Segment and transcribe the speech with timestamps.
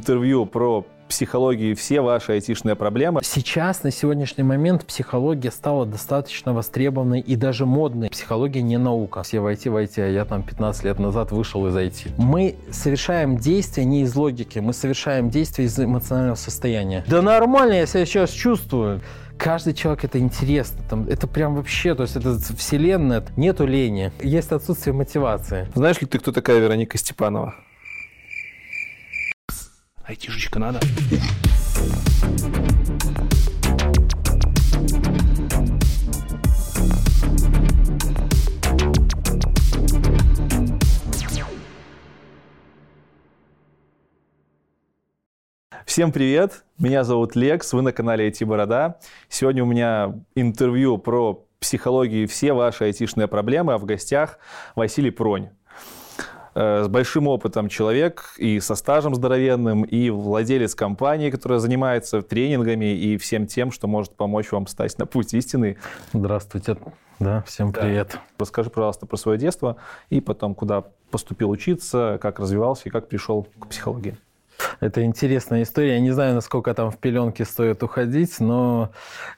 [0.00, 3.20] интервью про психологию и все ваши айтишные проблемы.
[3.22, 8.08] Сейчас, на сегодняшний момент, психология стала достаточно востребованной и даже модной.
[8.08, 9.22] Психология не наука.
[9.22, 12.12] Все в IT, в IT, а я там 15 лет назад вышел из IT.
[12.16, 17.04] Мы совершаем действия не из логики, мы совершаем действия из эмоционального состояния.
[17.08, 19.02] Да нормально, я себя сейчас чувствую
[19.36, 20.82] каждый человек это интересно.
[20.88, 25.66] Там, это прям вообще, то есть это вселенная, нету лени, есть отсутствие мотивации.
[25.74, 27.54] Знаешь ли ты, кто такая Вероника Степанова?
[30.04, 30.80] Айтишечка надо.
[45.86, 48.98] Всем привет, меня зовут Лекс, вы на канале IT Борода.
[49.28, 54.38] Сегодня у меня интервью про психологию и все ваши айтишные проблемы, а в гостях
[54.76, 55.50] Василий Пронь.
[56.54, 62.92] Э, с большим опытом человек и со стажем здоровенным, и владелец компании, которая занимается тренингами
[62.96, 65.76] и всем тем, что может помочь вам стать на путь истины.
[66.12, 66.76] Здравствуйте.
[67.20, 68.12] Да, всем привет.
[68.14, 68.20] Да.
[68.38, 69.76] Расскажи, пожалуйста, про свое детство
[70.08, 74.16] и потом, куда поступил учиться, как развивался и как пришел к психологии.
[74.80, 75.94] Это интересная история.
[75.94, 78.90] Я не знаю, насколько там в пеленке стоит уходить, но,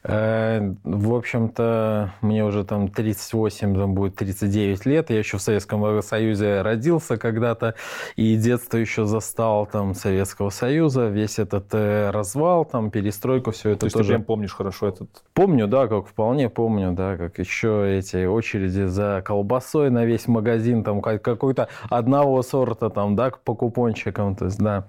[0.02, 5.10] э, в общем-то, мне уже там 38, там будет 39 лет.
[5.10, 7.74] Я еще в Советском Союзе родился когда-то,
[8.16, 13.80] и детство еще застал там Советского Союза, весь этот э, развал, там перестройку, все это
[13.80, 14.08] То есть тоже.
[14.08, 15.08] ты прям помнишь хорошо этот?
[15.34, 20.84] Помню, да, как вполне помню, да, как еще эти очереди за колбасой на весь магазин,
[20.84, 24.84] там какой-то одного сорта, там, да, по купончикам, то есть, да.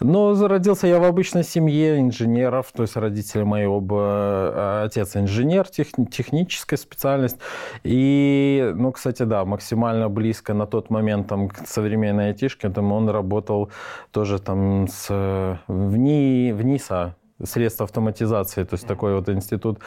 [0.00, 5.68] Но зародился я в обычной семье инженеров, то есть родители мои оба, э, отец инженер,
[5.68, 7.38] тех, техническая специальность.
[7.84, 13.08] И, ну, кстати, да, максимально близко на тот момент там, к современной айтишке, там он
[13.08, 13.70] работал
[14.10, 19.78] тоже там с, в, НИ, в НИСА, средства автоматизации, то есть такой вот институт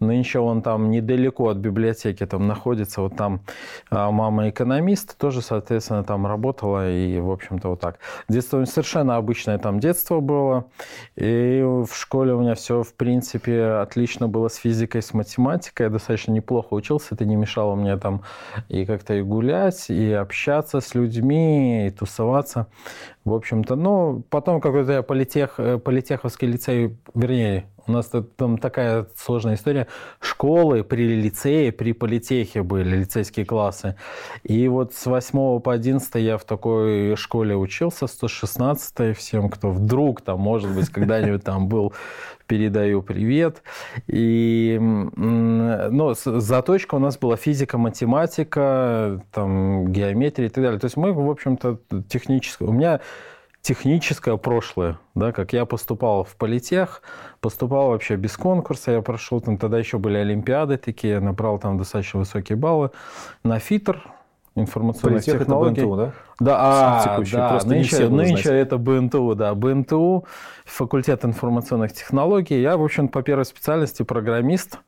[0.00, 3.00] Нынче он там недалеко от библиотеки там находится.
[3.00, 3.40] Вот там
[3.90, 6.90] а, мама экономист, тоже, соответственно, там работала.
[6.90, 7.98] И, в общем-то, вот так.
[8.28, 10.66] Детство совершенно обычное там детство было.
[11.16, 15.84] И в школе у меня все, в принципе, отлично было с физикой, с математикой.
[15.84, 17.14] Я достаточно неплохо учился.
[17.14, 18.22] Это не мешало мне там
[18.68, 22.66] и как-то и гулять, и общаться с людьми, и тусоваться.
[23.26, 29.08] В общем-то, ну, потом какой-то я политех, э, политеховский лицей, вернее, у нас там такая
[29.16, 29.88] сложная история.
[30.20, 33.96] Школы при лицее, при политехе были лицейские классы.
[34.44, 40.20] И вот с 8 по 11 я в такой школе учился, 116 всем, кто вдруг
[40.20, 41.94] там, может быть, когда-нибудь там был,
[42.46, 43.62] передаю привет.
[44.06, 50.80] И, ну, заточка у нас была физика, математика, там, геометрия и так далее.
[50.80, 52.68] То есть мы, в общем-то, техническая...
[52.68, 53.00] У меня
[53.66, 57.02] техническое прошлое, да, как я поступал в политех,
[57.40, 62.20] поступал вообще без конкурса, я прошел, там тогда еще были олимпиады такие, набрал там достаточно
[62.20, 62.90] высокие баллы
[63.42, 64.04] на ФИТР,
[64.56, 65.82] информационных Политех технологий.
[65.82, 66.12] это БНТУ, да?
[66.40, 70.24] Да, а, да Просто нынче, нынче это БНТУ, да, БНТУ,
[70.64, 72.60] факультет информационных технологий.
[72.60, 74.78] Я, в общем по первой специальности программист.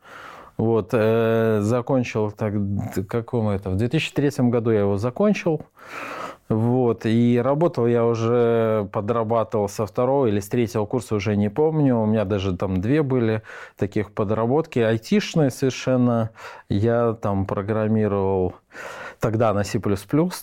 [0.56, 2.52] Вот, э, закончил, так,
[3.08, 5.62] каком это, в 2003 году я его закончил.
[6.48, 11.98] Вот, и работал я уже, подрабатывал со второго или с третьего курса, уже не помню.
[11.98, 13.42] У меня даже там две были
[13.76, 16.30] таких подработки, айтишные совершенно.
[16.70, 18.54] Я там программировал
[19.20, 19.80] тогда на C++,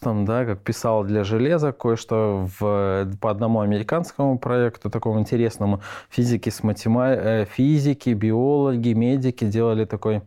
[0.01, 5.81] там, да, как писал для железа кое-что в, по одному американскому проекту, такому интересному.
[6.09, 7.09] Физики, с матема...
[7.09, 10.21] Э, физики, биологи, медики делали такой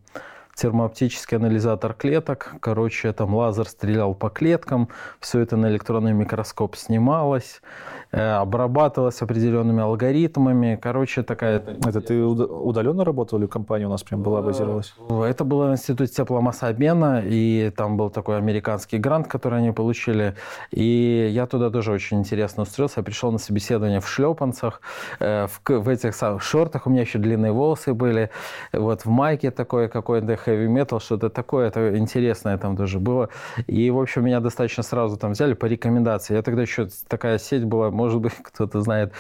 [0.59, 2.57] термооптический анализатор клеток.
[2.61, 4.89] Короче, там лазер стрелял по клеткам,
[5.21, 7.63] все это на электронный микроскоп снималось.
[8.11, 10.79] Э, обрабатывалась определенными алгоритмами.
[10.81, 11.59] Короче, такая...
[11.59, 14.95] Это ты удаленно работал или компания у нас прям была, базировалась?
[15.11, 20.35] Это было в Институте тепломассообмена, и там был такой американский грант, который они получили.
[20.71, 23.01] И я туда тоже очень интересно устроился.
[23.01, 24.81] Я пришел на собеседование в шлепанцах,
[25.21, 26.87] э, в, в этих самых шортах.
[26.87, 28.31] У меня еще длинные волосы были.
[28.73, 31.69] Вот в майке такой какой-то heavy metal, что-то такое.
[31.69, 33.29] Это интересное там тоже было.
[33.67, 36.35] И, в общем, меня достаточно сразу там взяли по рекомендации.
[36.35, 39.13] Я тогда еще такая сеть была, может быть, кто-то знает,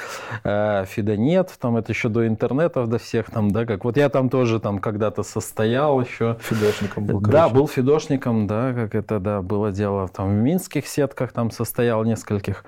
[0.44, 4.30] э, Фидонет, там это еще до интернетов, до всех там, да, как вот я там
[4.30, 6.36] тоже там когда-то состоял еще.
[6.40, 7.32] Фидошником был, короче.
[7.32, 10.08] Да, был фидошником, да, как это, да, было дело.
[10.08, 12.64] Там в минских сетках там состоял нескольких.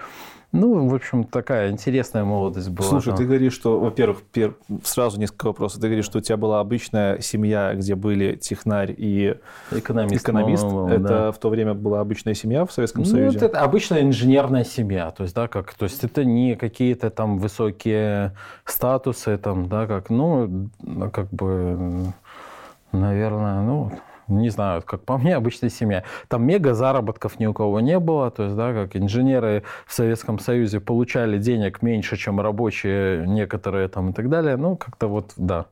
[0.53, 2.89] Ну, в общем, такая интересная молодость была.
[2.89, 3.19] Слушай, там.
[3.19, 4.57] ты говоришь, что, во-первых, пер...
[4.83, 5.81] сразу несколько вопросов.
[5.81, 9.37] Ты говоришь, что у тебя была обычная семья, где были технарь и
[9.71, 10.25] экономист.
[10.25, 10.65] экономист.
[10.65, 11.33] Ну, это да.
[11.33, 13.39] в то время была обычная семья в Советском Ну, Союзе?
[13.39, 17.39] вот это обычная инженерная семья, то есть, да, как, то есть это не какие-то там
[17.39, 20.69] высокие статусы, там, да, как, ну,
[21.13, 22.13] как бы,
[22.91, 23.93] наверное, ну,
[24.31, 26.05] не знаю, как по мне, обычная семья.
[26.29, 30.39] Там мега заработков ни у кого не было, то есть, да, как инженеры в Советском
[30.39, 35.67] Союзе получали денег меньше, чем рабочие некоторые там и так далее, ну, как-то вот, да.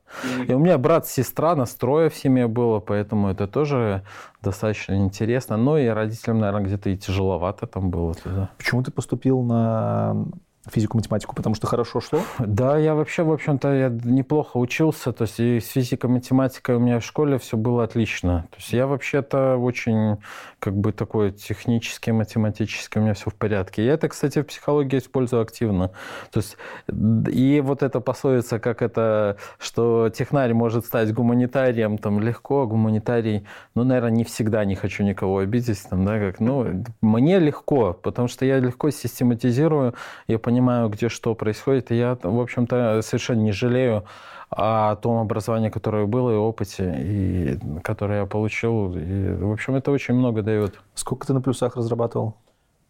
[0.47, 4.03] И у меня брат, сестра, настроя в семье было, поэтому это тоже
[4.43, 5.57] достаточно интересно.
[5.57, 8.15] Но и родителям, наверное, где-то и тяжеловато там было.
[8.25, 8.51] Да.
[8.59, 10.27] Почему ты поступил на
[10.71, 11.35] физику-математику?
[11.35, 12.21] Потому что хорошо шло?
[12.39, 15.13] Да, я вообще, в общем-то, я неплохо учился.
[15.13, 18.47] То есть и с физикой-математикой у меня в школе все было отлично.
[18.51, 20.19] То есть я вообще-то очень,
[20.61, 23.85] как бы, такой технический, математический, у меня все в порядке.
[23.85, 25.91] Я это, кстати, в психологии использую активно.
[26.31, 26.57] То есть
[26.89, 33.47] и вот эта пословица, как это, что технарь может стать гуманитарием, там, легко, а гуманитарий,
[33.75, 38.29] ну, наверное, не всегда, не хочу никого обидеть, там, да, как, ну, мне легко, потому
[38.29, 39.95] что я легко систематизирую,
[40.27, 44.05] я понимаю, где что происходит, и я, в общем-то, совершенно не жалею
[44.51, 48.95] о том образовании, которое было, и опыте, и, которое я получил.
[48.97, 50.81] И, в общем, это очень много дает.
[50.95, 52.35] Сколько ты на плюсах разрабатывал?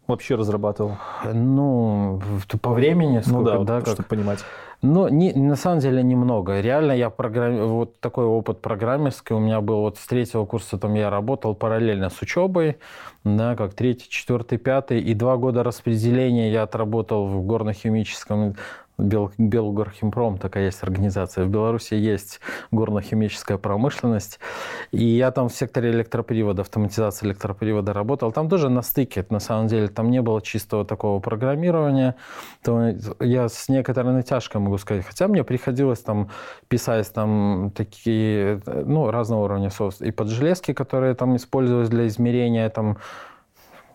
[0.07, 0.97] Вообще разрабатывал?
[1.31, 2.19] Ну,
[2.61, 3.93] по времени, сколько, ну да, да как...
[3.93, 4.39] чтобы понимать.
[4.81, 6.61] Ну, не, на самом деле немного.
[6.61, 7.67] Реально я программ...
[7.67, 9.81] вот такой опыт программерский у меня был.
[9.81, 12.77] Вот с третьего курса там я работал параллельно с учебой,
[13.23, 14.99] да, как третий, четвертый, пятый.
[14.99, 18.55] И два года распределения я отработал в горно-химическом
[18.99, 21.45] Бел, Белгорхимпром, такая есть организация.
[21.45, 22.39] В Беларуси есть
[22.71, 24.39] горно-химическая промышленность.
[24.91, 28.31] И я там в секторе электропривода, автоматизации электропривода работал.
[28.31, 29.87] Там тоже на стыке, на самом деле.
[29.87, 32.15] Там не было чистого такого программирования.
[32.63, 35.05] То я с некоторой натяжкой могу сказать.
[35.05, 36.29] Хотя мне приходилось там
[36.67, 40.01] писать там такие, ну, разного уровня софт.
[40.01, 42.97] И под железки, которые там использовались для измерения там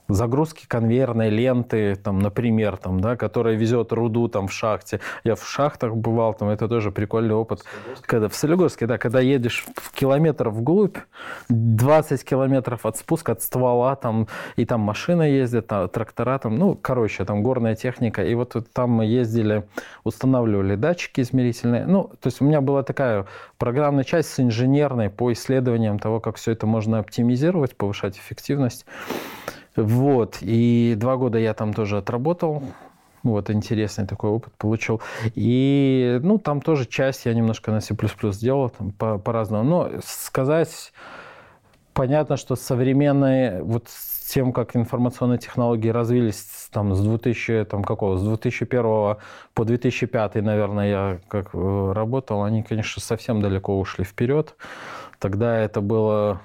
[0.09, 5.01] загрузки конвейерной ленты, там, например, там, да, которая везет руду там, в шахте.
[5.25, 7.65] Я в шахтах бывал, там, это тоже прикольный опыт.
[7.97, 10.99] В когда, в Солигорске, да, когда едешь в километр вглубь,
[11.49, 16.79] 20 километров от спуска, от ствола, там, и там машина ездит, там, трактора, там, ну,
[16.81, 18.25] короче, там горная техника.
[18.25, 19.65] И вот там мы ездили,
[20.05, 21.87] устанавливали датчики измерительные.
[21.87, 23.27] Ну, то есть у меня была такая
[23.59, 28.85] программная часть с инженерной по исследованиям того, как все это можно оптимизировать, повышать эффективность.
[29.77, 32.63] Вот, и два года я там тоже отработал.
[33.23, 35.01] Вот, интересный такой опыт получил.
[35.35, 37.97] И, ну, там тоже часть я немножко на C++
[38.33, 39.65] сделал, там по- по-разному.
[39.65, 40.93] Но сказать,
[41.95, 48.19] понятно, что современные, вот с тем, как информационные технологии развились там с 2000, там какого,
[48.19, 49.17] с 2001
[49.55, 54.55] по 2005, наверное, я как э, работал, они, конечно, совсем далеко ушли вперед.
[55.19, 56.43] Тогда это было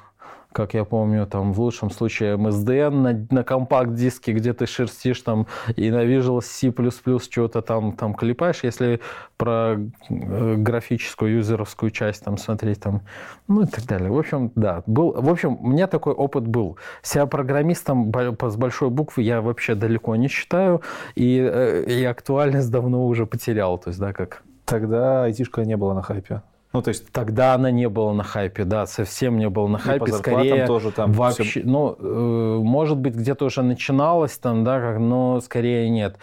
[0.60, 5.48] как я помню, там в лучшем случае MSDN на, на компакт-диске, где ты шерстишь там
[5.78, 6.74] и на Visual C++
[7.20, 9.00] что-то там, там клепаешь, если
[9.38, 9.78] про
[10.10, 13.04] э, графическую юзеровскую часть там смотреть там,
[13.48, 14.12] ну и так далее.
[14.12, 16.78] В общем, да, был, в общем, у меня такой опыт был.
[17.04, 18.12] Себя программистом
[18.42, 20.82] с большой буквы я вообще далеко не считаю,
[21.16, 24.44] и, э, и актуальность давно уже потерял, то есть, да, как...
[24.66, 26.42] Тогда айтишка не была на хайпе.
[26.72, 30.12] Ну, то есть тогда она не была на хайпе, да, совсем не была на хайпе,
[30.12, 31.62] по скорее тоже там вообще, все...
[31.64, 36.18] ну, э, может быть, где-то уже начиналось там, да, как, но скорее нет.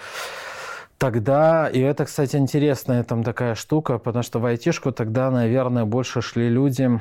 [0.99, 6.23] Тогда, и это, кстати, интересная там такая штука, потому что в айтишку тогда, наверное, больше
[6.23, 7.01] шли люди,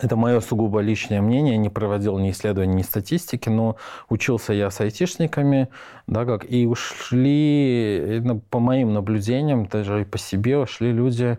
[0.00, 3.76] это мое сугубо личное мнение, не проводил ни исследований, ни статистики, но
[4.08, 5.68] учился я с айтишниками,
[6.06, 11.38] да, как, и ушли, по моим наблюдениям, даже и по себе ушли люди,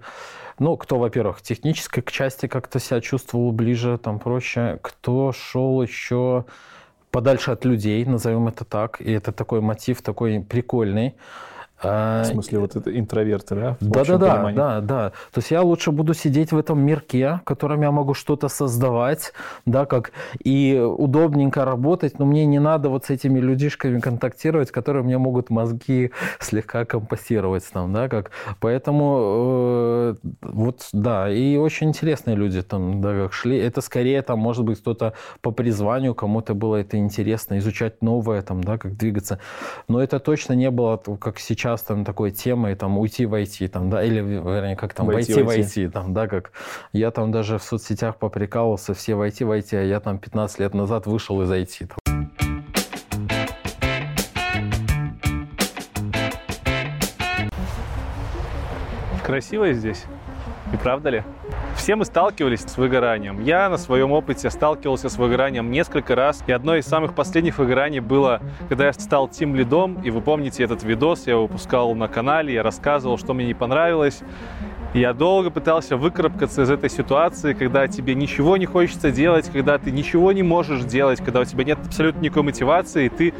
[0.61, 6.45] ну, кто, во-первых, технической к части как-то себя чувствовал ближе, там проще, кто шел еще
[7.09, 11.15] подальше от людей, назовем это так, и это такой мотив такой прикольный.
[11.83, 13.77] В смысле, вот это интроверты, да?
[13.79, 15.09] Да, да, да, да, да.
[15.31, 19.33] То есть я лучше буду сидеть в этом мирке, в котором я могу что-то создавать,
[19.65, 20.11] да, как
[20.43, 25.49] и удобненько работать, но мне не надо вот с этими людишками контактировать, которые мне могут
[25.49, 28.31] мозги слегка компостировать там, да, как.
[28.59, 33.57] Поэтому э, вот, да, и очень интересные люди там, да, как шли.
[33.57, 38.63] Это скорее там, может быть, кто-то по призванию, кому-то было это интересно, изучать новое там,
[38.63, 39.39] да, как двигаться.
[39.87, 44.03] Но это точно не было, как сейчас часто такой темой, там, уйти войти там, да,
[44.03, 46.51] или, вернее, как там, войти, войти, там, да, как
[46.91, 51.05] я там даже в соцсетях поприкалывался, все войти, войти, а я там 15 лет назад
[51.05, 51.87] вышел из IT.
[51.87, 52.29] Там.
[59.23, 60.03] Красиво здесь,
[60.73, 61.23] и правда ли?
[61.81, 63.43] Все мы сталкивались с выгоранием.
[63.43, 66.43] Я на своем опыте сталкивался с выгоранием несколько раз.
[66.45, 69.99] И одно из самых последних выгораний было, когда я стал тим лидом.
[70.03, 74.19] И вы помните этот видос, я выпускал на канале, я рассказывал, что мне не понравилось.
[74.93, 79.89] Я долго пытался выкарабкаться из этой ситуации, когда тебе ничего не хочется делать, когда ты
[79.89, 83.33] ничего не можешь делать, когда у тебя нет абсолютно никакой мотивации, и ты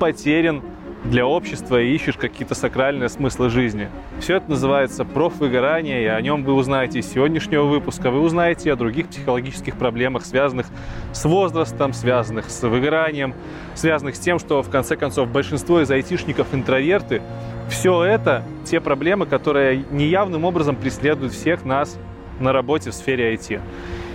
[0.00, 0.62] потерян
[1.08, 3.88] для общества и ищешь какие-то сакральные смыслы жизни.
[4.20, 8.10] Все это называется профвыгорание, и о нем вы узнаете из сегодняшнего выпуска.
[8.10, 10.66] Вы узнаете о других психологических проблемах, связанных
[11.12, 13.34] с возрастом, связанных с выгоранием,
[13.74, 17.22] связанных с тем, что в конце концов большинство из айтишников интроверты.
[17.70, 21.98] Все это те проблемы, которые неявным образом преследуют всех нас
[22.38, 23.60] на работе в сфере IT.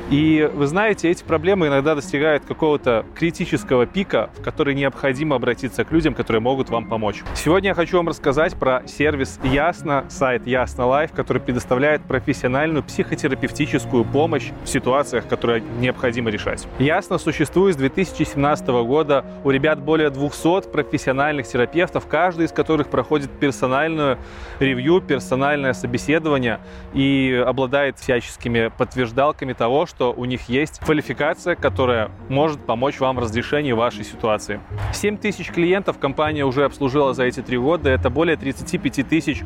[0.09, 5.91] И вы знаете, эти проблемы иногда достигают какого-то критического пика, в который необходимо обратиться к
[5.91, 7.23] людям, которые могут вам помочь.
[7.35, 14.05] Сегодня я хочу вам рассказать про сервис Ясно, сайт Ясно Live, который предоставляет профессиональную психотерапевтическую
[14.05, 16.67] помощь в ситуациях, которые необходимо решать.
[16.79, 19.25] Ясно существует с 2017 года.
[19.43, 24.17] У ребят более 200 профессиональных терапевтов, каждый из которых проходит персональную
[24.59, 26.59] ревью, персональное собеседование
[26.93, 33.19] и обладает всяческими подтверждалками того, что у них есть квалификация, которая может помочь вам в
[33.19, 34.59] разрешении вашей ситуации.
[34.93, 37.89] 7 тысяч клиентов компания уже обслужила за эти три года.
[37.89, 39.43] Это более 35 тысяч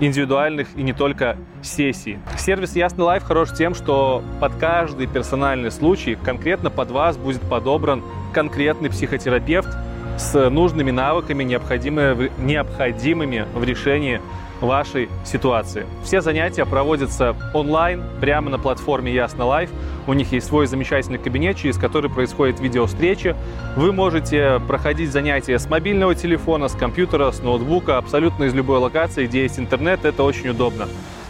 [0.00, 2.18] индивидуальных и не только сессий.
[2.36, 8.02] Сервис Ясно Live хорош тем, что под каждый персональный случай конкретно под вас будет подобран
[8.32, 9.68] конкретный психотерапевт
[10.18, 14.20] с нужными навыками, необходимыми в решении
[14.60, 15.86] вашей ситуации.
[16.02, 19.70] Все занятия проводятся онлайн, прямо на платформе Ясно Live.
[20.06, 23.36] У них есть свой замечательный кабинет, через который происходит видеовстреча.
[23.76, 29.26] Вы можете проходить занятия с мобильного телефона, с компьютера, с ноутбука, абсолютно из любой локации,
[29.26, 30.04] где есть интернет.
[30.04, 30.88] Это очень удобно.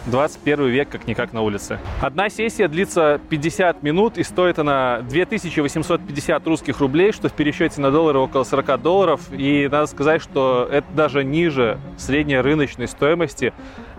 [0.09, 1.79] 21 век как-никак на улице.
[2.01, 7.91] Одна сессия длится 50 минут и стоит она 2850 русских рублей, что в пересчете на
[7.91, 9.21] доллары около 40 долларов.
[9.33, 13.53] И надо сказать, что это даже ниже средней рыночной стоимости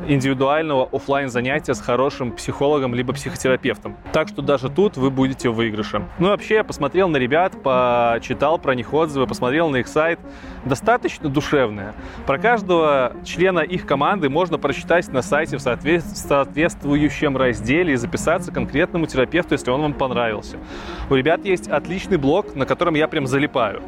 [0.07, 3.95] индивидуального офлайн занятия с хорошим психологом либо психотерапевтом.
[4.13, 6.03] Так что даже тут вы будете в выигрыше.
[6.19, 10.17] Ну вообще я посмотрел на ребят, почитал про них отзывы, посмотрел на их сайт.
[10.65, 11.93] Достаточно душевные.
[12.25, 19.05] Про каждого члена их команды можно прочитать на сайте в соответствующем разделе и записаться конкретному
[19.07, 20.57] терапевту, если он вам понравился.
[21.09, 23.81] У ребят есть отличный блог, на котором я прям залипаю.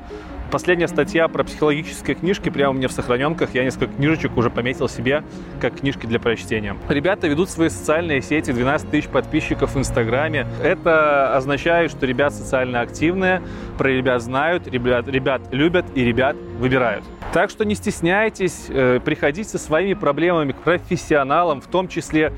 [0.52, 3.56] Последняя статья про психологические книжки прямо у меня в сохраненках.
[3.56, 5.24] Я несколько книжечек уже пометил себе
[5.62, 6.76] как книжки для прочтения.
[6.90, 10.46] Ребята ведут свои социальные сети, 12 тысяч подписчиков в Инстаграме.
[10.62, 13.42] Это означает, что ребят социально активные,
[13.78, 17.06] про ребят знают, ребят, ребят любят и ребят выбирают.
[17.32, 22.34] Так что не стесняйтесь, э, приходите со своими проблемами к профессионалам, в том числе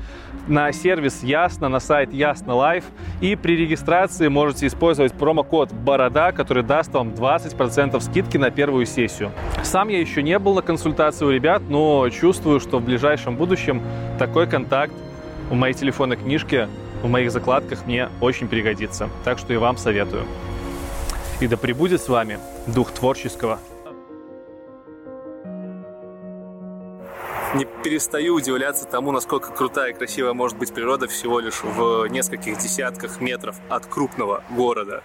[0.46, 2.84] на сервис Ясно, на сайт Ясно Live.
[3.20, 9.32] И при регистрации можете использовать промокод Борода, который даст вам 20% скидки на первую сессию.
[9.62, 13.82] Сам я еще не был на консультации у ребят, но чувствую, что в ближайшем будущем
[14.18, 14.94] такой контакт
[15.50, 16.68] в моей телефонной книжке,
[17.02, 19.08] в моих закладках мне очень пригодится.
[19.24, 20.24] Так что и вам советую.
[21.40, 23.58] И да пребудет с вами дух творческого
[27.54, 32.58] не перестаю удивляться тому, насколько крутая и красивая может быть природа всего лишь в нескольких
[32.58, 35.02] десятках метров от крупного города.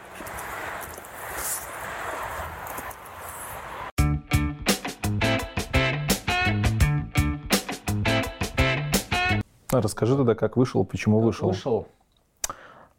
[9.71, 11.49] А расскажи тогда, как вышел, почему вышел.
[11.49, 11.87] Вышел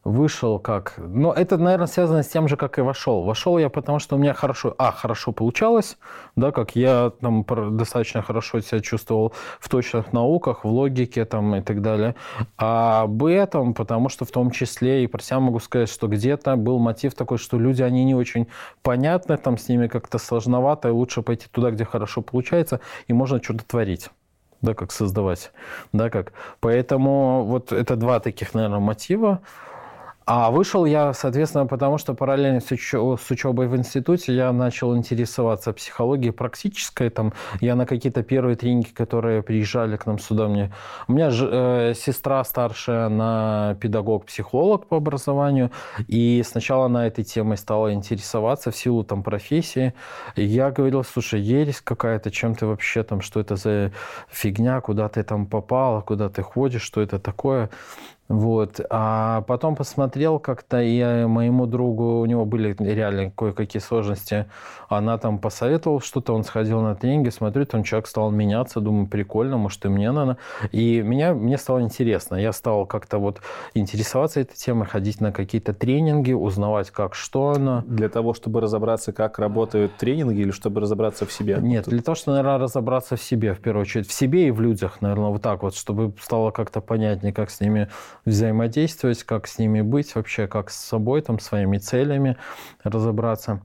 [0.05, 0.95] вышел как...
[0.99, 3.23] Но это, наверное, связано с тем же, как и вошел.
[3.23, 4.75] Вошел я потому, что у меня хорошо...
[4.79, 5.99] А, хорошо получалось,
[6.37, 7.45] да, как я там
[7.77, 12.15] достаточно хорошо себя чувствовал в точных науках, в логике там и так далее.
[12.57, 16.57] А Б этом, потому что в том числе и про себя могу сказать, что где-то
[16.57, 18.47] был мотив такой, что люди, они не очень
[18.83, 23.43] понятны, там с ними как-то сложновато, и лучше пойти туда, где хорошо получается, и можно
[23.43, 24.11] что-то творить
[24.63, 25.53] да, как создавать,
[25.93, 26.33] да, как.
[26.61, 29.41] Поэтому вот это два таких, наверное, мотива.
[30.33, 34.97] А вышел я, соответственно, потому что параллельно с, уч- с учебой в институте я начал
[34.97, 37.11] интересоваться психологией практической.
[37.11, 40.73] Там, я на какие-то первые тренинги, которые приезжали к нам сюда, мне...
[41.09, 45.73] у меня же, э, сестра старшая, на педагог-психолог по образованию,
[46.07, 49.95] и сначала на этой темой стала интересоваться в силу там профессии.
[50.37, 53.91] И я говорил, слушай, ересь какая-то, чем ты вообще там, что это за
[54.29, 57.69] фигня, куда ты там попал, куда ты ходишь, что это такое.
[58.31, 58.81] Вот.
[58.91, 64.47] А потом посмотрел как-то, и моему другу, у него были реально кое-какие сложности.
[64.89, 69.57] Она там посоветовала что-то, он сходил на тренинги, смотрю, там человек стал меняться, думаю, прикольно,
[69.57, 70.37] может, и мне надо.
[70.71, 72.37] И меня, мне стало интересно.
[72.37, 73.41] Я стал как-то вот
[73.75, 77.83] интересоваться этой темой, ходить на какие-то тренинги, узнавать, как, что она.
[77.89, 81.59] Для того, чтобы разобраться, как работают тренинги, или чтобы разобраться в себе?
[81.61, 84.07] Нет, для того, чтобы, наверное, разобраться в себе, в первую очередь.
[84.07, 87.59] В себе и в людях, наверное, вот так вот, чтобы стало как-то понятнее, как с
[87.61, 87.89] ними
[88.25, 92.37] взаимодействовать, как с ними быть вообще, как с собой, там, своими целями
[92.83, 93.63] разобраться.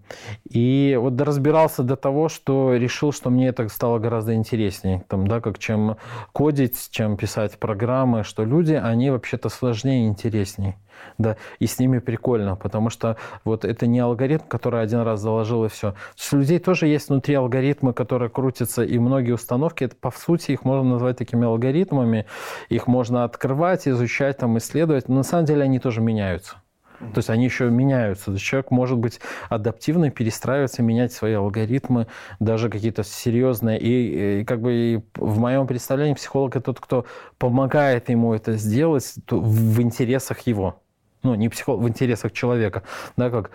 [0.49, 5.41] И вот разбирался до того, что решил, что мне это стало гораздо интереснее, там, да,
[5.41, 5.97] как чем
[6.33, 10.75] кодить, чем писать программы, что люди, они вообще-то сложнее и интереснее.
[11.17, 15.65] Да, и с ними прикольно, потому что вот это не алгоритм, который один раз заложил
[15.65, 15.95] и все.
[16.31, 20.65] У людей тоже есть внутри алгоритмы, которые крутятся, и многие установки, это по сути их
[20.65, 22.25] можно назвать такими алгоритмами,
[22.69, 26.57] их можно открывать, изучать, там, исследовать, но на самом деле они тоже меняются.
[26.99, 28.37] То есть они еще меняются.
[28.37, 32.07] Человек может быть адаптивно перестраиваться, менять свои алгоритмы,
[32.39, 33.79] даже какие-то серьезные.
[33.79, 37.05] И, и как бы и в моем представлении психолог это тот, кто
[37.37, 40.81] помогает ему это сделать в интересах его
[41.25, 42.83] ну, не психолог, в интересах человека,
[43.17, 43.49] да, как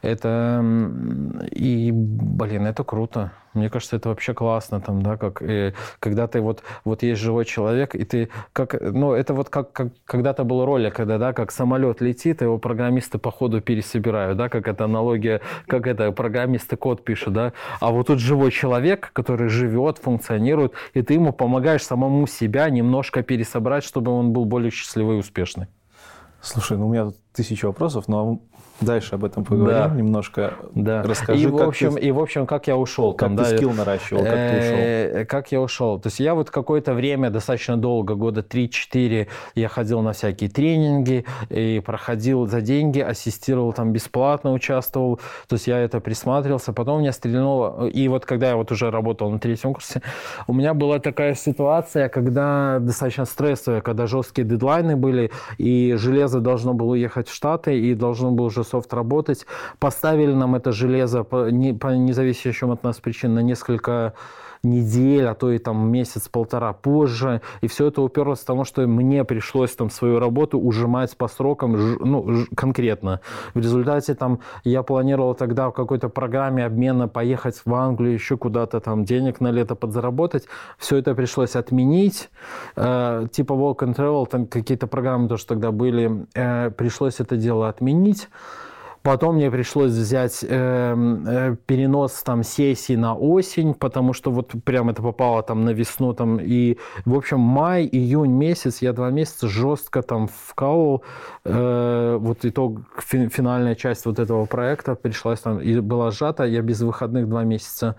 [0.00, 0.64] это,
[1.50, 3.32] и, блин, это круто.
[3.52, 7.44] Мне кажется, это вообще классно, там, да, как, и, когда ты вот, вот есть живой
[7.46, 11.50] человек, и ты, как, ну, это вот как, как когда-то был ролик, когда, да, как
[11.50, 17.02] самолет летит, его программисты по ходу пересобирают, да, как это аналогия, как это программисты код
[17.02, 22.26] пишут, да, а вот тут живой человек, который живет, функционирует, и ты ему помогаешь самому
[22.26, 25.66] себя немножко пересобрать, чтобы он был более счастливый и успешный.
[26.46, 28.40] Слушай, ну у меня тут тысяча вопросов, но
[28.80, 29.88] Дальше об этом поговорим да.
[29.88, 30.54] немножко.
[30.74, 31.02] Да.
[31.02, 33.14] Расскажи, и, в общем, ты, и, в общем, как я ушел.
[33.14, 34.76] Как там, ты да, скилл наращивал, как ты ушел?
[34.76, 35.98] Э, как я ушел.
[35.98, 41.24] То есть я вот какое-то время, достаточно долго, года 3-4, я ходил на всякие тренинги
[41.48, 45.20] и проходил за деньги, ассистировал там бесплатно, участвовал.
[45.48, 46.74] То есть я это присматривался.
[46.74, 47.88] Потом меня стрельнуло.
[47.88, 50.02] И вот когда я вот уже работал на третьем курсе,
[50.46, 56.74] у меня была такая ситуация, когда достаточно стрессовая, когда жесткие дедлайны были, и железо должно
[56.74, 59.46] было ехать в Штаты, и должно было уже софт работать
[59.78, 64.14] поставили нам это железо по, не, по от нас причинам на несколько
[64.62, 67.40] недель, а то и там месяц-полтора позже.
[67.60, 71.96] И все это уперлось в тому, что мне пришлось там свою работу ужимать по срокам
[72.00, 73.20] ну, конкретно.
[73.54, 78.80] В результате там я планировал тогда в какой-то программе обмена поехать в Англию, еще куда-то
[78.80, 80.46] там денег на лето подзаработать.
[80.78, 82.30] Все это пришлось отменить.
[82.76, 86.26] Э, типа Walk and Travel, там какие-то программы тоже тогда были.
[86.34, 88.28] Э, пришлось это дело отменить.
[89.06, 94.90] Потом мне пришлось взять э, э, перенос там сессии на осень, потому что вот прям
[94.90, 99.46] это попало там на весну там и в общем май, июнь месяц я два месяца
[99.46, 101.04] жестко там вкалывал.
[101.44, 106.42] Э, вот итог финальная часть вот этого проекта пришлась там и была сжата.
[106.42, 107.94] Я без выходных два месяца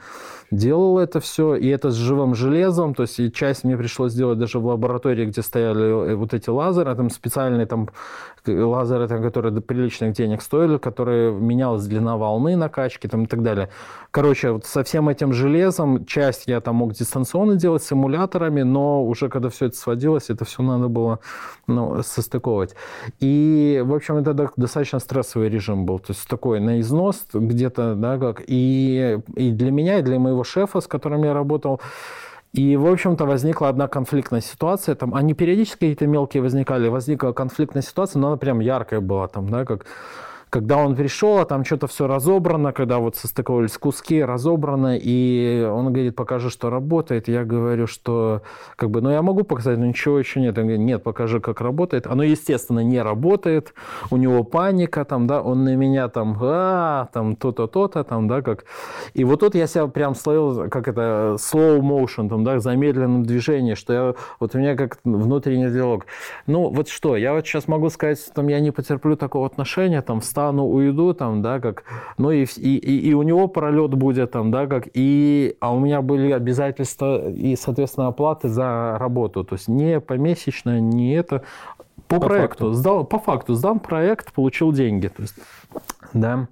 [0.52, 4.39] делал это все и это с живым железом, то есть и часть мне пришлось сделать
[4.39, 7.88] даже в лаборатории, где стояли э, вот эти лазеры, там специальные там
[8.48, 13.70] лазеры, там, которые приличных денег стоили, которые менялась длина волны накачки там, и так далее.
[14.12, 19.30] Короче, вот со всем этим железом часть я там мог дистанционно делать симуляторами, но уже
[19.30, 21.20] когда все это сводилось, это все надо было
[21.68, 22.76] ну, состыковывать.
[23.20, 26.00] И, в общем, это достаточно стрессовый режим был.
[26.00, 28.44] То есть такой на износ где-то, да, как.
[28.48, 31.82] И, и для меня, и для моего шефа, с которым я работал,
[32.54, 34.96] и, в общем-то, возникла одна конфликтная ситуация.
[34.96, 36.88] Там, они периодически какие-то мелкие возникали.
[36.88, 39.28] Возникла конфликтная ситуация, но она прям яркая была.
[39.28, 39.86] Там, да, как
[40.50, 45.92] когда он пришел, а там что-то все разобрано, когда вот состыковались куски, разобрано, и он
[45.92, 47.28] говорит, покажи, что работает.
[47.28, 48.42] Я говорю, что
[48.76, 50.58] как бы, ну я могу показать, но ничего еще нет.
[50.58, 52.08] Он говорит, нет, покажи, как работает.
[52.08, 53.74] Оно, естественно, не работает,
[54.10, 58.42] у него паника, там, да, он на меня там, а, там, то-то, то-то, там, да,
[58.42, 58.66] как.
[59.14, 63.74] И вот тут я себя прям словил, как это, slow motion, там, да, замедленном движении,
[63.74, 66.06] что я, вот у меня как внутренний диалог.
[66.46, 70.22] Ну, вот что, я вот сейчас могу сказать, там, я не потерплю такого отношения, там,
[70.38, 71.84] встану, уйду, там, да, как,
[72.17, 76.02] ну и, и, и у него пролет будет, там, да, как, и, а у меня
[76.02, 81.41] были обязательства и, соответственно, оплаты за работу, то есть не помесячно, не это,
[82.08, 82.73] по, по проекту, факту.
[82.73, 85.36] сдал, по факту, сдал проект, получил деньги, то есть,
[86.13, 86.47] да.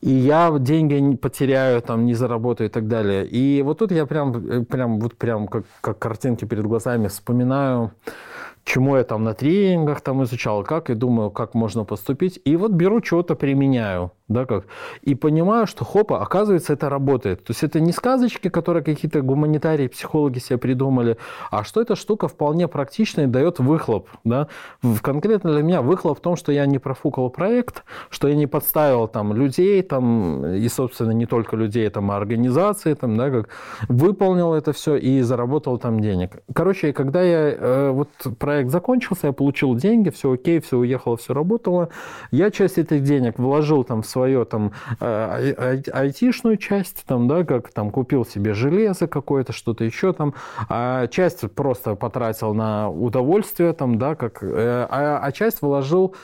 [0.00, 3.24] и я деньги потеряю, там, не заработаю и так далее.
[3.24, 7.92] И вот тут я прям, э, прям, вот прям как, как картинки перед глазами вспоминаю,
[8.66, 12.40] чему я там на тренингах там изучал, как, и думаю, как можно поступить.
[12.44, 14.66] И вот беру чего-то, применяю да, как,
[15.02, 17.44] и понимаю, что хопа, оказывается, это работает.
[17.44, 21.16] То есть это не сказочки, которые какие-то гуманитарии, психологи себе придумали,
[21.50, 24.08] а что эта штука вполне практичная и дает выхлоп.
[24.24, 24.48] Да?
[25.00, 29.06] Конкретно для меня выхлоп в том, что я не профукал проект, что я не подставил
[29.06, 33.48] там людей, там, и, собственно, не только людей, там, а организации, там, да, как,
[33.88, 36.42] выполнил это все и заработал там денег.
[36.52, 38.08] Короче, когда я, э, вот
[38.56, 41.90] проект закончился, я получил деньги, все окей, все уехало, все работало,
[42.30, 47.70] я часть этих денег вложил там в свою там э, айтишную часть, там, да, как
[47.70, 50.32] там купил себе железо какое-то, что-то еще там,
[50.70, 56.14] а часть просто потратил на удовольствие, там, да, как, э, а, а часть вложил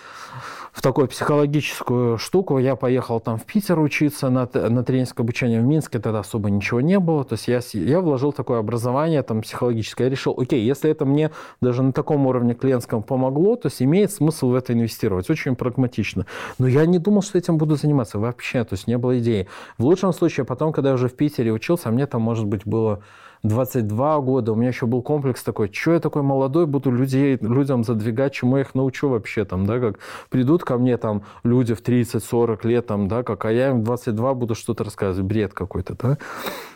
[0.73, 2.59] в такую психологическую штуку.
[2.59, 5.61] Я поехал там в Питер учиться на, на тренерское обучение.
[5.61, 7.25] В Минске тогда особо ничего не было.
[7.25, 10.05] То есть я, я вложил такое образование там психологическое.
[10.05, 11.31] Я решил, окей, если это мне
[11.61, 15.29] даже на таком уровне клиентском помогло, то есть имеет смысл в это инвестировать.
[15.29, 16.27] Очень прагматично.
[16.59, 18.65] Но я не думал, что этим буду заниматься вообще.
[18.65, 19.49] То есть не было идеи.
[19.77, 22.63] В лучшем случае, потом, когда я уже в Питере учился, а мне там, может быть,
[22.65, 23.03] было
[23.43, 27.83] 22 года, у меня еще был комплекс такой, что я такой молодой буду людей, людям
[27.85, 29.99] задвигать, чему я их научу вообще, там, да, как
[30.31, 34.35] придут ко мне там люди в 30-40 лет, там, да, как, а я им 22
[34.35, 36.19] буду что-то рассказывать, бред какой-то, да.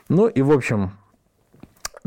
[0.09, 0.93] Ну и, в общем,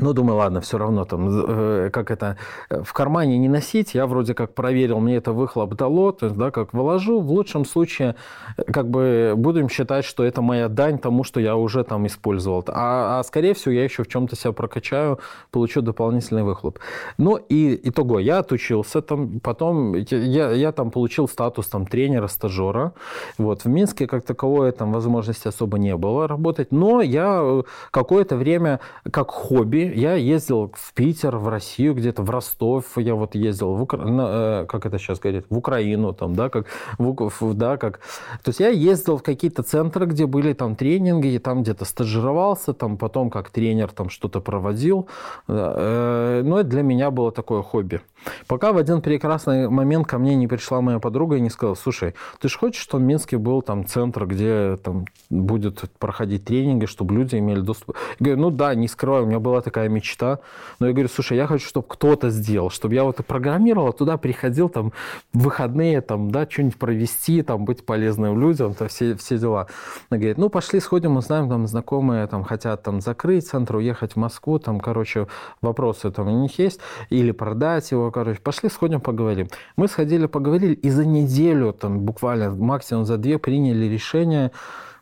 [0.02, 2.38] ну, думаю, ладно, все равно там, э, как это,
[2.70, 3.96] э, в кармане не носить.
[3.96, 7.20] Я вроде как проверил, мне это выхлоп дало, то есть, да, как вложу.
[7.20, 8.16] В лучшем случае,
[8.58, 12.64] э, как бы, будем считать, что это моя дань тому, что я уже там использовал.
[12.68, 15.20] А, а скорее всего, я еще в чем-то себя прокачаю,
[15.52, 16.80] получу дополнительный выхлоп.
[17.18, 22.94] Ну, и итого, я отучился там, потом я, я там получил статус там тренера, стажера.
[23.38, 28.80] Вот, в Минске как таковой там возможности особо не было работать, но я какое-то время
[29.12, 33.82] как хобби я ездил в Питер, в Россию, где-то в Ростов, я вот ездил в
[33.82, 33.98] Укра...
[33.98, 38.00] на, э, как это сейчас говорит, в Украину, там, да, как, в, да, как,
[38.44, 42.74] то есть я ездил в какие-то центры, где были там тренинги, и там где-то стажировался,
[42.74, 45.08] там потом как тренер там что-то проводил,
[45.48, 48.02] э, но это для меня было такое хобби.
[48.48, 52.16] Пока в один прекрасный момент ко мне не пришла моя подруга и не сказала, слушай,
[52.40, 57.16] ты же хочешь, чтобы в Минске был там центр, где там будет проходить тренинги, чтобы
[57.16, 57.96] люди имели доступ?
[58.20, 60.40] Я говорю, ну да, не скрываю, у меня была такая мечта.
[60.80, 64.18] Но я говорю, слушай, я хочу, чтобы кто-то сделал, чтобы я вот и программировал, туда
[64.18, 64.94] приходил там
[65.34, 69.68] в выходные, там, да, что-нибудь провести, там, быть полезным людям, то все, все дела.
[70.10, 74.16] Она говорит, ну, пошли сходим, узнаем, там, знакомые там хотят там закрыть центр, уехать в
[74.18, 75.28] Москву, там, короче,
[75.62, 76.80] вопросы там у них есть,
[77.10, 79.48] или продать его, короче, пошли сходим, поговорим.
[79.76, 84.52] Мы сходили, поговорили, и за неделю, там, буквально максимум за две приняли решение,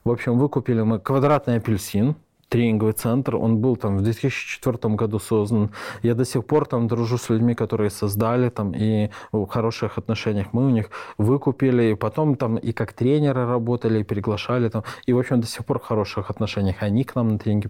[0.04, 2.16] в общем, выкупили мы квадратный апельсин,
[2.50, 3.36] тренинговый центр.
[3.36, 5.72] Он был там в 2004 году создан.
[6.04, 10.48] Я до сих пор там дружу с людьми, которые создали там и в хороших отношениях.
[10.54, 14.84] Мы у них выкупили, и потом там и как тренеры работали, и приглашали там.
[15.06, 16.78] И, в общем, до сих пор в хороших отношениях.
[16.80, 17.70] Они к нам на тренинги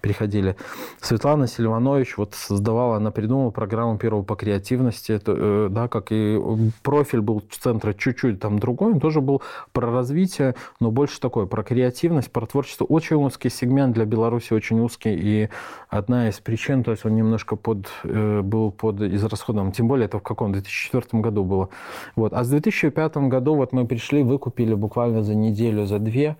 [0.00, 0.56] приходили.
[1.00, 6.40] Светлана Сильванович вот создавала, она придумала программу первого по креативности, это, э, да, как и
[6.82, 11.62] профиль был центра чуть-чуть там другой, он тоже был про развитие, но больше такой, про
[11.62, 12.84] креативность, про творчество.
[12.84, 15.48] Очень узкий сегмент для Беларуси очень узкий, и
[15.88, 20.18] одна из причин, то есть он немножко под, э, был под израсходом, тем более это
[20.18, 21.68] в каком 2004 году было.
[22.16, 22.32] Вот.
[22.32, 26.36] А с 2005 году вот мы пришли, выкупили буквально за неделю, за две,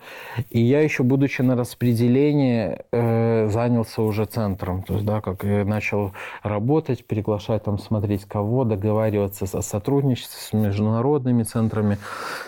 [0.49, 5.65] и я еще, будучи на распределении, э, занялся уже центром, то есть, да, как я
[5.65, 6.11] начал
[6.43, 11.97] работать, приглашать там, смотреть кого, договариваться о сотрудничестве с международными центрами,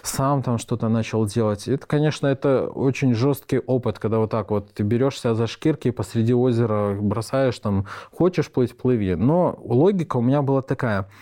[0.04, 1.68] сам там что-то начал делать.
[1.68, 5.91] Это, конечно, это очень жесткий опыт, когда вот так вот ты берешь себя за шкирки
[5.91, 9.15] посреди озера бросаешь там, хочешь плыть, плыви.
[9.15, 11.10] Но логика у меня была такая–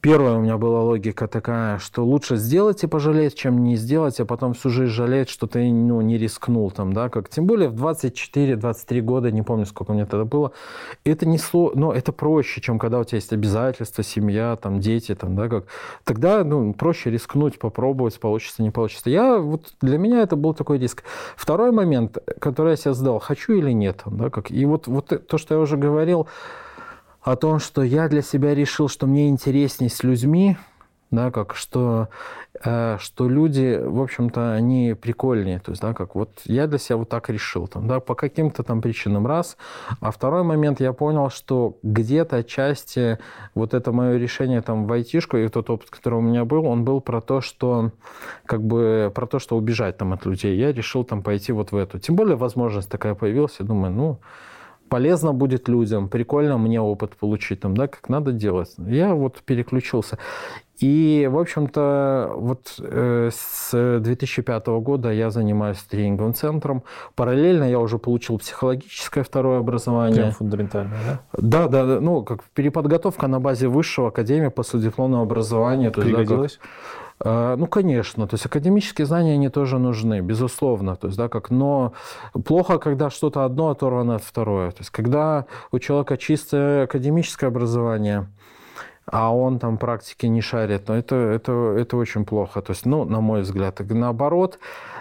[0.00, 4.24] Первая у меня была логика такая, что лучше сделать и пожалеть, чем не сделать, а
[4.24, 7.74] потом всю жизнь жалеть, что ты ну, не рискнул там, да, как тем более в
[7.74, 10.52] 24-23 года, не помню, сколько мне тогда было,
[11.04, 15.14] это не сло, но это проще, чем когда у тебя есть обязательства, семья, там, дети,
[15.14, 15.66] там, да, как,
[16.04, 19.10] тогда, ну, проще рискнуть, попробовать, получится, не получится.
[19.10, 21.04] Я, вот для меня это был такой риск.
[21.36, 25.36] Второй момент, который я себе задал, хочу или нет, да, как, и вот, вот то,
[25.36, 26.26] что я уже говорил,
[27.22, 30.56] о том, что я для себя решил, что мне интереснее с людьми,
[31.10, 32.08] да, как что,
[32.64, 36.98] э, что люди, в общем-то, они прикольнее, то есть, да, как вот я для себя
[36.98, 39.26] вот так решил, там, да, по каким-то там причинам.
[39.26, 39.56] Раз,
[40.00, 40.80] а второй момент.
[40.80, 43.18] Я понял, что где-то отчасти
[43.54, 46.84] вот это мое решение там в айтишку и тот опыт, который у меня был, он
[46.84, 47.90] был про то, что
[48.46, 51.76] как бы про то, что убежать там от людей, я решил там пойти вот в
[51.76, 54.20] эту, тем более возможность такая появилась, я думаю, ну,
[54.90, 58.74] полезно будет людям, прикольно мне опыт получить, там, да, как надо делать.
[58.76, 60.18] Я вот переключился.
[60.80, 66.82] И, в общем-то, вот э, с 2005 года я занимаюсь тренинговым центром.
[67.14, 70.22] Параллельно я уже получил психологическое второе образование.
[70.22, 71.68] Прям фундаментальное, да?
[71.68, 72.00] Да, да.
[72.00, 75.90] Ну, как переподготовка на базе высшего академии последипломного образования.
[75.90, 76.58] Пригодилось?
[76.58, 80.96] Да, как, а, ну, конечно, то есть академические знания, они тоже нужны, безусловно.
[80.96, 81.92] То есть, да, как, но
[82.46, 84.70] плохо, когда что-то одно оторвано от второе.
[84.70, 88.26] То есть, когда у человека чистое академическое образование,
[89.06, 92.62] а он там практики не шарит, но это, это, это очень плохо.
[92.62, 93.80] То есть, ну, на мой взгляд.
[93.80, 94.58] Наоборот,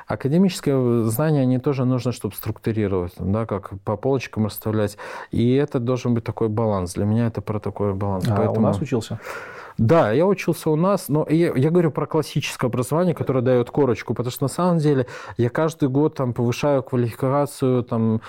[0.08, 4.98] академическое знание, они тоже нужно, чтобы структурировать, да, как по полочкам расставлять.
[5.32, 6.96] И это должен быть такой баланс.
[6.96, 8.28] Для меня это про такой баланс.
[8.28, 8.60] А Поэтому...
[8.60, 9.20] у нас учился?
[9.80, 14.14] Да, я учился у нас, но я, я говорю про классическое образование, которое дает корочку,
[14.14, 18.22] потому что на самом деле я каждый год там повышаю квалификацию, там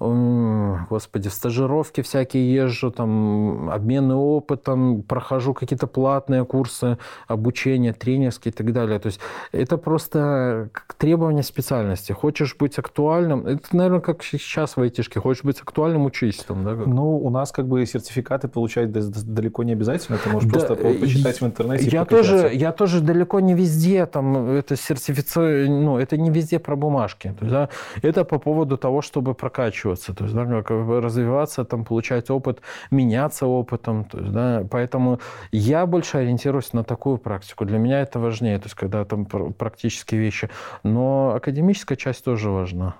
[0.00, 8.54] господи, в стажировки всякие езжу, там, обмены опытом, прохожу какие-то платные курсы обучения, тренерские и
[8.56, 8.98] так далее.
[8.98, 9.20] То есть
[9.52, 12.12] это просто требование специальности.
[12.12, 16.74] Хочешь быть актуальным, это, наверное, как сейчас в айтишке, хочешь быть актуальным, учись там, да?
[16.74, 21.40] Ну, у нас как бы сертификаты получать далеко не обязательно, ты можешь да, просто почитать
[21.40, 21.88] в интернете.
[21.88, 26.74] Я тоже, я тоже далеко не везде, там, это сертифицию, ну, это не везде про
[26.74, 27.34] бумажки.
[27.38, 27.68] То есть, да,
[28.02, 32.60] это по поводу того, чтобы прокачивать прокачиваться, то есть, да, как развиваться, там, получать опыт,
[32.90, 34.04] меняться опытом.
[34.04, 35.20] То есть, да, поэтому
[35.52, 37.64] я больше ориентируюсь на такую практику.
[37.64, 40.48] Для меня это важнее, то есть, когда там практические вещи.
[40.82, 42.94] Но академическая часть тоже важна.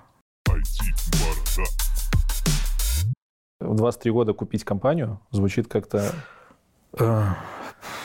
[3.59, 6.13] В 23 года купить компанию звучит как-то
[6.97, 7.23] э.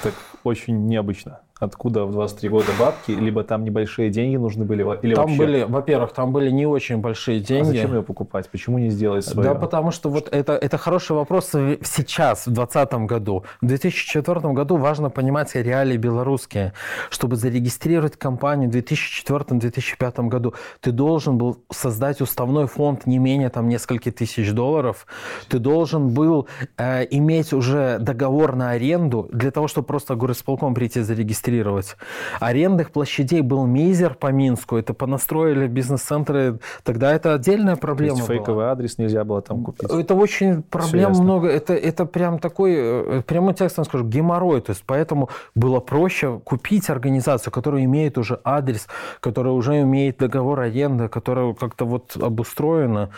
[0.03, 5.15] так очень необычно откуда в 23 года бабки, либо там небольшие деньги нужны были, или
[5.15, 5.39] там вообще?
[5.39, 7.69] были, во-первых, там были не очень большие деньги.
[7.69, 8.49] А зачем ее покупать?
[8.51, 9.51] Почему не сделать свое?
[9.51, 13.45] Да, потому что вот это, это хороший вопрос сейчас, в 2020 году.
[13.61, 16.73] В 2004 году важно понимать реалии белорусские.
[17.09, 23.69] Чтобы зарегистрировать компанию в 2004-2005 году, ты должен был создать уставной фонд не менее там
[23.69, 25.07] нескольких тысяч долларов.
[25.49, 31.01] Ты должен был э, иметь уже договор на аренду для того, чтобы просто горосполком прийти
[31.01, 31.97] зарегистрировать регистрировать.
[32.41, 34.77] Арендных площадей был мизер по Минску.
[34.77, 36.59] Это понастроили бизнес-центры.
[36.83, 38.73] Тогда это отдельная проблема То есть фейковый была.
[38.73, 39.91] адрес нельзя было там купить?
[39.91, 41.49] Это очень проблем много.
[41.49, 44.61] Это, это прям такой, э, прямым текстом скажу, геморрой.
[44.61, 48.87] То есть поэтому было проще купить организацию, которая имеет уже адрес,
[49.21, 53.11] которая уже имеет договор аренды, которая как-то вот обустроена.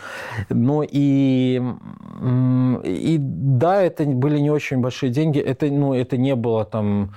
[0.49, 1.61] Но и,
[2.83, 5.39] и да, это были не очень большие деньги.
[5.39, 7.11] Это, ну, это не было там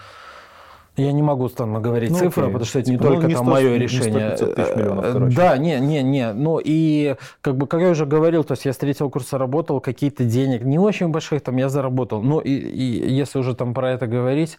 [1.01, 2.53] я не могу там говорить ну, цифры, окей.
[2.53, 4.37] потому что это не ну, только не там 100, мое решение.
[4.37, 5.37] 100 тысяч миллионов, э, короче.
[5.37, 6.33] Да, не, не, не.
[6.33, 9.81] Ну и как бы, как я уже говорил, то есть я с третьего курса работал,
[9.81, 12.23] какие-то денег, не очень больших там я заработал.
[12.23, 14.59] Но и, и если уже там про это говорить,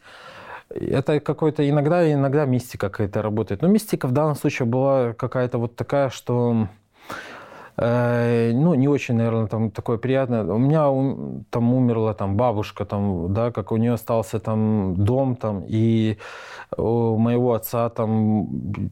[0.69, 3.62] это какой-то иногда, иногда мистика какая-то работает.
[3.62, 6.81] Но мистика в данном случае была какая-то вот такая, что Э,
[7.82, 10.44] ну, не очень, наверное, там такое приятное.
[10.44, 10.84] У меня
[11.50, 16.17] там умерла там бабушка, там, да, как у нее остался там дом, там, и
[16.78, 18.48] у моего отца там,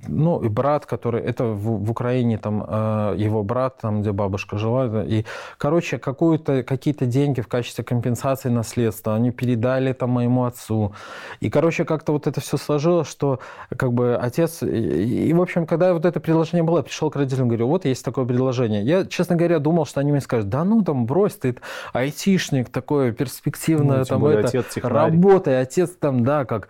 [0.07, 4.57] ну, и брат, который, это в, в Украине там, э, его брат, там, где бабушка
[4.57, 5.23] жила, и,
[5.57, 10.93] короче, какую-то, какие-то деньги в качестве компенсации наследства они передали там моему отцу.
[11.39, 13.39] И, короче, как-то вот это все сложилось, что,
[13.75, 17.15] как бы, отец, и, и в общем, когда вот это предложение было, я пришел к
[17.15, 18.83] родителям, говорю, вот есть такое предложение.
[18.83, 21.55] Я, честно говоря, думал, что они мне скажут, да ну, там, брось, ты
[21.93, 26.67] айтишник, такое перспективное, ну, там, это, отец работай, отец там, да, как...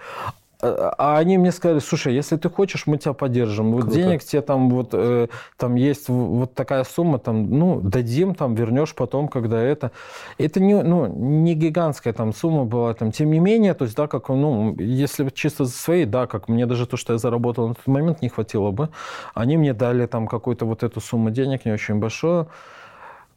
[0.61, 3.71] А, а они мне сказали, слушай, если ты хочешь, мы тебя поддержим.
[3.71, 3.95] Вот Круто.
[3.95, 8.93] денег тебе там вот э, там есть вот такая сумма, там, ну, дадим, там, вернешь
[8.93, 9.91] потом, когда это.
[10.37, 14.07] Это не, ну, не гигантская там сумма была, там, тем не менее, то есть, да,
[14.07, 17.75] как, ну, если чисто за свои, да, как мне даже то, что я заработал на
[17.75, 18.89] тот момент, не хватило бы.
[19.33, 22.49] Они мне дали там какую-то вот эту сумму денег, не очень большую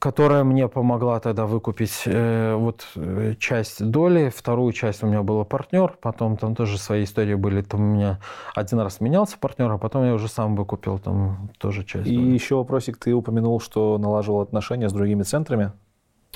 [0.03, 5.45] которая мне помогла тогда выкупить э, вот э, часть доли, вторую часть у меня был
[5.45, 8.19] партнер, потом там тоже свои истории были, там у меня
[8.53, 12.09] один раз менялся партнер, а потом я уже сам выкупил там тоже часть.
[12.09, 12.33] И доли.
[12.33, 15.71] еще вопросик, ты упомянул, что налаживал отношения с другими центрами.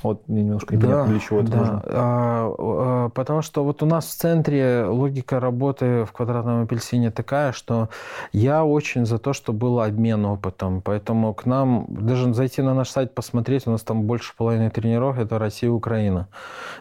[0.03, 1.57] Вот мне немножко непонятно, да, для чего это да.
[1.57, 1.83] нужно.
[1.87, 7.53] А, а, потому что вот у нас в центре логика работы в квадратном апельсине такая,
[7.53, 7.89] что
[8.33, 10.83] я очень за то, что был обмен опытом.
[10.83, 15.19] Поэтому к нам, даже зайти на наш сайт, посмотреть, у нас там больше половины тренеров,
[15.19, 16.29] это Россия и Украина.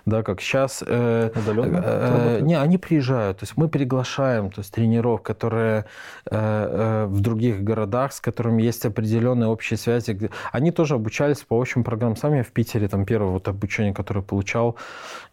[0.05, 0.83] Да, как сейчас...
[0.85, 3.39] Э, э, не, они приезжают.
[3.39, 5.85] То есть мы приглашаем то есть, тренеров, которые
[6.29, 10.29] э, э, в других городах, с которыми есть определенные общие связи.
[10.51, 12.17] Они тоже обучались по общим программам.
[12.17, 14.75] Сами в Питере там первое вот обучение, которое получал,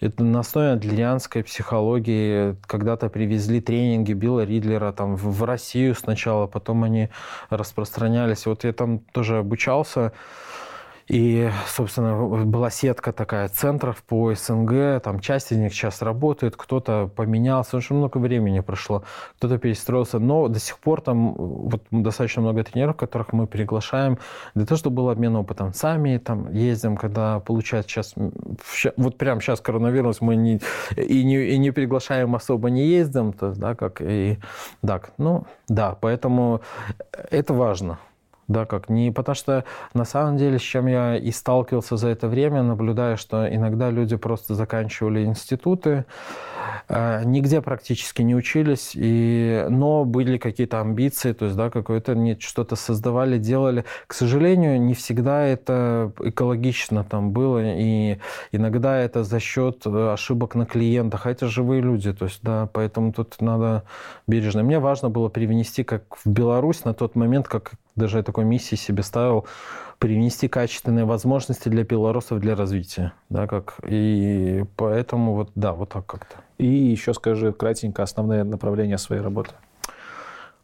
[0.01, 2.57] это на основе адлерианской психологии.
[2.67, 7.09] Когда-то привезли тренинги Билла Ридлера там в Россию сначала, потом они
[7.51, 8.47] распространялись.
[8.47, 10.13] Вот я там тоже обучался.
[11.13, 17.11] И, собственно, была сетка такая центров по СНГ, там часть из них сейчас работает, кто-то
[17.15, 19.03] поменялся, очень много времени прошло,
[19.37, 24.19] кто-то перестроился, но до сих пор там вот достаточно много тренеров, которых мы приглашаем
[24.55, 25.75] для того, чтобы был обмен опытом.
[25.75, 28.15] Сами там ездим, когда получается сейчас,
[28.97, 30.63] вот прямо сейчас коронавирус, мы не,
[30.97, 34.39] и, не, и не приглашаем особо не ездим, то да, как и
[34.81, 36.63] так, ну, да, поэтому
[37.31, 37.99] это важно.
[38.53, 42.29] Да, как не потому что на самом деле, с чем я и сталкивался за это
[42.29, 46.05] время, наблюдая, что иногда люди просто заканчивали институты,
[46.91, 52.77] э, нигде практически не учились, и, но были какие-то амбиции, то есть, да, какое-то что-то
[52.77, 53.87] создавали, делали.
[54.07, 58.19] К сожалению, не всегда это экологично там было, и
[58.53, 63.15] иногда это за счет ошибок на клиентах, а это живые люди, то есть, да, поэтому
[63.15, 63.85] тут надо
[64.27, 64.63] бережно.
[64.63, 68.77] Мне важно было привнести, как в Беларусь на тот момент, как даже я такой миссии
[68.77, 69.47] себе ставил,
[69.99, 73.13] привнести качественные возможности для белорусов для развития.
[73.29, 76.37] Да, как, и поэтому вот, да, вот так как-то.
[76.59, 79.53] И еще скажи кратенько основные направления своей работы.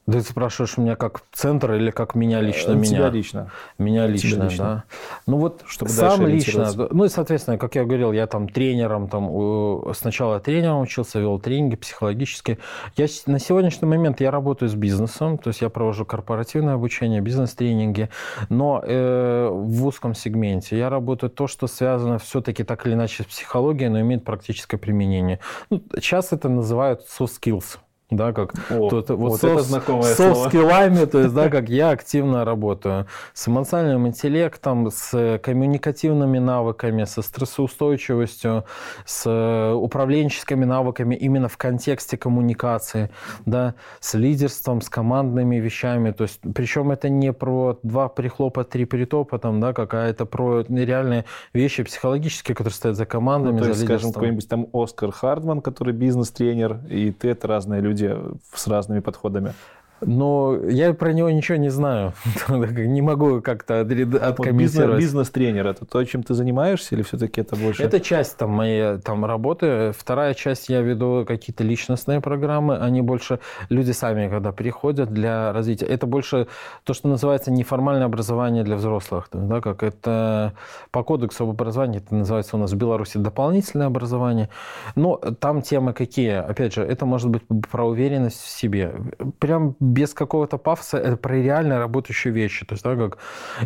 [0.08, 2.72] Да ты спрашиваешь меня как центр или как меня лично?
[2.72, 3.50] Тебя меня лично.
[3.76, 4.64] Меня лично, лично.
[4.64, 4.84] да.
[5.26, 6.72] Ну вот Чтобы сам лично.
[6.90, 11.76] Ну и, соответственно, как я говорил, я там тренером, там сначала тренером учился, вел тренинги
[11.76, 12.56] психологические.
[12.96, 18.08] Я на сегодняшний момент я работаю с бизнесом, то есть я провожу корпоративное обучение, бизнес-тренинги,
[18.48, 20.78] но э, в узком сегменте.
[20.78, 25.38] Я работаю то, что связано все-таки так или иначе с психологией, но имеет практическое применение.
[25.68, 27.76] Ну, сейчас это называют soft skills
[28.10, 31.90] да, как О, тут, вот, вот это знакомое soft скиллами, то есть, да, как я
[31.90, 38.64] активно работаю с эмоциональным интеллектом, с коммуникативными навыками, со стрессоустойчивостью,
[39.04, 43.10] с управленческими навыками именно в контексте коммуникации,
[43.44, 48.86] да, с лидерством, с командными вещами, то есть, причем это не про два прихлопа, три
[48.86, 53.68] притопа, там, да, какая это про реальные вещи психологические, которые стоят за командами, ну, то
[53.68, 58.16] есть, за скажем, какой-нибудь там Оскар Хардман, который бизнес-тренер, и ты это разные люди люди
[58.54, 59.54] с разными подходами.
[60.00, 62.12] Но я про него ничего не знаю.
[62.48, 65.00] не могу как-то откомментировать.
[65.00, 67.82] Бизнес-тренер– это то, чем ты занимаешься, или все-таки это больше?
[67.82, 69.92] Это часть там, моей там, работы.
[69.96, 72.76] Вторая часть– я веду какие-то личностные программы.
[72.76, 75.86] Они больше, люди сами, когда приходят для развития.
[75.86, 76.46] Это больше
[76.84, 79.28] то, что называется неформальное образование для взрослых.
[79.32, 80.54] Да, как это
[80.90, 84.48] по кодексу об образовании, это называется у нас в Беларуси дополнительное образование.
[84.94, 86.32] Но там темы какие?
[86.32, 88.92] Опять же, это может быть про уверенность в себе.
[89.38, 92.64] Прям без какого-то пафоса, это про реально работающие вещи.
[92.64, 93.18] То есть, да, как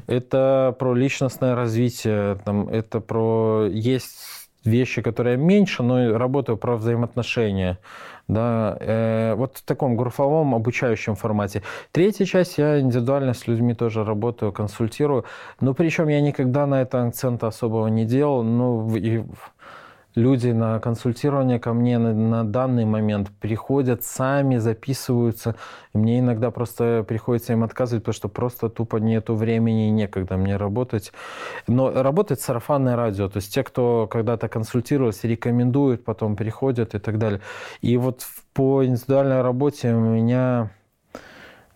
[0.06, 7.78] это про личностное развитие, там, это про есть вещи, которые меньше, но работаю про взаимоотношения.
[8.28, 11.62] Да, э, вот в таком групповом обучающем формате.
[11.90, 15.24] Третья часть, я индивидуально с людьми тоже работаю, консультирую.
[15.60, 18.44] Но причем я никогда на это акцента особого не делал.
[18.44, 19.24] Ну, и
[20.14, 25.56] люди на консультирование ко мне на, на данный момент приходят, сами записываются.
[25.94, 30.36] И мне иногда просто приходится им отказывать, потому что просто тупо нету времени и некогда
[30.36, 31.12] мне работать.
[31.66, 33.28] Но работает сарафанное радио.
[33.28, 37.40] То есть те, кто когда-то консультировался, рекомендуют, потом приходят и так далее.
[37.80, 38.22] И вот
[38.54, 40.70] по индивидуальной работе у меня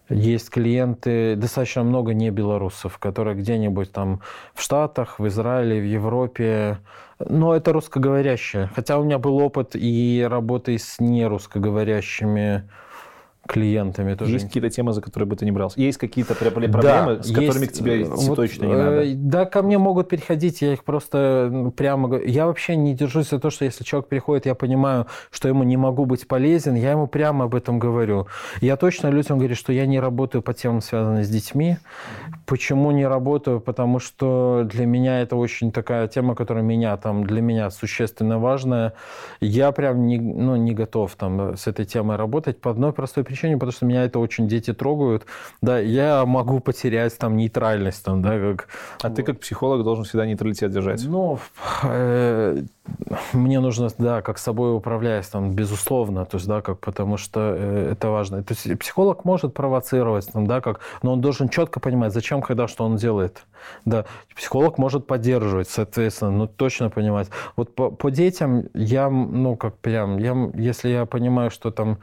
[0.09, 4.21] есть клиенты, достаточно много не белорусов, которые где-нибудь там
[4.55, 6.79] в Штатах, в Израиле, в Европе,
[7.19, 8.71] но это русскоговорящие.
[8.75, 12.69] Хотя у меня был опыт и работы с нерусскоговорящими
[13.47, 14.15] клиентами.
[14.15, 15.81] Тоже есть какие-то темы, за которые бы ты не брался?
[15.81, 19.03] Есть какие-то проблемы, да, с которыми есть, к тебе вот, точно не надо?
[19.03, 22.19] Э, да, ко мне могут переходить, я их просто прямо...
[22.19, 25.77] Я вообще не держусь за то, что если человек приходит, я понимаю, что ему не
[25.77, 28.27] могу быть полезен, я ему прямо об этом говорю.
[28.61, 31.77] Я точно людям говорю, что я не работаю по темам, связанным с детьми.
[32.47, 33.61] Почему не работаю?
[33.61, 38.93] Потому что для меня это очень такая тема, которая меня там, для меня существенно важная.
[39.41, 43.36] Я прям не, ну, не готов там с этой темой работать по одной простой причине
[43.37, 45.27] причине, потому что меня это очень дети трогают.
[45.61, 48.69] Да, я могу потерять там нейтральность, там, да, как...
[49.03, 51.05] А ты как психолог должен всегда нейтралитет держать?
[51.05, 51.39] Ну,
[51.85, 52.63] э,
[53.33, 57.93] мне нужно, да, как собой управляюсь, там, безусловно, то есть, да, как, потому что э,
[57.93, 58.43] это важно.
[58.43, 62.69] То есть психолог может провоцировать, там, да, как, но он должен четко понимать, зачем, когда,
[62.69, 63.45] что он делает.
[63.85, 67.29] Да, психолог может поддерживать, соответственно, ну, точно понимать.
[67.57, 71.99] Вот по, по детям я, ну, как прям, я, если я понимаю, что там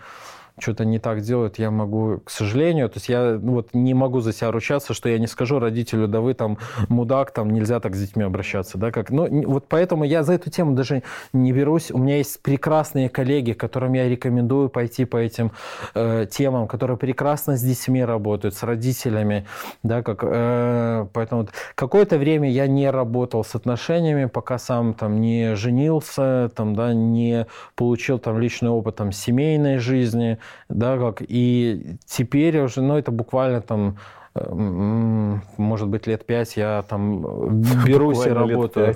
[0.59, 4.19] что-то не так делают, я могу, к сожалению, то есть я ну, вот не могу
[4.19, 6.57] за себя ручаться, что я не скажу родителю, да вы там
[6.89, 10.51] мудак, там нельзя так с детьми обращаться, да, как, ну, вот поэтому я за эту
[10.51, 11.03] тему даже
[11.33, 11.91] не берусь.
[11.91, 15.51] У меня есть прекрасные коллеги, которым я рекомендую пойти по этим
[15.95, 19.45] э, темам, которые прекрасно с детьми работают, с родителями,
[19.81, 25.55] да, как, э, поэтому какое-то время я не работал с отношениями, пока сам там не
[25.55, 30.37] женился, там, да, не получил там личный опыт там семейной жизни,
[30.69, 33.97] да, как, и теперь уже, ну, это буквально там
[34.35, 38.95] может быть, лет пять я там берусь и работаю.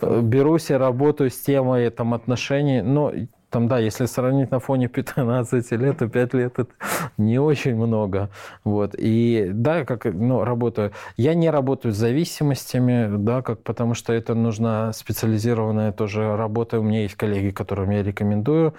[0.00, 2.80] Берусь и работаю с темой там, отношений.
[2.80, 3.12] Но
[3.50, 6.70] там, да, если сравнить на фоне 15 лет, то 5 лет это
[7.16, 8.30] не очень много.
[8.64, 8.94] Вот.
[8.98, 10.92] И да, как, ну, работаю.
[11.16, 16.80] Я не работаю с зависимостями, да, как, потому что это нужна специализированная тоже работа.
[16.80, 18.74] У меня есть коллеги, которым я рекомендую.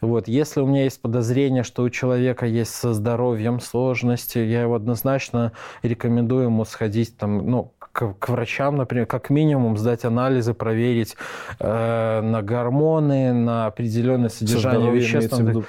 [0.00, 0.28] Вот.
[0.28, 5.52] Если у меня есть подозрение, что у человека есть со здоровьем сложности, я его однозначно
[5.82, 11.16] рекомендую ему сходить там, ну, к, к врачам, например, как минимум сдать анализы, проверить
[11.58, 15.38] э, на гормоны, на определенное содержание веществ.
[15.38, 15.64] Виду,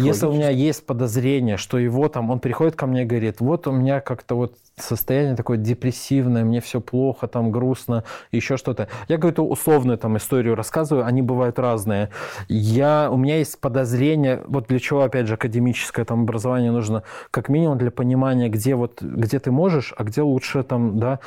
[0.00, 3.68] Если у меня есть подозрение, что его там, он приходит ко мне и говорит, вот
[3.68, 8.88] у меня как-то вот состояние такое депрессивное, мне все плохо, там грустно, еще что-то.
[9.08, 12.10] Я какую-то условную там историю рассказываю, они бывают разные.
[12.48, 17.48] Я, у меня есть подозрение, вот для чего, опять же, академическое там образование нужно, как
[17.48, 21.20] минимум для понимания, где вот, где ты можешь, а где лучше там, да.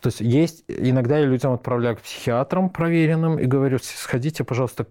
[0.00, 4.86] То есть есть, иногда я людям отправляю к психиатрам проверенным и говорю, сходите, пожалуйста,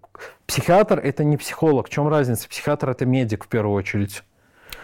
[0.46, 2.48] психиатр это не психолог, в чем разница?
[2.50, 4.24] Психиатр это медик в первую очередь.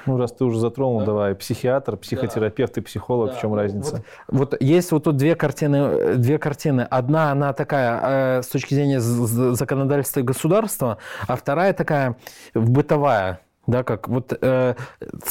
[0.06, 1.06] Ну, раз ты уже затронул, да.
[1.06, 2.82] давай, психиатр, психотерапевт да.
[2.82, 3.38] и психолог, да.
[3.38, 4.04] в чем разница?
[4.28, 6.82] Вот, вот есть вот тут две картины, две картины.
[6.90, 10.98] Одна, она такая э, с точки зрения законодательства государства,
[11.28, 12.18] а вторая такая
[12.54, 13.40] бытовая.
[13.68, 14.76] Да, как вот э,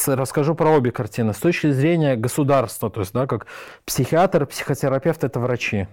[0.06, 1.32] расскажу про обе картины.
[1.32, 3.46] С точки зрения государства, то есть, да, как
[3.84, 5.86] психиатр, психотерапевт это врачи.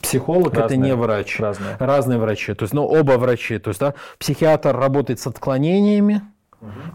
[0.00, 1.38] Психолог разные, это не врач.
[1.38, 1.76] Разные.
[1.78, 2.54] разные врачи.
[2.54, 3.58] То есть, ну, оба врачи.
[3.58, 6.22] То есть, да, психиатр работает с отклонениями,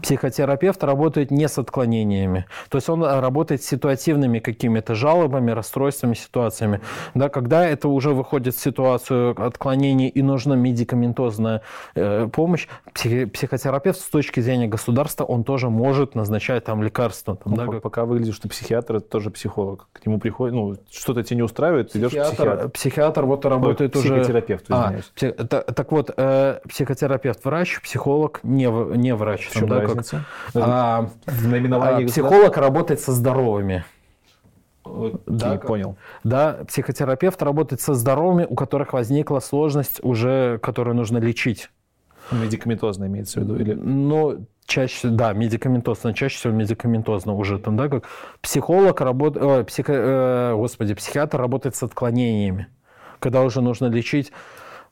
[0.02, 6.80] Психотерапевт работает не с отклонениями, то есть он работает с ситуативными какими-то жалобами, расстройствами, ситуациями.
[7.14, 11.62] Да, когда это уже выходит в ситуацию отклонений и нужна медикаментозная
[11.94, 17.36] э, помощь, псих, психотерапевт с точки зрения государства, он тоже может назначать там лекарства.
[17.36, 17.82] Там, ну, да, как...
[17.82, 19.88] Пока выглядит, что психиатр это тоже психолог.
[19.92, 22.68] К нему приходит, ну, что-то тебя не устраивает, ты идешь к психиатру.
[22.70, 24.14] Психиатр вот работает Ой, уже...
[24.14, 25.10] Психотерапевт, а, извиняюсь.
[25.10, 25.48] А, псих...
[25.48, 28.66] так, так вот, э, психотерапевт врач, психолог не,
[28.96, 30.24] не врач чем да, разница?
[30.52, 33.84] Как, а, а, психолог работает со здоровыми.
[34.84, 35.96] Окей, да, понял.
[36.24, 41.70] Да, психотерапевт работает со здоровыми, у которых возникла сложность уже, которую нужно лечить.
[42.30, 43.56] Медикаментозно имеется в виду?
[43.56, 43.74] Или...
[43.74, 48.04] Ну, чаще, да, медикаментозно, чаще всего медикаментозно уже там, да, как
[48.40, 52.68] психолог работает, э, психо, э, господи, психиатр работает с отклонениями,
[53.18, 54.32] когда уже нужно лечить,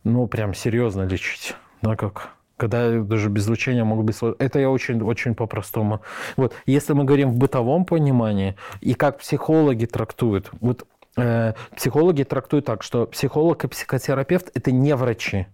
[0.03, 4.43] ну, прям серьезно лечить, да, как когда даже без лучения могут быть сложности.
[4.43, 6.01] Это я очень, очень по-простому.
[6.37, 6.55] Вот.
[6.67, 10.87] Если мы говорим в бытовом понимании, и как психологи трактуют, вот
[11.17, 15.47] э, психологи трактуют так, что психолог и психотерапевт– это не врачи.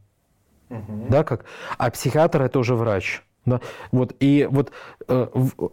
[0.70, 1.06] Угу.
[1.10, 1.44] Да, как?
[1.78, 3.22] А психиатр– это уже врач.
[3.44, 4.70] Да, вот, и вот
[5.08, 5.26] э,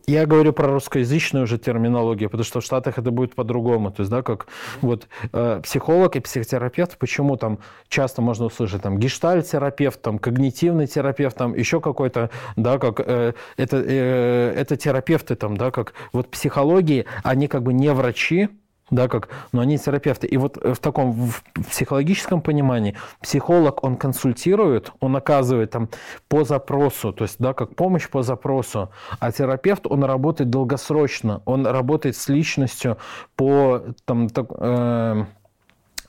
[0.08, 3.92] я говорю про русскоязычную уже терминологию, потому что в Штатах это будет по-другому.
[3.92, 4.48] То есть, да, как
[4.82, 11.38] вот э, психолог и психотерапевт, почему там часто можно услышать там гештальтерапевт, там когнитивный терапевт,
[11.38, 17.06] там еще какой-то, да, как э, это, э, это терапевты там, да, как вот психологии,
[17.24, 18.50] они как бы не врачи,
[18.92, 20.28] да, как, но они терапевты.
[20.28, 25.90] И вот в таком в психологическом понимании психолог, он консультирует, он оказывает там
[26.28, 31.66] по запросу, то есть, да, как помощь по запросу, а терапевт, он работает долгосрочно, он
[31.68, 32.98] работает с личностью
[33.36, 35.26] по там, так, э, Э, э,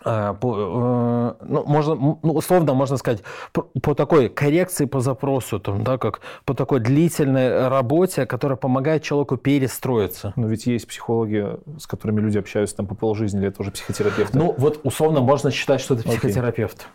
[0.04, 3.22] ну, можно, ну, условно можно сказать,
[3.52, 9.02] по, по такой коррекции по запросу, там, да, как по такой длительной работе, которая помогает
[9.02, 10.32] человеку перестроиться.
[10.36, 14.38] Но ведь есть психологи, с которыми люди общаются там по полжизни, или это уже психотерапевты?
[14.38, 16.86] Ну, вот условно можно считать, что это психотерапевт.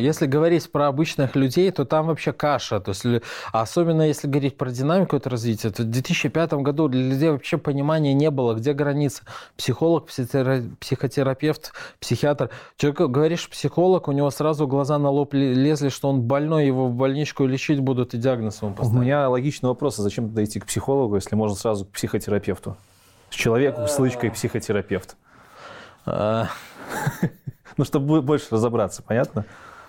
[0.00, 2.80] Если говорить про обычных людей, то там вообще каша.
[2.80, 3.04] То есть,
[3.52, 8.14] особенно если говорить про динамику этого развития, то в 2005 году для людей вообще понимания
[8.14, 9.22] не было, где граница.
[9.56, 12.50] Психолог, психотерапевт, психиатр.
[12.76, 16.94] Человек, говоришь, психолог, у него сразу глаза на лоб лезли, что он больной, его в
[16.94, 19.00] больничку лечить будут и диагноз ему поставят.
[19.00, 22.76] У меня логичный вопрос, а зачем тогда идти к психологу, если можно сразу к психотерапевту?
[23.30, 25.16] С человеком с лычкой психотерапевт.
[26.06, 26.48] А.
[27.76, 29.46] Ну, чтобы больше разобраться, понятно?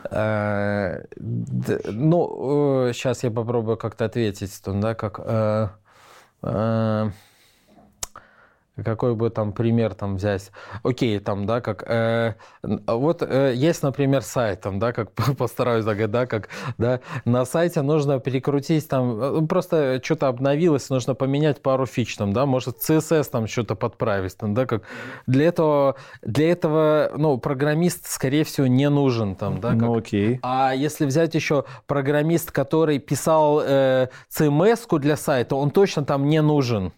[0.09, 5.69] Э, ну, сейчас э, я попробую как-то ответить, да, как э,
[8.83, 10.51] какой бы там пример там взять?
[10.83, 11.83] Окей, там, да, как...
[11.87, 17.45] Э, вот э, есть, например, сайт, там, да, как постараюсь загадать, да, как, да, на
[17.45, 23.29] сайте нужно перекрутить, там, просто что-то обновилось, нужно поменять пару фич, там, да, может, CSS
[23.29, 24.83] там что-то подправить, там, да, как...
[25.27, 29.81] Для этого, для этого, ну, программист, скорее всего, не нужен, там, да, как...
[29.81, 30.39] Ну, окей.
[30.41, 36.41] А если взять еще программист, который писал э, CMS-ку для сайта, он точно там не
[36.41, 36.91] нужен.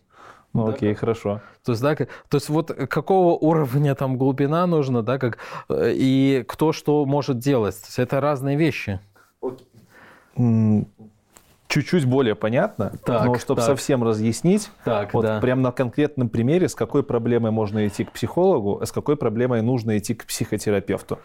[0.53, 1.41] Ну, да, окей, хорошо.
[1.65, 5.39] То есть, да, то есть вот какого уровня там глубина нужна, да, как,
[5.69, 7.75] э, и кто что может делать.
[7.75, 8.99] То есть это разные вещи.
[11.67, 13.65] Чуть-чуть более понятно, так, но чтобы так.
[13.65, 15.39] совсем разъяснить, так, вот да.
[15.39, 19.63] прям на конкретном примере, с какой проблемой можно идти к психологу, а с какой проблемой
[19.63, 21.17] нужно идти к психотерапевту.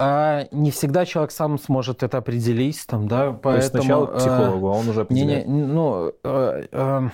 [0.00, 3.42] А не всегда человек сам сможет это определить, там, да, поэтому.
[3.42, 5.46] То есть сначала к психологу, а он уже определяет.
[5.46, 7.08] Не, не, ну, э, э,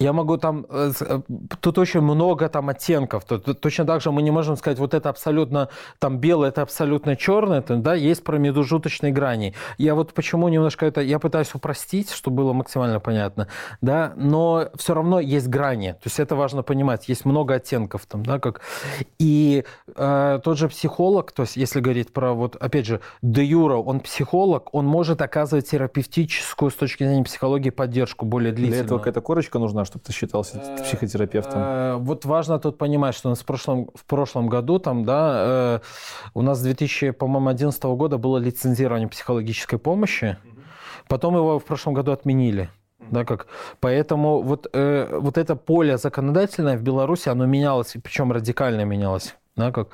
[0.00, 0.66] я могу там...
[0.70, 1.20] Э, э,
[1.60, 3.24] тут очень много там оттенков.
[3.24, 7.16] Тут, точно так же мы не можем сказать, вот это абсолютно там белое, это абсолютно
[7.16, 7.60] черное.
[7.60, 9.54] Там, да, есть промежуточные грани.
[9.76, 11.02] Я вот почему немножко это...
[11.02, 13.48] Я пытаюсь упростить, чтобы было максимально понятно.
[13.82, 15.92] Да, но все равно есть грани.
[15.92, 17.10] То есть это важно понимать.
[17.10, 18.62] Есть много оттенков там, да, как...
[19.18, 23.76] И э, тот же психолог, то есть если говорить про вот, опять же, де юра,
[23.76, 28.78] он психолог, он может оказывать терапевтическую с точки зрения психологии поддержку более длительную.
[28.78, 31.60] Для этого какая-то корочка нужна, чтобы ты считался э, психотерапевтом?
[31.60, 35.34] Э, вот важно тут понимать, что у нас в прошлом, в прошлом году, там, да,
[35.36, 35.80] э,
[36.34, 40.36] у нас с 2011 года было лицензирование психологической помощи,
[41.08, 42.70] потом его в прошлом году отменили.
[43.10, 43.46] Да, как,
[43.80, 49.34] поэтому вот, э, вот это поле законодательное в Беларуси, оно менялось, причем радикально менялось.
[49.56, 49.88] Да, как.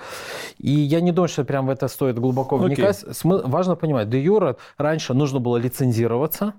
[0.58, 3.02] И я не думаю, что прям в это стоит глубоко вникать.
[3.02, 3.10] Okay.
[3.10, 6.52] Смы- важно понимать, де юра раньше нужно было лицензироваться,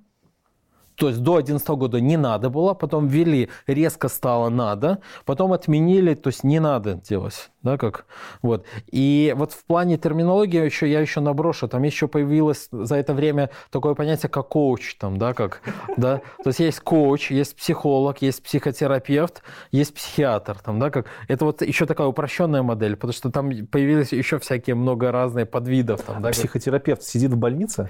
[0.98, 6.16] то есть до 2011 года не надо было, потом ввели, резко стало надо, потом отменили,
[6.16, 7.52] то есть не надо делать.
[7.62, 8.06] Да, как,
[8.42, 8.66] вот.
[8.92, 13.50] И вот в плане терминологии еще, я еще наброшу, там еще появилось за это время
[13.72, 14.96] такое понятие, как коуч.
[14.96, 15.62] Там, да, как,
[15.98, 16.22] да?
[16.44, 20.58] То есть есть коуч, есть психолог, есть психотерапевт, есть психиатр.
[20.60, 24.76] Там, да, как, это вот еще такая упрощенная модель, потому что там появились еще всякие
[24.76, 26.02] много разных подвидов.
[26.02, 27.10] Там, да, Психотерапевт как...
[27.10, 27.90] сидит в больнице?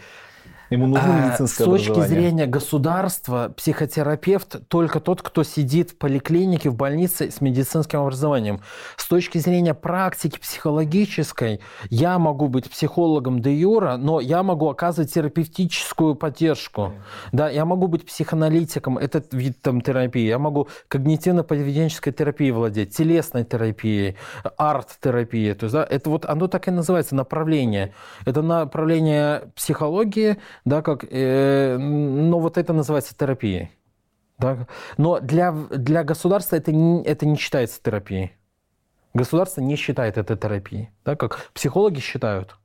[0.69, 6.69] Ему нужно а, медицинское С точки зрения государства, психотерапевт только тот, кто сидит в поликлинике,
[6.69, 8.59] в больнице с медицинским образованием.
[8.97, 15.13] С точки зрения практики психологической, я могу быть психологом де юра, но я могу оказывать
[15.13, 16.93] терапевтическую поддержку.
[17.31, 20.27] Да, я могу быть психоаналитиком, этот вид там, терапии.
[20.27, 24.17] Я могу когнитивно-поведенческой терапией владеть, телесной терапией,
[24.57, 25.53] арт-терапией.
[25.53, 27.93] То есть, да, это вот оно так и называется, направление.
[28.25, 33.71] Это направление психологии, да, как, э, но вот это называется терапией.
[34.37, 34.67] Да?
[34.97, 38.33] Но для, для государства это не, это не считается терапией.
[39.13, 42.55] Государство не считает это терапией, да, как психологи считают.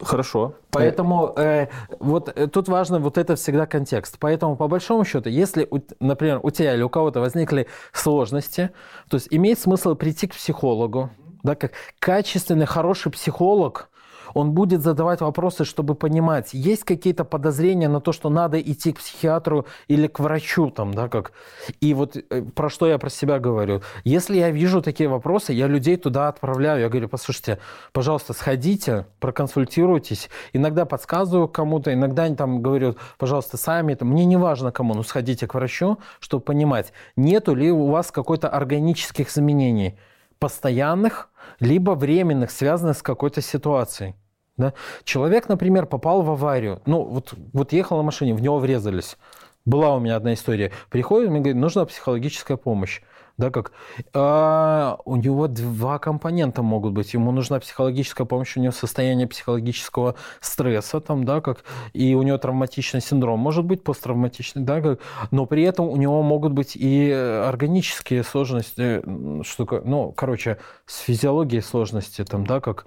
[0.00, 0.54] Хорошо.
[0.70, 1.66] Поэтому э,
[1.98, 4.16] вот э, тут важно вот это всегда контекст.
[4.18, 8.70] Поэтому по большому счету, если, например, у тебя или у кого-то возникли сложности,
[9.10, 11.10] то есть имеет смысл прийти к психологу,
[11.42, 13.90] да, как качественный, хороший психолог,
[14.38, 18.98] он будет задавать вопросы, чтобы понимать, есть какие-то подозрения на то, что надо идти к
[18.98, 21.32] психиатру или к врачу, там, да, как.
[21.80, 23.82] И вот э, про что я про себя говорю.
[24.04, 26.82] Если я вижу такие вопросы, я людей туда отправляю.
[26.82, 27.58] Я говорю, послушайте,
[27.92, 30.30] пожалуйста, сходите, проконсультируйтесь.
[30.52, 33.96] Иногда подсказываю кому-то, иногда они там говорят, пожалуйста, сами.
[34.00, 38.48] Мне не важно кому, но сходите к врачу, чтобы понимать, нету ли у вас какой-то
[38.48, 39.98] органических изменений
[40.38, 41.28] постоянных,
[41.58, 44.14] либо временных, связанных с какой-то ситуацией.
[44.58, 44.74] Да?
[45.04, 49.16] Человек, например, попал в аварию, ну вот, вот ехал на машине, в него врезались.
[49.64, 50.72] Была у меня одна история.
[50.90, 53.00] Приходит, мне говорит, нужна психологическая помощь.
[53.36, 53.70] Да, как?
[54.14, 57.14] А, у него два компонента могут быть.
[57.14, 62.36] Ему нужна психологическая помощь, у него состояние психологического стресса, там, да, как, и у него
[62.38, 64.98] травматичный синдром, может быть посттравматичный, да, как,
[65.30, 69.02] но при этом у него могут быть и органические сложности,
[69.44, 72.86] что, ну, короче, с физиологией сложности, там, да, как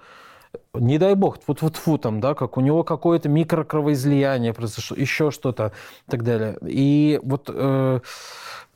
[0.74, 5.32] не дай бог, вот вот фу там, да, как у него какое-то микрокровоизлияние произошло, еще
[5.32, 5.74] что-то
[6.08, 6.58] и так далее.
[6.66, 8.00] И вот, э,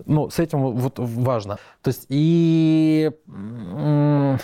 [0.05, 1.57] ну, с этим вот важно.
[1.81, 4.37] То есть и э,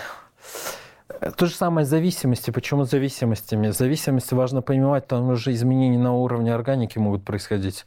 [1.37, 2.51] то же самое с зависимостью.
[2.53, 3.69] Почему зависимостями?
[3.69, 7.85] Зависимости важно понимать, там уже изменения на уровне органики могут происходить.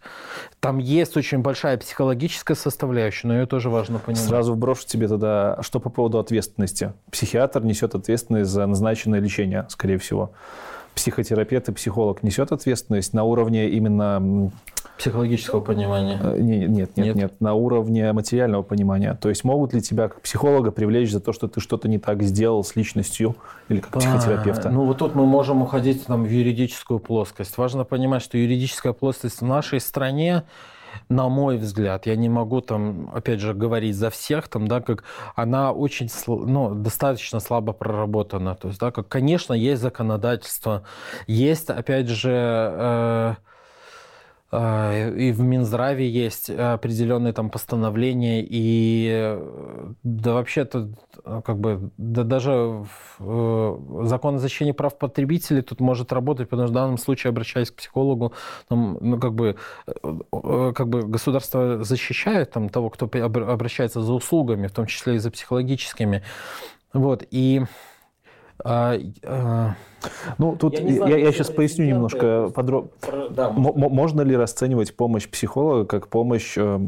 [0.61, 4.25] Там есть очень большая психологическая составляющая, но ее тоже важно понимать.
[4.25, 6.93] Сразу брошу тебе тогда, что по поводу ответственности.
[7.11, 10.33] Психиатр несет ответственность за назначенное лечение, скорее всего.
[10.95, 14.51] Психотерапевт и психолог несет ответственность на уровне именно
[14.99, 16.21] Психологического понимания?
[16.23, 19.19] Э, нет, нет, нет, нет, на уровне материального понимания.
[19.21, 22.23] То есть могут ли тебя как психолога привлечь за то, что ты что-то не так
[22.23, 23.35] сделал с личностью
[23.69, 24.71] или как психотерапевта?
[24.71, 27.59] ну вот тут мы можем уходить там, в юридическую плоскость.
[27.59, 30.45] Важно понимать, что юридическая плоскость в нашей стране
[31.09, 35.05] на мой взгляд, я не могу там, опять же, говорить за всех, там, да, как
[35.35, 38.55] она очень, ну, достаточно слабо проработана.
[38.55, 40.85] То есть, да, как, конечно, есть законодательство,
[41.27, 43.35] есть, опять же, э,
[44.55, 49.39] и в Минздраве есть определенные там постановления, и
[50.03, 50.91] да вообще-то
[51.25, 52.85] как бы да даже
[53.19, 57.71] э, закон о защите прав потребителей тут может работать, потому что в данном случае, обращаясь
[57.71, 58.33] к психологу,
[58.69, 64.67] там, ну, как бы, э, как бы государство защищает там, того, кто обращается за услугами,
[64.67, 66.23] в том числе и за психологическими.
[66.93, 67.63] Вот, и
[68.65, 69.77] а, а...
[70.39, 72.91] Ну, тут я, знаю, я, я сейчас поясню немножко подробно.
[73.31, 76.81] Да, можно ли расценивать помощь психолога как помощь э,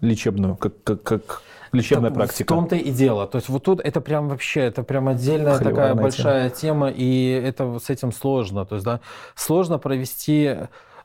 [0.00, 1.42] лечебную, как, как, как
[1.72, 2.52] лечебная так, практика?
[2.52, 3.26] В том-то и дело.
[3.26, 6.90] То есть вот тут это прям вообще, это прям отдельная Хлебная такая большая тема.
[6.90, 8.64] тема, и это с этим сложно.
[8.64, 9.00] То есть, да,
[9.34, 10.56] сложно провести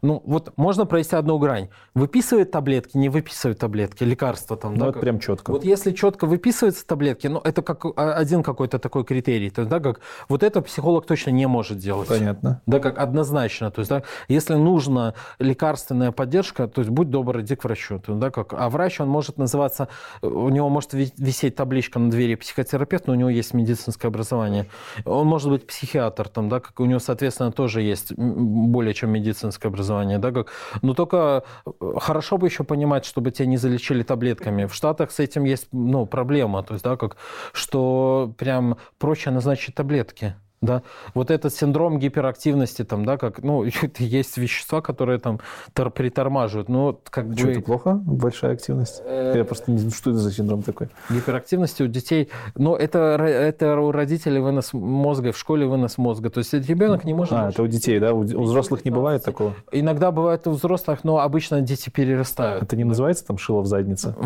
[0.02, 1.70] ну, вот можно провести одну грань.
[1.93, 4.74] Выписывает таблетки, не выписывает таблетки, лекарства там.
[4.74, 5.02] Ну, да, это как...
[5.02, 5.52] прям четко.
[5.52, 9.50] Вот если четко выписываются таблетки, ну, это как а, один какой-то такой критерий.
[9.50, 12.08] То да, как вот это психолог точно не может делать.
[12.08, 12.62] Понятно.
[12.66, 13.72] Да, как однозначно.
[13.72, 18.00] То есть, да, если нужна лекарственная поддержка, то есть будь добр, иди к врачу.
[18.00, 19.89] То да, как, а врач, он может называться,
[20.22, 24.68] у него может висеть табличка на двери психотерапевт, но у него есть медицинское образование.
[25.06, 29.68] Он может быть психиатр, там, да, как у него, соответственно, тоже есть более чем медицинское
[29.68, 34.04] образование образования, да, как, но только э, хорошо бы еще понимать, чтобы тебя не залечили
[34.04, 34.66] таблетками.
[34.66, 37.18] В Штатах с этим есть, ну, проблема, то есть, да, как,
[37.54, 40.36] что прям проще назначить таблетки.
[40.62, 40.84] Да,
[41.14, 43.64] вот этот синдром гиперактивности, там, да, как, ну,
[43.97, 45.39] есть вещества, которые там
[45.74, 47.51] притормаживают, но как Что, бы...
[47.51, 47.93] это плохо?
[47.93, 49.01] Большая активность?
[49.05, 50.89] Э, Я просто не знаю, что это за синдром такой.
[51.10, 56.39] Гиперактивности у детей, но это, это у родителей вынос мозга, в школе вынос мозга, то
[56.39, 57.32] есть ребенок не может...
[57.32, 58.14] А, это у детей, да?
[58.14, 59.55] У, у взрослых не бывает такого?
[59.72, 62.64] Иногда бывает у взрослых, но обычно дети перерастают.
[62.64, 64.14] Это не называется там шило в заднице?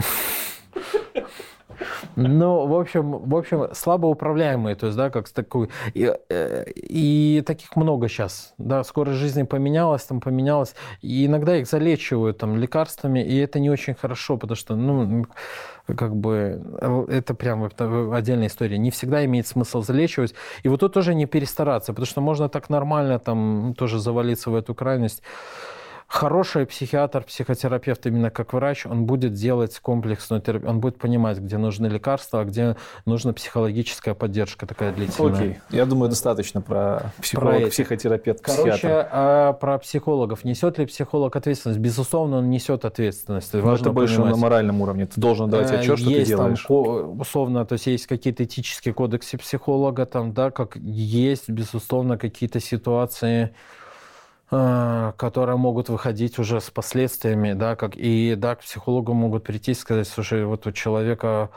[2.16, 5.70] Ну, в общем, в общем, слабо управляемые, то есть, да, как такой.
[5.94, 8.54] И, э, и таких много сейчас.
[8.58, 10.76] Да, скорость жизни поменялась, там поменялась.
[11.02, 15.26] И иногда их залечивают там лекарствами, и это не очень хорошо, потому что, ну,
[15.86, 18.78] как бы э, это прям это отдельная история.
[18.78, 20.34] Не всегда имеет смысл залечивать.
[20.64, 24.56] И вот тут тоже не перестараться, потому что можно так нормально там тоже завалиться в
[24.56, 25.24] эту крайность
[26.14, 31.58] хороший психиатр, психотерапевт, именно как врач, он будет делать комплексную терапию, он будет понимать, где
[31.58, 35.34] нужны лекарства, а где нужна психологическая поддержка такая длительная.
[35.34, 38.82] Окей, я думаю, достаточно про психолог, про психотерапевт, психиатр.
[38.82, 40.44] Короче, а про психологов.
[40.44, 41.80] Несет ли психолог ответственность?
[41.80, 43.52] Безусловно, он несет ответственность.
[43.52, 44.36] Но Важно это больше понимать.
[44.36, 45.08] на моральном уровне.
[45.08, 46.66] Ты должен давать э, отчет, что есть ты делаешь.
[46.68, 52.60] Там, условно, то есть есть какие-то этические кодексы психолога, там, да, как есть, безусловно, какие-то
[52.60, 53.56] ситуации,
[55.18, 59.76] которые могут выходить уже с последствиями, да, как и да, к психологу могут прийти и
[59.76, 61.50] сказать, слушай, вот у человека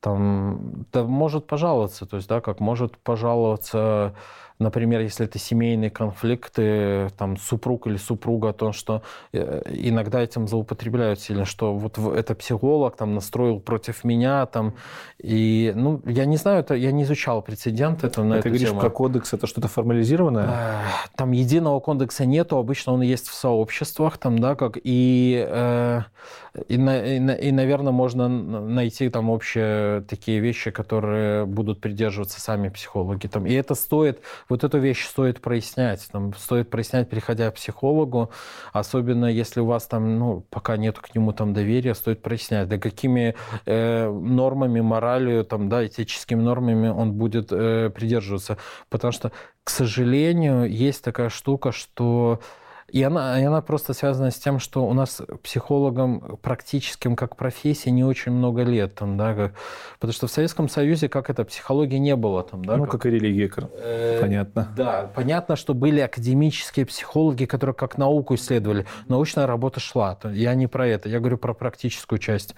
[0.00, 4.14] там, да, может пожаловаться, то есть, да, как может пожаловаться
[4.62, 9.02] Например, если это семейные конфликты, там, супруг или супруга, о том, что
[9.32, 14.74] э, иногда этим злоупотребляют сильно, что вот это психолог там настроил против меня, там,
[15.18, 18.68] и, ну, я не знаю, это, я не изучал прецедент это на а эту говоришь
[18.68, 18.80] тему.
[18.80, 20.46] про кодекс, это что-то формализированное?
[20.46, 20.82] Э,
[21.16, 26.02] там единого кодекса нету, обычно он есть в сообществах, там, да, как, и, э,
[26.68, 33.26] и, и, и, наверное, можно найти там общие такие вещи, которые будут придерживаться сами психологи,
[33.26, 34.20] там, и это стоит
[34.52, 36.06] вот эту вещь стоит прояснять.
[36.12, 38.30] Там, стоит прояснять, приходя к психологу,
[38.72, 42.78] особенно если у вас там, ну, пока нет к нему там доверия, стоит прояснять, да
[42.78, 43.34] какими
[43.64, 48.58] э, нормами, моралью, там, да, этическими нормами он будет э, придерживаться.
[48.90, 49.32] Потому что,
[49.64, 52.40] к сожалению, есть такая штука, что
[52.88, 57.90] И она, и она просто связана с тем, что у нас психологам практическим как профессии
[57.90, 58.94] не очень много лет.
[58.94, 59.54] Там, да, как,
[59.98, 62.42] потому что в Советском Союзе как это, психологии не было.
[62.42, 64.68] Там, да, ну, как, как и религия, э, понятно.
[64.76, 68.86] Да, понятно, что были академические психологи, которые как науку исследовали.
[69.08, 70.18] Научная работа шла.
[70.24, 72.54] Я не про это, я говорю про практическую часть.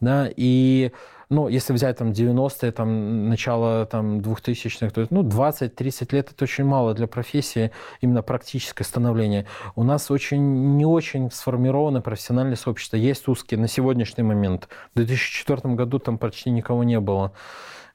[0.00, 0.92] Да, и
[1.28, 6.64] ну, если взять там 90-е, там, начало там, 2000-х, то ну, 20-30 лет это очень
[6.64, 7.70] мало для профессии,
[8.00, 9.46] именно практическое становление.
[9.76, 12.96] У нас очень, не очень сформировано профессиональное сообщество.
[12.96, 14.68] Есть узкие на сегодняшний момент.
[14.94, 17.32] В 2004 году там почти никого не было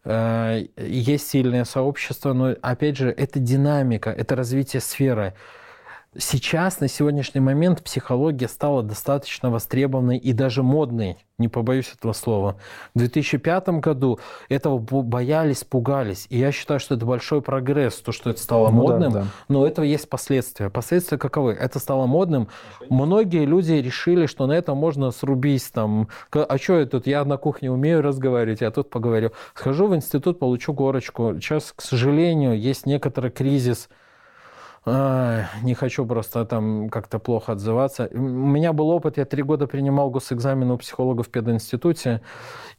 [0.04, 5.34] э, есть сильное сообщество, но опять же, это динамика, это развитие сферы.
[6.18, 12.58] Сейчас, на сегодняшний момент, психология стала достаточно востребованной и даже модной, не побоюсь этого слова.
[12.96, 16.26] В 2005 году этого боялись, пугались.
[16.32, 19.12] И я считаю, что это большой прогресс, то, что это стало ну, модным.
[19.12, 19.28] Да, да.
[19.50, 20.72] Но этого есть последствия.
[20.72, 21.54] Последствия каковы?
[21.54, 22.48] Это стало модным.
[22.90, 25.72] Многие люди решили, что на этом можно срубить.
[25.72, 27.06] Там, а что я тут?
[27.06, 29.34] Я на кухне умею разговаривать, я тут поговорю.
[29.54, 31.36] Схожу в институт, получу горочку.
[31.40, 33.90] Сейчас, к сожалению, есть некоторый кризис
[34.86, 38.10] не хочу просто там как-то плохо отзываться.
[38.12, 42.22] У меня был опыт, я три года принимал госэкзамен у психолога в пединституте,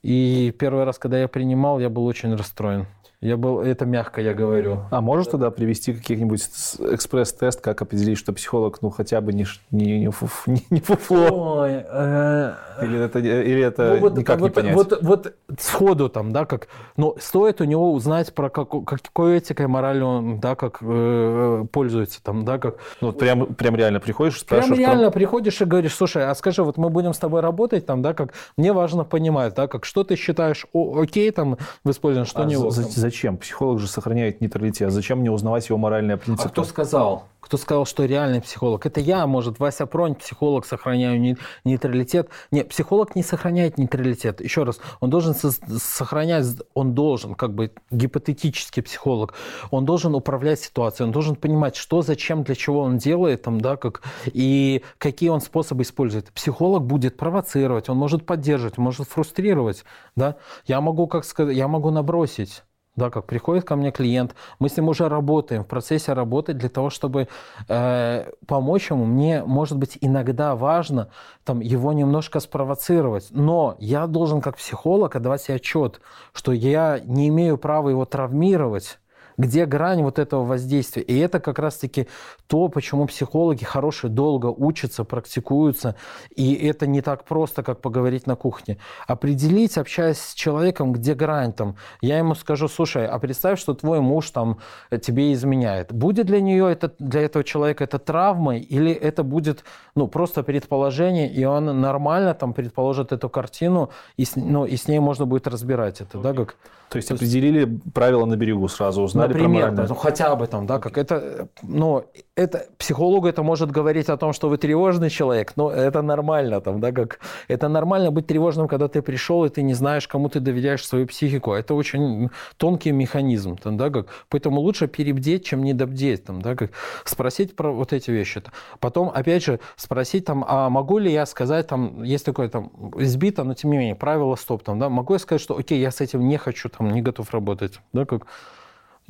[0.02, 2.86] и первый раз, когда я принимал, я был очень расстроен.
[3.22, 4.84] Я был, это мягко я говорю.
[4.90, 6.40] А можешь тогда привести каких-нибудь
[6.78, 11.60] экспресс-тест, как определить, что психолог, ну, хотя бы не, не, не, фуф, не, не фуфло?
[11.60, 12.54] Ой, э...
[12.80, 14.74] Или это, или это ну, вот, никак вот, не понять?
[14.74, 19.66] Вот, вот сходу там, да, как, ну, стоит у него узнать про как, какой этикой,
[19.66, 22.76] моралью он, да, как э, пользуется там, да, как...
[23.02, 24.78] Ну, вот прям, прям реально приходишь, спрашиваешь...
[24.78, 25.18] Прям реально про...
[25.18, 28.32] приходишь и говоришь, слушай, а скажи, вот мы будем с тобой работать там, да, как,
[28.56, 32.46] мне важно понимать, да, как, что ты считаешь о, окей там в использовании, что а
[32.46, 33.38] не за, Зачем?
[33.38, 34.92] Психолог же сохраняет нейтралитет.
[34.92, 36.48] Зачем мне узнавать его моральные принципы?
[36.48, 37.24] А кто сказал?
[37.40, 38.86] Кто сказал, что реальный психолог?
[38.86, 42.28] Это я, может, Вася Пронь, психолог, сохраняю нейтралитет.
[42.52, 44.40] Нет, психолог не сохраняет нейтралитет.
[44.40, 49.34] Еще раз, он должен сохранять, он должен, как бы гипотетический психолог,
[49.72, 53.76] он должен управлять ситуацией, он должен понимать, что, зачем, для чего он делает, там, да,
[53.76, 56.30] как, и какие он способы использует.
[56.32, 59.84] Психолог будет провоцировать, он может поддерживать, может фрустрировать.
[60.14, 60.36] Да?
[60.66, 62.62] Я могу, как сказать, я могу набросить
[62.96, 66.68] да, как приходит ко мне клиент, мы с ним уже работаем, в процессе работы для
[66.68, 67.28] того, чтобы
[67.68, 69.04] э, помочь ему.
[69.04, 71.08] Мне, может быть, иногда важно
[71.44, 76.00] там, его немножко спровоцировать, но я должен как психолог отдавать себе отчет,
[76.32, 78.99] что я не имею права его травмировать,
[79.40, 81.02] где грань вот этого воздействия.
[81.02, 82.06] И это как раз-таки
[82.46, 85.96] то, почему психологи хорошие долго учатся, практикуются.
[86.36, 88.76] И это не так просто, как поговорить на кухне.
[89.06, 91.76] Определить, общаясь с человеком, где грань там.
[92.02, 94.58] Я ему скажу, слушай, а представь, что твой муж там
[95.00, 95.92] тебе изменяет.
[95.92, 99.64] Будет для нее это, для этого человека это травмой или это будет
[99.94, 104.88] ну, просто предположение, и он нормально там предположит эту картину, и с, ну, и с
[104.88, 106.56] ней можно будет разбирать это, да, как...
[106.90, 110.78] То есть определили правила на берегу сразу, узнали Например, про ну, хотя бы там, да,
[110.78, 112.04] как это, ну,
[112.34, 116.80] это психологу это может говорить о том, что вы тревожный человек, но это нормально там,
[116.80, 120.40] да, как это нормально быть тревожным, когда ты пришел и ты не знаешь, кому ты
[120.40, 121.52] доверяешь свою психику.
[121.52, 126.70] Это очень тонкий механизм, там, да, как, поэтому лучше перебдеть, чем недобдеть, там, да, как
[127.04, 128.42] спросить про вот эти вещи.
[128.78, 133.44] Потом, опять же, спросить там, а могу ли я сказать, там, есть такое там избито,
[133.44, 136.00] но тем не менее правило стоп, там, да, могу я сказать, что, окей, я с
[136.00, 138.26] этим не хочу, там, не готов работать, да, как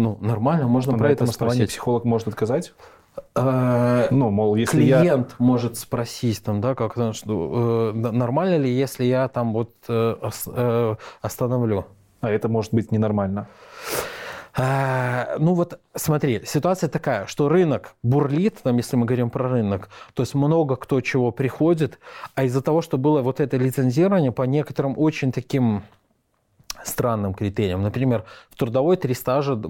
[0.01, 1.71] ну, нормально, можно про это спросить.
[1.71, 2.73] психолог может отказать?
[3.35, 5.45] Э, ну, мол, если клиент я...
[5.45, 11.87] может спросить там, да, как что, э, нормально ли, если я там вот э, остановлю?
[12.21, 13.49] А это может быть ненормально.
[14.59, 20.23] Ну вот смотри, ситуация такая, что рынок бурлит, там, если мы говорим про рынок, то
[20.23, 22.01] есть много кто чего приходит,
[22.35, 25.85] а из-за того, что было вот это лицензирование по некоторым очень таким
[26.85, 27.83] странным критериям.
[27.83, 29.61] Например, в трудовой три, стажа,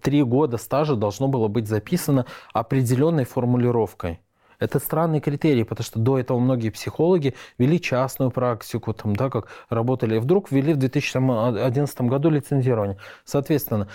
[0.00, 4.20] три года стажа должно было быть записано определенной формулировкой.
[4.58, 9.48] Это странный критерий, потому что до этого многие психологи вели частную практику, там, да, как
[9.68, 12.96] работали, и вдруг ввели в 2011 году лицензирование.
[13.24, 13.88] Соответственно,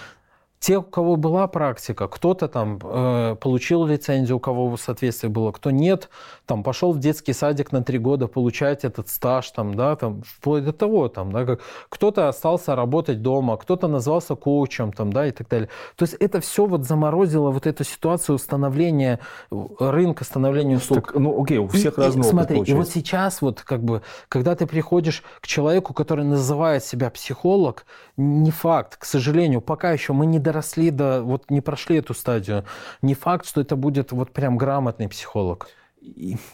[0.60, 5.70] те, у кого была практика, кто-то там э, получил лицензию, у кого соответствие было, кто
[5.70, 6.10] нет,
[6.46, 10.66] там пошел в детский садик на три года получать этот стаж, там, да, там, вплоть
[10.66, 15.32] до того, там, да, как кто-то остался работать дома, кто-то назвался коучем, там, да, и
[15.32, 15.70] так далее.
[15.96, 19.20] То есть это все вот заморозило вот эту ситуацию становления
[19.52, 21.08] рынка, становления услуг.
[21.08, 22.72] Так, ну, окей, у всех и, Смотри, получается.
[22.72, 27.86] и вот сейчас вот как бы, когда ты приходишь к человеку, который называет себя психолог,
[28.18, 32.64] не факт, к сожалению, пока еще мы не доросли до, вот не прошли эту стадию.
[33.02, 35.68] Не факт, что это будет вот прям грамотный психолог.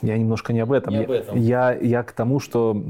[0.02, 0.94] Я немножко не об этом.
[0.94, 1.38] Не об этом.
[1.40, 2.84] Я, я к тому, что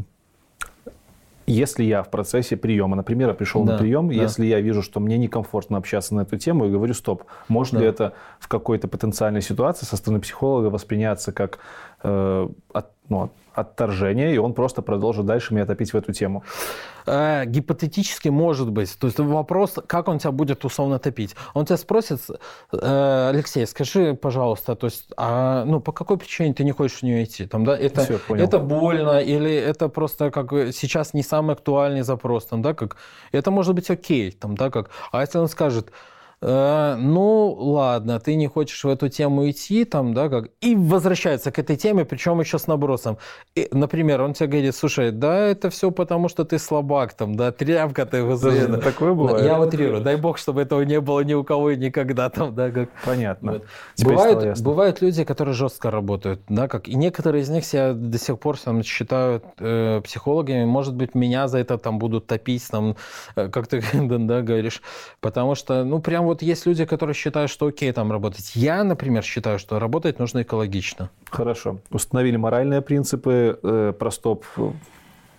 [1.46, 4.14] если я в процессе приема, например, я пришел Да, на прием, да.
[4.14, 7.80] если я вижу, что мне некомфортно общаться на эту тему, я говорю, стоп, может Да.
[7.82, 11.60] ли это в какой-то потенциальной ситуации со стороны психолога восприняться как
[12.04, 16.44] э, от- ну, отторжение, и он просто продолжит дальше меня топить в эту тему.
[17.06, 18.98] Э, гипотетически может быть.
[19.00, 21.36] То есть вопрос, как он тебя будет условно топить.
[21.54, 22.20] Он тебя спросит,
[22.72, 27.04] э, Алексей, скажи, пожалуйста, то есть, а, ну, по какой причине ты не хочешь в
[27.04, 27.46] нее идти?
[27.46, 28.44] Там, да, это, понял.
[28.44, 32.98] это больно или это просто как сейчас не самый актуальный запрос, там, да, как
[33.32, 34.90] это может быть окей, там, да, как.
[35.12, 35.92] А если он скажет,
[36.46, 41.52] «Э, ну, ладно, ты не хочешь в эту тему идти, там, да, как, и возвращается
[41.52, 43.18] к этой теме, причем еще с набросом.
[43.56, 47.52] И, например, он тебе говорит, слушай, да, это все потому, что ты слабак, там, да,
[47.52, 48.78] тряпка ты постоянно».
[48.80, 49.46] Такое бывает.
[49.46, 52.72] Я утрирую, дай бог, чтобы этого не было ни у кого и никогда, там, да,
[52.72, 52.90] как.
[53.06, 53.52] Понятно.
[53.54, 53.64] Вот.
[54.04, 58.38] Бывают, бывают люди, которые жестко работают, да, как и некоторые из них себя до сих
[58.38, 60.66] пор там, считают э, психологами.
[60.66, 62.98] Может быть, меня за это там будут топить, там,
[63.38, 64.82] э, как ты да, говоришь,
[65.22, 68.56] потому что, ну, прям вот есть люди, которые считают, что окей там работать.
[68.56, 71.10] Я, например, считаю, что работать нужно экологично.
[71.30, 71.80] Хорошо.
[71.92, 74.72] Установили моральные принципы э, про стоп э,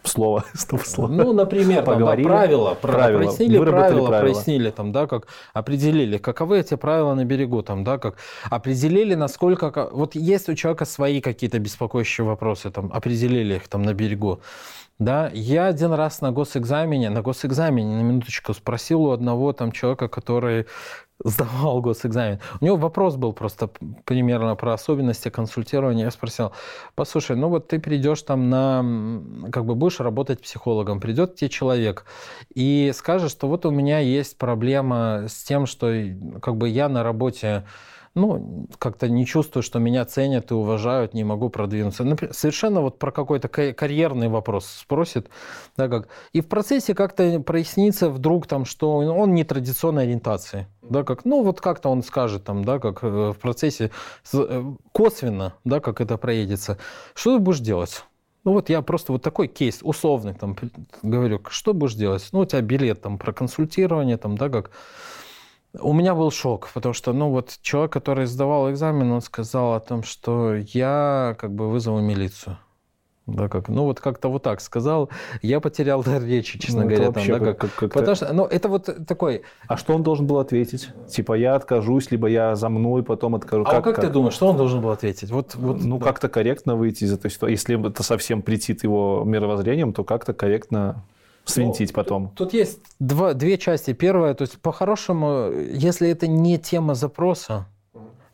[0.06, 0.44] слово.
[0.54, 1.08] Стоп слово.
[1.12, 3.18] Ну, например, там, да, правила, Правила.
[3.18, 4.20] прояснили правила, правила.
[4.20, 8.16] прояснили, там, да, как определили, каковы эти правила на берегу, там, да, как
[8.50, 13.94] определили, насколько, вот есть у человека свои какие-то беспокоящие вопросы, там, определили их там на
[13.94, 14.40] берегу.
[15.00, 20.08] Да, я один раз на госэкзамене, на госэкзамене, на минуточку, спросил у одного там человека,
[20.08, 20.66] который
[21.24, 22.38] сдавал госэкзамен.
[22.60, 23.70] У него вопрос был просто
[24.04, 26.04] примерно про особенности консультирования.
[26.04, 26.52] Я спросил,
[26.94, 32.04] послушай, ну вот ты придешь там на, как бы будешь работать психологом, придет тебе человек
[32.54, 35.92] и скажет, что вот у меня есть проблема с тем, что
[36.40, 37.64] как бы я на работе
[38.14, 42.04] ну, как-то не чувствую, что меня ценят и уважают, не могу продвинуться.
[42.04, 45.28] Например, совершенно вот про какой-то ка- карьерный вопрос спросит,
[45.76, 46.08] да, как.
[46.32, 51.42] И в процессе как-то прояснится вдруг там, что он не традиционной ориентации, да, как, ну,
[51.42, 53.90] вот как-то он скажет там, да, как э, в процессе
[54.32, 56.78] э, косвенно, да, как это проедется.
[57.14, 58.04] Что ты будешь делать?
[58.44, 60.54] Ну вот я просто вот такой кейс условный там
[61.02, 62.28] говорю, что будешь делать?
[62.32, 64.70] Ну у тебя билет там про консультирование там, да, как
[65.80, 69.80] у меня был шок, потому что, ну вот человек, который сдавал экзамен, он сказал о
[69.80, 72.58] том, что я как бы вызову милицию.
[73.26, 75.08] Да, как, ну вот как-то вот так сказал.
[75.40, 77.10] Я потерял дар речи, честно Ну, говоря.
[77.10, 79.44] там, да, как- как- как- Потому что, ну это вот такой.
[79.66, 80.90] А что он должен был ответить?
[81.08, 83.64] Типа я откажусь, либо я за мной потом откажу.
[83.66, 85.30] А как, ты думаешь, что он должен был ответить?
[85.30, 86.04] Вот, вот, Ну, да.
[86.04, 87.52] как-то корректно выйти из этой ситуации.
[87.52, 91.02] Если это совсем претит его мировоззрением, то как-то корректно
[91.44, 92.28] свинтить Ну, потом.
[92.28, 93.92] Тут, тут есть два, две части.
[93.92, 97.66] Первая, то есть по-хорошему, если это не тема запроса,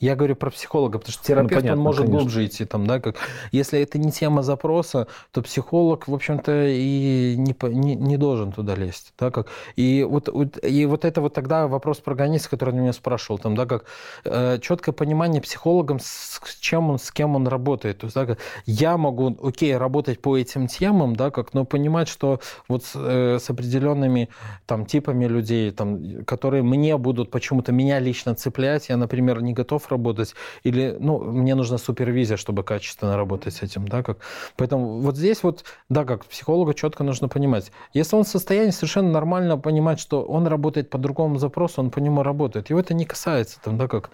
[0.00, 2.18] я говорю про психолога, потому что терапевт, понятно, он может конечно.
[2.18, 3.16] глубже идти там, да, как
[3.52, 8.74] если это не тема запроса, то психолог, в общем-то, и не, не, не должен туда
[8.74, 10.28] лезть, да, как и вот,
[10.64, 13.84] и вот это вот тогда вопрос про границы, который меня спрашивал, там, да, как
[14.24, 18.26] э, четкое понимание психологом, с с чем он, с кем он работает, то есть, да,
[18.26, 22.92] как я могу, окей, работать по этим темам, да, как, но понимать, что вот с,
[22.94, 24.28] э, с определенными
[24.66, 29.89] там типами людей, там, которые мне будут почему-то меня лично цеплять, я, например, не готов
[29.90, 34.18] работать, или, ну, мне нужна супервизия, чтобы качественно работать с этим, да, как.
[34.56, 39.10] Поэтому вот здесь вот, да, как психологу четко нужно понимать, если он в состоянии совершенно
[39.10, 43.04] нормально понимать, что он работает по другому запросу, он по нему работает, его это не
[43.04, 44.10] касается, там, да, как.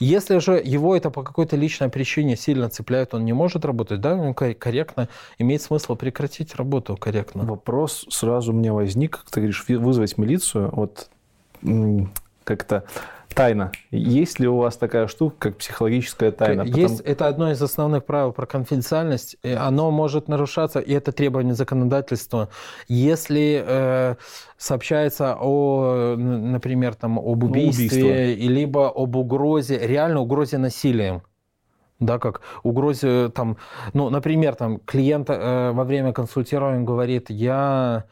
[0.00, 4.16] Если же его это по какой-то личной причине сильно цепляет, он не может работать, да,
[4.16, 5.08] ну, кор- корректно,
[5.38, 7.44] имеет смысл прекратить работу корректно.
[7.44, 10.70] Вопрос сразу мне возник, как ты говоришь, вызвать милицию.
[10.72, 11.08] Вот
[12.44, 12.84] как-то
[13.34, 13.72] тайна.
[13.90, 16.62] Есть ли у вас такая штука, как психологическая тайна?
[16.62, 19.36] Есть, это одно из основных правил про конфиденциальность.
[19.42, 22.48] и Оно может нарушаться, и это требование законодательства,
[22.88, 24.14] если э,
[24.56, 28.44] сообщается о, например, там, об убийстве, убийство.
[28.44, 31.22] и либо об угрозе, реально угрозе насилием.
[32.00, 33.58] Да, как угрозе там,
[33.92, 38.04] ну, например, там клиент э, во время консультирования говорит, я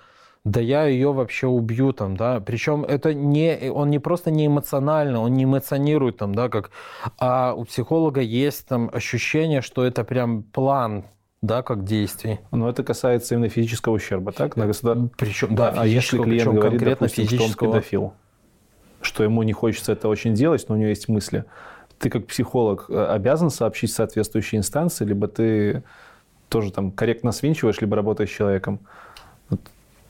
[0.45, 2.41] да я ее вообще убью там, да.
[2.41, 6.71] Причем это не, он не просто не эмоционально, он не эмоционирует там, да, как,
[7.19, 11.05] а у психолога есть там ощущение, что это прям план,
[11.43, 12.41] да, как действий.
[12.51, 14.57] Но это касается именно физического ущерба, так?
[14.57, 17.73] На государ- Причем, да, а если физического, клиент причем говорит, конкретно допустим, что он физического.
[17.73, 18.13] педофил,
[19.03, 21.45] что ему не хочется это очень делать, но у него есть мысли,
[21.99, 25.83] ты как психолог э, обязан сообщить соответствующие инстанции, либо ты
[26.49, 28.81] тоже там корректно свинчиваешь, либо работаешь с человеком?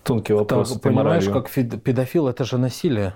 [0.02, 0.70] Тонкий вопрос.
[0.70, 1.42] Этой понимаешь, моралью.
[1.42, 3.14] как педофил это же насилие.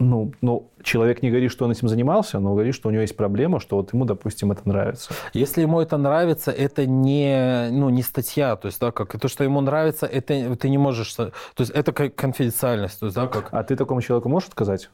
[0.00, 3.16] ну, ну, человек не говорит, что он этим занимался, но говорит, что у него есть
[3.16, 5.12] проблема, что вот ему, допустим, это нравится.
[5.34, 9.44] Если ему это нравится, это не, ну, не статья, то есть, да, как то, что
[9.44, 13.48] ему нравится, это ты не можешь, то есть это конфиденциальность, то есть, да, как.
[13.52, 14.90] А ты такому человеку можешь сказать?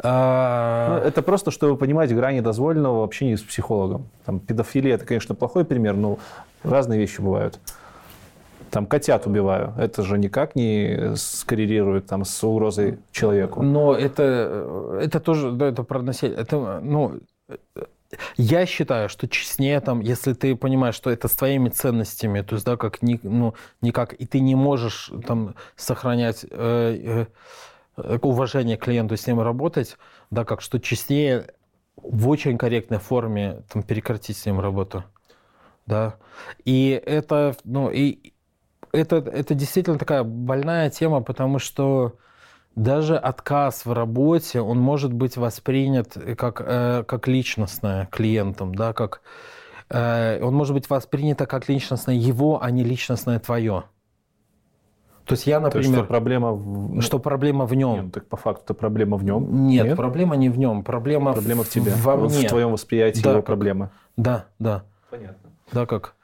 [0.00, 1.00] А...
[1.00, 4.08] Ну, это просто, чтобы понимать грани дозволенного в общении с психологом.
[4.26, 6.18] Там, педофилия– это, конечно, плохой пример, но
[6.62, 7.58] разные вещи бывают
[8.74, 9.72] там котят убиваю.
[9.78, 13.62] Это же никак не скоррелирует там с угрозой человеку.
[13.62, 16.36] Но это, это тоже, да, это про насилие.
[16.36, 17.20] Это, ну,
[18.36, 22.66] я считаю, что честнее там, если ты понимаешь, что это с твоими ценностями, то есть,
[22.66, 27.26] да, как, ни, ну, никак, и ты не можешь там сохранять э,
[27.96, 29.96] э, уважение к клиенту, с ним работать,
[30.32, 31.46] да, как, что честнее
[31.94, 35.04] в очень корректной форме там прекратить с ним работу,
[35.86, 36.16] да,
[36.64, 38.33] и это, ну, и,
[38.94, 42.16] это, это действительно такая больная тема, потому что
[42.76, 49.20] даже отказ в работе, он может быть воспринят как, э, как личностное клиентом, да, как,
[49.90, 53.84] э, он может быть воспринят как личностное его, а не личностное твое.
[55.24, 55.72] То есть я, например...
[55.72, 57.00] То есть, что проблема в...
[57.00, 58.04] Что проблема в нем.
[58.04, 59.66] Нет, так по факту это проблема в нем.
[59.66, 60.82] Нет, Нет, проблема не в нем.
[60.82, 61.92] Проблема, проблема в, в тебе.
[61.96, 62.46] Во мне.
[62.46, 63.46] В твоем восприятии да, его как...
[63.46, 63.88] проблемы.
[64.18, 64.84] Да, да.
[65.10, 65.50] Понятно.
[65.72, 66.14] Да, как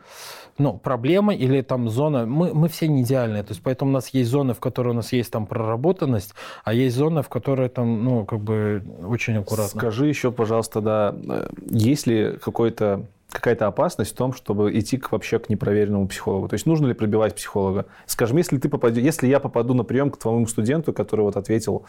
[0.60, 4.08] ну, проблема или там зона, мы, мы все не идеальные, то есть поэтому у нас
[4.10, 6.34] есть зоны, в которой у нас есть там проработанность,
[6.64, 9.80] а есть зоны, в которой там, ну, как бы очень аккуратно.
[9.80, 15.12] Скажи еще, пожалуйста, да, э, есть ли какой-то какая-то опасность в том, чтобы идти к,
[15.12, 16.48] вообще к непроверенному психологу?
[16.48, 17.86] То есть нужно ли пробивать психолога?
[18.06, 21.84] Скажем, если ты попадешь, если я попаду на прием к твоему студенту, который вот ответил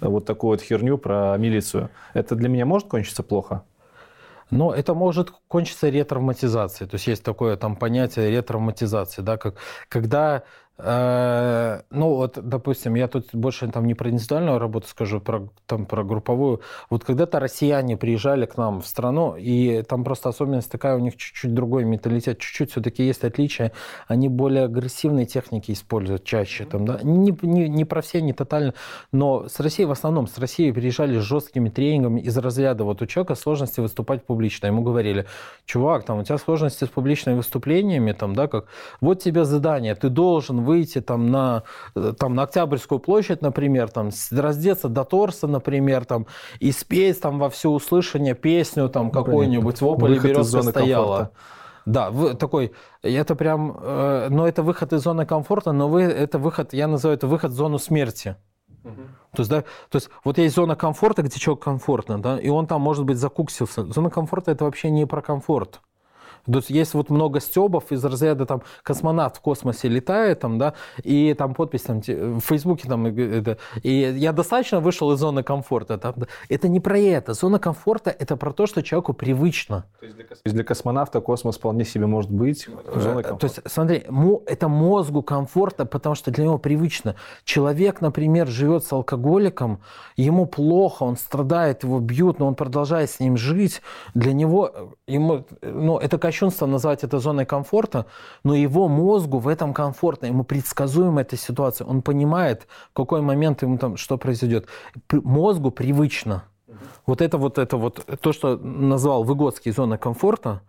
[0.00, 3.62] э, вот такую вот херню про милицию, это для меня может кончиться плохо?
[4.50, 6.88] Но это может кончиться ретравматизацией.
[6.88, 9.56] То есть есть такое там понятие ретравматизации, да, как,
[9.88, 10.44] когда
[10.78, 16.04] ну, вот, допустим, я тут больше там не про индивидуальную работу скажу, про, там, про
[16.04, 16.60] групповую.
[16.90, 21.16] Вот когда-то россияне приезжали к нам в страну, и там просто особенность такая, у них
[21.16, 23.72] чуть-чуть другой менталитет, чуть-чуть все-таки есть отличия.
[24.06, 26.66] Они более агрессивные техники используют чаще.
[26.66, 27.00] Там, да?
[27.02, 28.74] не, не, не про все, не тотально,
[29.12, 33.06] но с Россией в основном, с Россией приезжали с жесткими тренингами из разряда вот у
[33.06, 34.66] человека сложности выступать публично.
[34.66, 35.24] Ему говорили,
[35.64, 38.66] чувак, там у тебя сложности с публичными выступлениями, там, да, как
[39.00, 41.62] вот тебе задание, ты должен выйти там на,
[42.18, 46.26] там, на Октябрьскую площадь, например, там, раздеться до торса, например, там,
[46.60, 51.16] и спеть там во все услышание песню там какой-нибудь «В ополе березка стояла».
[51.16, 51.32] Комфорта.
[51.86, 56.38] Да, вы, такой, это прям, э, но это выход из зоны комфорта, но вы, это
[56.38, 58.34] выход, я называю это выход в зону смерти.
[58.82, 59.02] Угу.
[59.36, 62.66] То есть, да, то есть вот есть зона комфорта, где человек комфортно, да, и он
[62.66, 63.84] там, может быть, закуксился.
[63.84, 65.80] Зона комфорта это вообще не про комфорт.
[66.46, 70.74] То есть есть вот много стебов из разряда там космонавт в космосе летает там, да,
[71.02, 75.98] и там подпись там в Фейсбуке там, это, и я достаточно вышел из зоны комфорта.
[75.98, 76.14] Там,
[76.48, 77.34] это не про это.
[77.34, 79.86] Зона комфорта это про то, что человеку привычно.
[79.98, 80.40] То есть для, кос...
[80.44, 83.36] для космонавта космос вполне себе может быть э, зоной комфорта.
[83.36, 84.06] То есть смотри,
[84.46, 87.16] это мозгу комфорта, потому что для него привычно.
[87.44, 89.80] Человек, например, живет с алкоголиком,
[90.16, 93.82] ему плохо, он страдает, его бьют, но он продолжает с ним жить.
[94.14, 98.04] Для него ему, ну, это качество кощунством назвать это зоной комфорта,
[98.44, 103.62] но его мозгу в этом комфортно, ему предсказуема эта ситуация, он понимает, в какой момент
[103.62, 104.66] ему там что произойдет.
[105.10, 106.42] Мозгу привычно.
[107.06, 110.60] Вот это вот это вот то, что назвал Выгодский зоной комфорта,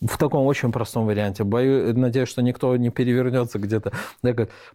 [0.00, 1.42] в таком очень простом варианте.
[1.42, 3.92] Боюсь, надеюсь, что никто не перевернется где-то.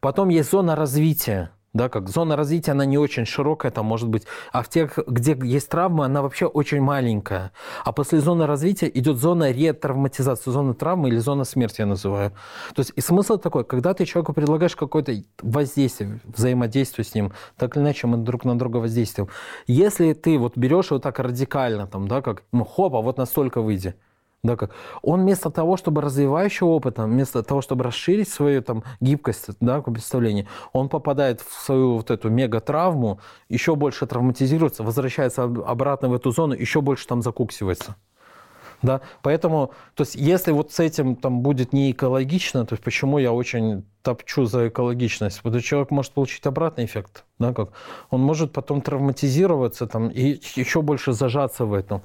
[0.02, 4.24] Потом есть зона развития да, как зона развития, она не очень широкая, там может быть,
[4.52, 7.52] а в тех, где есть травмы, она вообще очень маленькая.
[7.84, 12.32] А после зоны развития идет зона ретравматизации, зона травмы или зона смерти я называю.
[12.76, 17.76] То есть и смысл такой, когда ты человеку предлагаешь какое-то воздействие, взаимодействие с ним, так
[17.76, 19.30] или иначе мы друг на друга воздействуем.
[19.66, 23.96] Если ты вот берешь его так радикально, там, да, как, ну, хопа, вот настолько выйди,
[24.44, 24.72] да, как?
[25.02, 30.48] Он вместо того, чтобы развивающего опыта, вместо того, чтобы расширить свою там, гибкость, да, представление,
[30.74, 36.54] он попадает в свою вот эту мега-травму, еще больше травматизируется, возвращается обратно в эту зону,
[36.54, 37.96] еще больше там закуксивается.
[38.84, 39.02] Да?
[39.22, 43.32] Поэтому, то есть, если вот с этим там будет не экологично, то есть почему я
[43.32, 45.42] очень топчу за экологичность?
[45.42, 47.24] Потому что человек может получить обратный эффект.
[47.40, 47.70] Да, как?
[48.10, 52.02] Он может потом травматизироваться там, и еще больше зажаться в этом.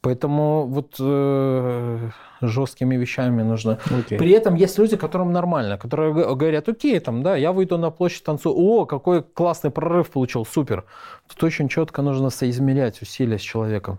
[0.00, 2.10] Поэтому вот э,
[2.40, 3.80] жесткими вещами нужно.
[3.86, 4.16] Okay.
[4.16, 8.22] При этом есть люди, которым нормально, которые говорят, окей, там, да, я выйду на площадь,
[8.22, 10.84] танцую, о, какой классный прорыв получил, супер.
[11.28, 13.98] Тут очень четко нужно соизмерять усилия с человеком.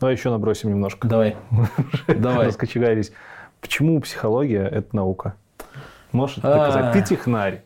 [0.00, 1.08] Давай еще набросим немножко.
[1.08, 1.36] Давай.
[2.08, 2.48] Давай.
[2.48, 3.12] Раскочегарились.
[3.60, 5.34] Почему психология– это наука?
[6.12, 6.92] Можешь это доказать?
[6.92, 7.62] Ты технарь.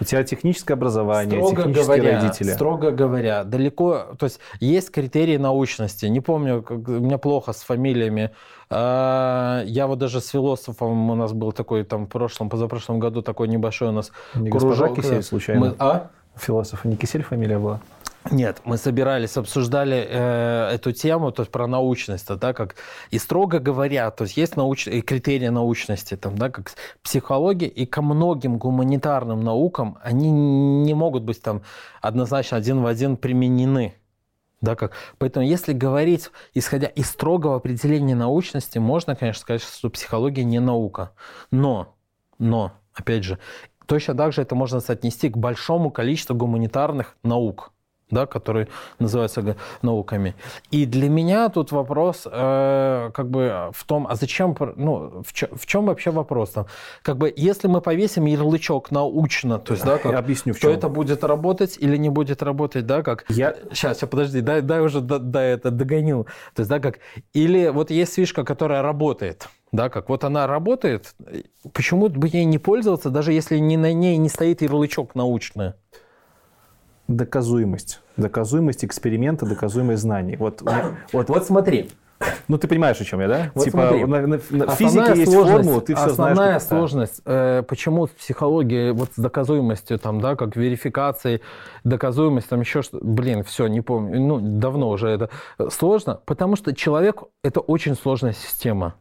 [0.00, 2.52] У тебя техническое образование, строго технические говоря, родители.
[2.52, 4.06] Строго говоря, далеко...
[4.18, 6.06] То есть есть критерии научности.
[6.06, 8.30] Не помню, как, у меня плохо с фамилиями.
[8.70, 13.22] А, я вот даже с философом у нас был такой там в прошлом, позапрошлом году
[13.22, 14.70] такой небольшой у нас Не кружок.
[14.70, 15.60] госпожа Кисель, случайно?
[15.60, 16.10] Мы- а?
[16.36, 17.80] Философа не Кисель фамилия была?
[18.30, 22.76] Нет, мы собирались, обсуждали э, эту тему, то есть про научность, да, как
[23.10, 24.86] и строго говоря, то есть есть науч...
[24.86, 31.22] и критерии научности, там, да, как психология, и ко многим гуманитарным наукам они не могут
[31.22, 31.62] быть там
[32.02, 33.94] однозначно один в один применены.
[34.60, 34.92] Да, как?
[35.16, 41.12] Поэтому, если говорить, исходя из строгого определения научности, можно, конечно, сказать, что психология не наука.
[41.50, 41.96] Но,
[42.38, 43.38] но, опять же,
[43.86, 47.72] точно так же это можно соотнести к большому количеству гуманитарных наук
[48.10, 50.34] да, которые называются науками.
[50.70, 55.48] И для меня тут вопрос э, как бы в том, а зачем, ну, в, чё-
[55.54, 56.66] в чем вообще вопрос там?
[57.02, 60.62] Как бы, если мы повесим ярлычок научно, то есть, да, как, Я объясню, в то
[60.68, 60.72] чем.
[60.72, 63.24] это будет работать или не будет работать, да, как?
[63.28, 66.24] Я- Сейчас, сейчас, подожди, дай, дай уже до, до это догоню.
[66.54, 66.98] То есть, да, как?
[67.32, 71.14] Или вот есть фишка, которая работает, да, как вот она работает,
[71.72, 75.74] почему бы ей не пользоваться, даже если не на ней не стоит ярлычок научный?
[77.10, 78.00] Доказуемость.
[78.16, 80.36] Доказуемость эксперимента, доказуемость знаний.
[80.38, 80.62] Вот,
[81.12, 81.90] вот, Вот смотри,
[82.46, 83.50] ну ты понимаешь, о чем я, да?
[83.54, 84.04] Вот типа смотри.
[84.04, 86.32] на, на- на- в Основная физике есть формула, ты все знаешь.
[86.32, 86.76] Основная как- да.
[86.76, 91.40] сложность, э, почему с психологией, вот с доказуемостью, там, да, как верификацией,
[91.82, 95.30] доказуемость, там еще что блин, все, не помню, ну, давно уже это
[95.70, 98.94] сложно, потому что человек– это очень сложная система.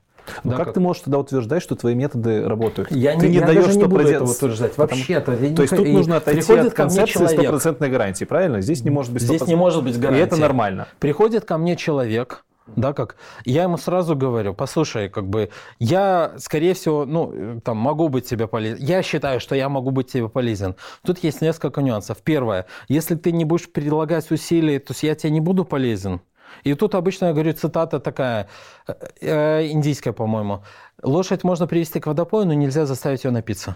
[0.43, 2.91] Ну Да, как, ты можешь тогда утверждать, что твои методы работают?
[2.91, 4.73] Я ты не, я даешь, не что этого утверждать.
[4.77, 8.61] Я не То есть тут и нужно отойти от концепции стопроцентной гарантии, правильно?
[8.61, 9.57] Здесь не может быть Здесь не 100%.
[9.57, 10.23] может быть И гарантии.
[10.23, 10.87] это нормально.
[10.99, 12.43] Приходит ко мне человек,
[12.75, 13.15] да, как
[13.45, 15.49] я ему сразу говорю, послушай, как бы
[15.79, 18.77] я, скорее всего, ну, там, могу быть тебе полезен.
[18.79, 20.75] Я считаю, что я могу быть тебе полезен.
[21.05, 22.17] Тут есть несколько нюансов.
[22.23, 26.21] Первое, если ты не будешь прилагать усилий, то есть я тебе не буду полезен.
[26.63, 28.47] И тут обычно я говорю цитата такая,
[28.87, 30.63] э, э, индийская, по-моему.
[31.03, 33.75] Лошадь можно привести к водопою, но нельзя заставить ее напиться.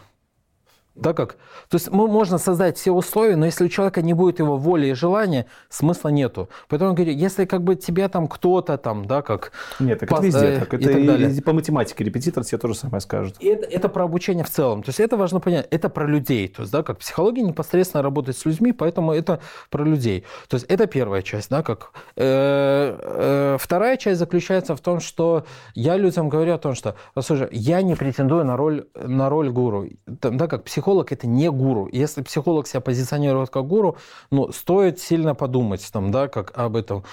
[0.96, 1.38] Да как?
[1.70, 4.88] То есть мы, можно создать все условия, но если у человека не будет его воли
[4.88, 6.50] и желания, смысла нету.
[6.70, 9.54] Поэтому я говорю, если как бы тебя там кто-то там, да, как...
[9.80, 10.74] Нет, так пас- это везде э, так.
[10.74, 11.32] и Это так и- далее.
[11.32, 13.36] и по математике репетитор тебе тоже самое скажет.
[13.39, 14.84] И это, это про обучение в целом.
[14.84, 15.68] То есть это важно понять.
[15.72, 16.48] Это про людей.
[16.48, 19.39] То есть, да, как психология непосредственно работает с людьми, поэтому это
[19.72, 20.26] про людей.
[20.48, 21.91] То есть это первая часть, да, как.
[22.16, 27.48] Э, э, вторая часть заключается в том, что я людям говорю о том, что, послушай,
[27.52, 29.88] я не претендую на роль, на роль гуру.
[30.20, 31.89] Там, да, как психолог это не гуру.
[31.91, 33.97] Если психолог себя позиционирует как гуру,
[34.31, 37.03] ну, стоит сильно подумать там, да, как об этом.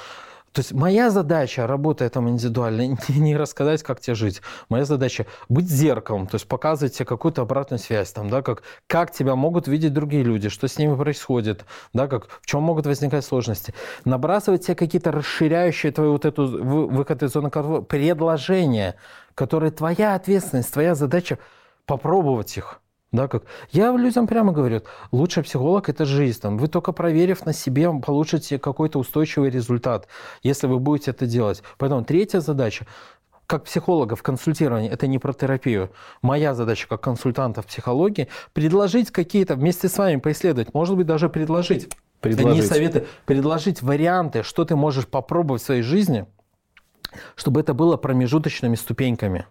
[0.53, 4.43] То есть моя задача, работая там индивидуально, не, рассказать, как тебе жить.
[4.69, 9.13] Моя задача быть зеркалом, то есть показывать тебе какую-то обратную связь, там, да, как, как
[9.13, 13.25] тебя могут видеть другие люди, что с ними происходит, да, как, в чем могут возникать
[13.25, 13.75] сложности.
[14.05, 18.97] Набрасывать тебе какие-то расширяющие твою вот эту вы- выход из зоны комфорта, предложения,
[19.37, 21.39] которые твоя ответственность, твоя задача
[21.87, 22.80] попробовать их.
[23.13, 23.43] Да, как?
[23.73, 26.41] Я людям прямо говорю, лучший психолог– это жизнь.
[26.41, 30.07] Там, вы только проверив на себе, получите какой-то устойчивый результат,
[30.43, 31.63] если вы будете это делать.
[31.77, 32.87] Поэтому третья задача
[33.47, 35.91] как психолога в консультировании, это не про терапию.
[36.23, 41.29] Моя задача как консультанта в психологии– предложить какие-то, вместе с вами поисследовать, может быть, даже
[41.29, 41.93] предложить.
[42.21, 42.63] Предложить.
[42.63, 46.27] Не советы, предложить варианты, что ты можешь попробовать в своей жизни,
[47.35, 49.47] чтобы это было промежуточными ступеньками.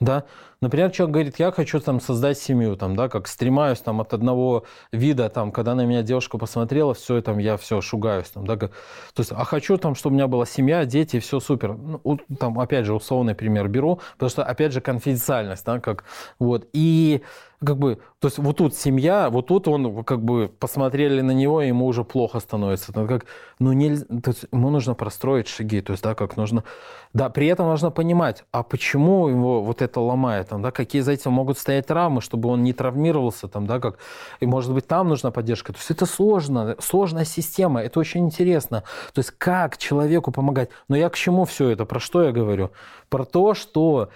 [0.00, 0.24] Да?
[0.62, 4.64] Например, человек говорит, я хочу там создать семью, там, да, как стремаюсь там, от одного
[4.92, 8.28] вида, там, когда на меня девушка посмотрела, все, там, я все шугаюсь.
[8.28, 8.70] Там, да, то
[9.18, 11.74] есть, а хочу, там, чтобы у меня была семья, дети, все супер.
[11.74, 16.04] Ну, там, опять же, условный пример беру, потому что, опять же, конфиденциальность, да, как,
[16.38, 17.22] вот, и
[17.64, 21.60] как бы, то есть вот тут семья, вот тут он как бы посмотрели на него,
[21.60, 22.92] и ему уже плохо становится.
[22.94, 23.26] Ну, как,
[23.58, 26.64] ну нельзя, то есть ему нужно простроить шаги, то есть, да, как нужно,
[27.12, 31.12] да, при этом нужно понимать, а почему его вот это ломает, там, да, какие за
[31.12, 33.98] этим могут стоять травмы, чтобы он не травмировался, там, да, как,
[34.40, 35.72] и может быть там нужна поддержка.
[35.74, 38.84] То есть это сложно, сложная система, это очень интересно.
[39.12, 40.70] То есть как человеку помогать.
[40.88, 42.70] Но я к чему все это, про что я говорю?
[43.10, 44.08] Про то, что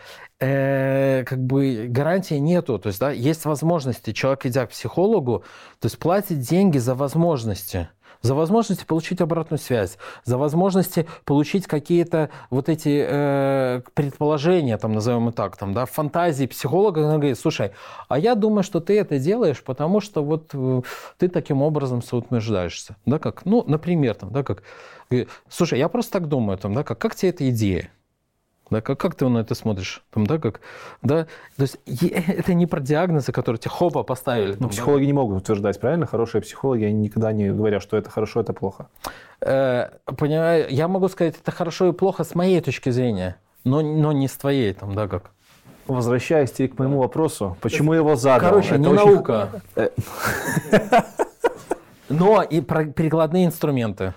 [0.45, 2.78] э, как бы гарантии нету.
[2.78, 4.12] То есть, да, есть возможности.
[4.12, 5.45] Человек, идя к психологу,
[5.80, 7.88] то есть платит деньги за возможности.
[8.22, 15.28] За возможности получить обратную связь, за возможности получить какие-то вот эти э, предположения, там, назовем
[15.28, 17.72] их так, там, да, фантазии психолога, он говорит, слушай,
[18.09, 20.80] а я думаю, что ты это делаешь, потому что вот э,
[21.18, 24.62] ты таким образом самоутверждаешься, да, как, ну, например, там, да, как,
[25.51, 27.90] слушай, я просто так думаю, там, да, как, как тебе эта идея?
[28.71, 30.03] Да, как, как ты на это смотришь?
[30.11, 30.61] Там, да, как,
[31.03, 34.57] да, то есть это не про диагнозы, которые тебе хопа поставили.
[34.59, 35.07] Ну, психологи да?
[35.07, 36.07] не могут утверждать, правильно?
[36.07, 38.89] Хорошие психологи, они никогда не говорят, что это хорошо, это плохо.
[39.41, 44.12] Э, понимаю, я могу сказать, это хорошо и плохо с моей точки зрения, но, но
[44.12, 45.31] не с твоей, там, да, как.
[45.86, 48.49] Возвращаясь к моему вопросу, почему я его задал?
[48.49, 49.07] Короче, это не очень...
[49.07, 49.62] наука.
[49.77, 49.91] Э.
[52.09, 54.15] Но и прикладные инструменты.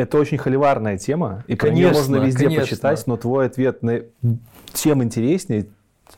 [0.00, 2.64] Это очень холиварная тема, и конечно, про нее можно везде конечно.
[2.64, 4.00] почитать, но твой ответ на...
[4.72, 5.66] тем интереснее,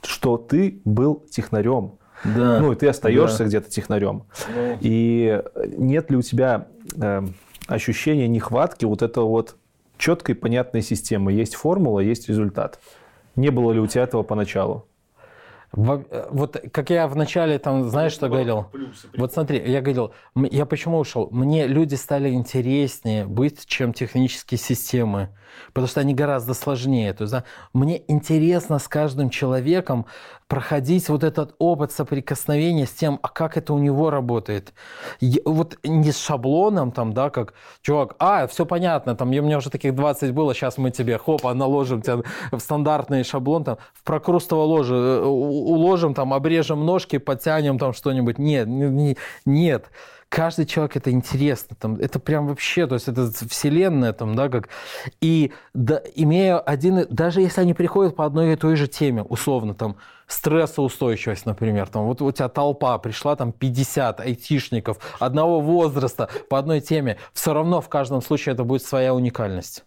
[0.04, 1.94] что ты был технарем.
[2.22, 2.60] Да.
[2.60, 3.44] Ну, и ты остаешься да.
[3.46, 4.22] где-то технарем.
[4.54, 4.78] Ну.
[4.80, 5.42] И
[5.76, 7.22] нет ли у тебя э,
[7.66, 9.56] ощущения нехватки вот этого вот
[9.98, 11.32] четкой, понятной системы?
[11.32, 12.78] Есть формула, есть результат.
[13.34, 14.86] Не было ли у тебя этого поначалу?
[15.76, 18.66] Э, вот как я вначале там, знаешь, что говорил?
[19.16, 21.28] Вот смотри, я говорил, я почему ушел?
[21.30, 25.30] Мне люди стали интереснее быть, чем технические системы,
[25.68, 27.12] потому что они гораздо сложнее.
[27.14, 30.06] То есть, да, мне интересно с каждым человеком
[30.52, 34.74] проходить вот этот опыт соприкосновения с тем, а как это у него работает.
[35.46, 39.70] Вот не с шаблоном там, да, как, чувак, а, все понятно, там, у меня уже
[39.70, 42.18] таких 20 было, сейчас мы тебе, хопа, наложим тебя
[42.50, 48.38] в стандартный шаблон, там, в прокрустово ложе э, уложим, там, обрежем ножки, подтянем там что-нибудь.
[48.38, 48.68] Нет,
[49.46, 49.86] нет
[50.32, 54.70] каждый человек это интересно, там, это прям вообще, то есть это вселенная там, да, как,
[55.20, 59.74] и да, имея один, даже если они приходят по одной и той же теме, условно,
[59.74, 59.96] там,
[60.26, 66.80] стрессоустойчивость, например, там, вот у тебя толпа пришла, там, 50 айтишников одного возраста по одной
[66.80, 69.84] теме, все равно в каждом случае это будет своя уникальность.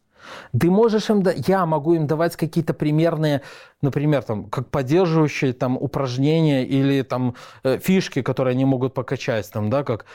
[0.57, 3.41] Ты можешь им, я могу им давать какие-то примерные,
[3.81, 9.69] например, там, как поддерживающие там упражнения или там э, фишки, которые они могут покачать, там,
[9.69, 10.05] да, как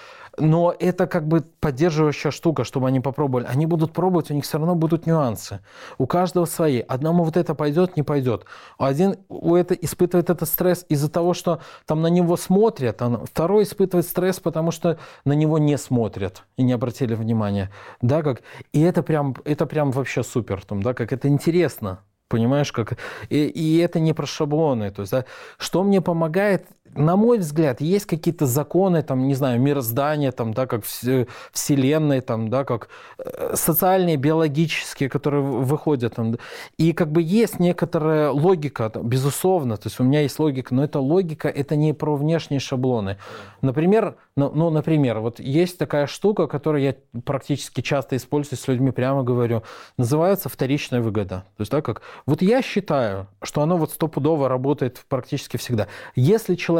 [0.40, 3.46] но это как бы поддерживающая штука, чтобы они попробовали.
[3.46, 5.60] Они будут пробовать, у них все равно будут нюансы.
[5.98, 6.80] У каждого свои.
[6.80, 8.44] Одному вот это пойдет, не пойдет.
[8.78, 13.64] Один у это испытывает этот стресс из-за того, что там на него смотрят, а второй
[13.64, 17.70] испытывает стресс, потому что на него не смотрят и не обратили внимания.
[18.00, 18.42] Да, как?
[18.72, 22.00] И это прям, это прям вообще супер, там, да, как это интересно.
[22.30, 22.96] Понимаешь, как...
[23.28, 24.92] И, и это не про шаблоны.
[24.92, 25.24] То есть, да,
[25.58, 26.64] что мне помогает,
[26.94, 32.50] на мой взгляд, есть какие-то законы, там, не знаю, мироздания, там, да, как вселенной, там,
[32.50, 32.88] да, как
[33.18, 36.16] э, социальные, биологические, которые выходят.
[36.16, 36.36] Там,
[36.78, 40.98] и как бы есть некоторая логика, безусловно, то есть у меня есть логика, но эта
[40.98, 43.18] логика, это не про внешние шаблоны.
[43.62, 46.94] Например, ну, ну например, вот есть такая штука, которую я
[47.24, 49.62] практически часто использую с людьми, прямо говорю,
[49.96, 51.44] называется вторичная выгода.
[51.56, 55.86] То есть, да, как вот я считаю, что оно вот стопудово работает практически всегда.
[56.16, 56.79] Если человек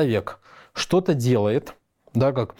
[0.73, 1.75] что-то делает,
[2.15, 2.55] да, как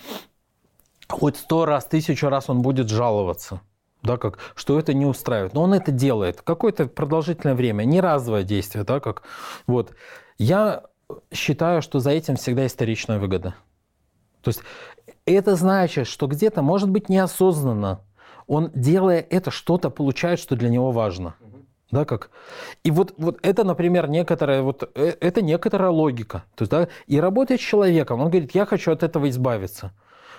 [1.09, 3.61] хоть сто раз, тысячу раз он будет жаловаться,
[4.03, 5.55] да, как, что это не устраивает.
[5.55, 9.23] Но он это делает какое-то продолжительное время, не разовое действие, да, как,
[9.67, 9.93] вот.
[10.39, 10.85] Я
[11.33, 13.55] считаю, что за этим всегда историчная выгода.
[14.43, 14.63] То есть
[15.27, 18.01] это значит, что где-то, может быть, неосознанно,
[18.47, 21.35] он, делая это, что-то получает, что для него важно.
[21.91, 22.31] Да, как?
[22.85, 26.45] И вот, вот это, например, некоторая, вот, э, это некоторая логика.
[26.55, 29.93] То есть, да, и работает с человеком, он говорит, я хочу от этого избавиться.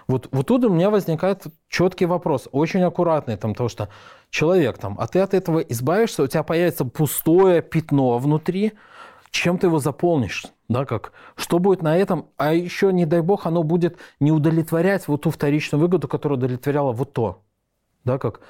[0.08, 3.90] Вот, вот тут у меня возникает четкий вопрос, очень аккуратный, там, потому что
[4.30, 8.74] человек там, а ты от этого избавишься, у тебя появится пустое пятно внутри,
[9.30, 13.46] чем ты его заполнишь, да, как, что будет на этом, а еще, не дай бог,
[13.46, 17.44] оно будет не удовлетворять вот ту вторичную выгоду, которая удовлетворяла вот то,
[18.04, 18.42] да, как,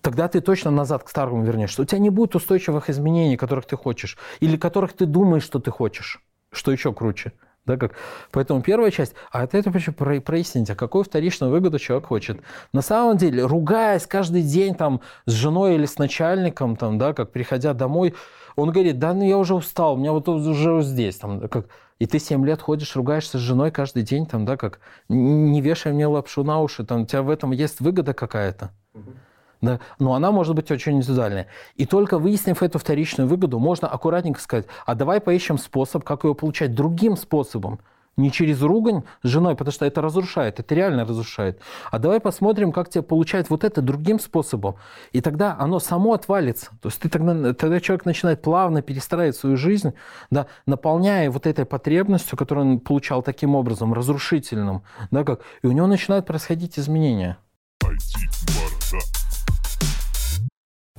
[0.00, 1.82] тогда ты точно назад к старому вернешься.
[1.82, 5.70] У тебя не будет устойчивых изменений, которых ты хочешь, или которых ты думаешь, что ты
[5.70, 6.20] хочешь,
[6.50, 7.32] что еще круче.
[7.68, 7.92] Да, как?
[8.30, 12.40] Поэтому первая часть, а это, это про, прояснить, а какую вторичную выгоду человек хочет.
[12.72, 17.30] На самом деле, ругаясь каждый день там, с женой или с начальником, там, да, как
[17.30, 18.14] приходя домой,
[18.56, 21.16] он говорит, да, ну я уже устал, у меня вот уже здесь.
[21.16, 21.66] Там, как,
[21.98, 24.80] и ты 7 лет ходишь, ругаешься с женой каждый день, там, да, как
[25.10, 28.70] не вешай мне лапшу на уши, там, у тебя в этом есть выгода какая-то.
[28.94, 29.12] Угу.
[29.60, 29.80] Да?
[29.98, 31.46] Но она может быть очень индивидуальная.
[31.76, 36.34] И только выяснив эту вторичную выгоду, можно аккуратненько сказать, а давай поищем способ, как ее
[36.34, 37.80] получать другим способом.
[38.16, 41.60] Не через ругань с женой, потому что это разрушает, это реально разрушает.
[41.92, 44.74] А давай посмотрим, как тебе получать вот это другим способом.
[45.12, 46.70] И тогда оно само отвалится.
[46.82, 49.92] То есть ты тогда, тогда человек начинает плавно перестраивать свою жизнь,
[50.30, 54.82] да, наполняя вот этой потребностью, которую он получал таким образом, разрушительным.
[55.12, 57.38] Да, как, и у него начинают происходить изменения.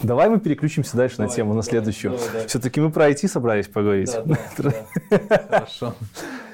[0.02, 2.14] Давай мы переключимся дальше давай, на тему, на следующую.
[2.14, 2.48] Давай, давай.
[2.48, 4.12] Все-таки мы про IT собрались поговорить.
[4.26, 4.74] Да, да,
[5.30, 5.48] да.
[5.50, 5.94] Хорошо.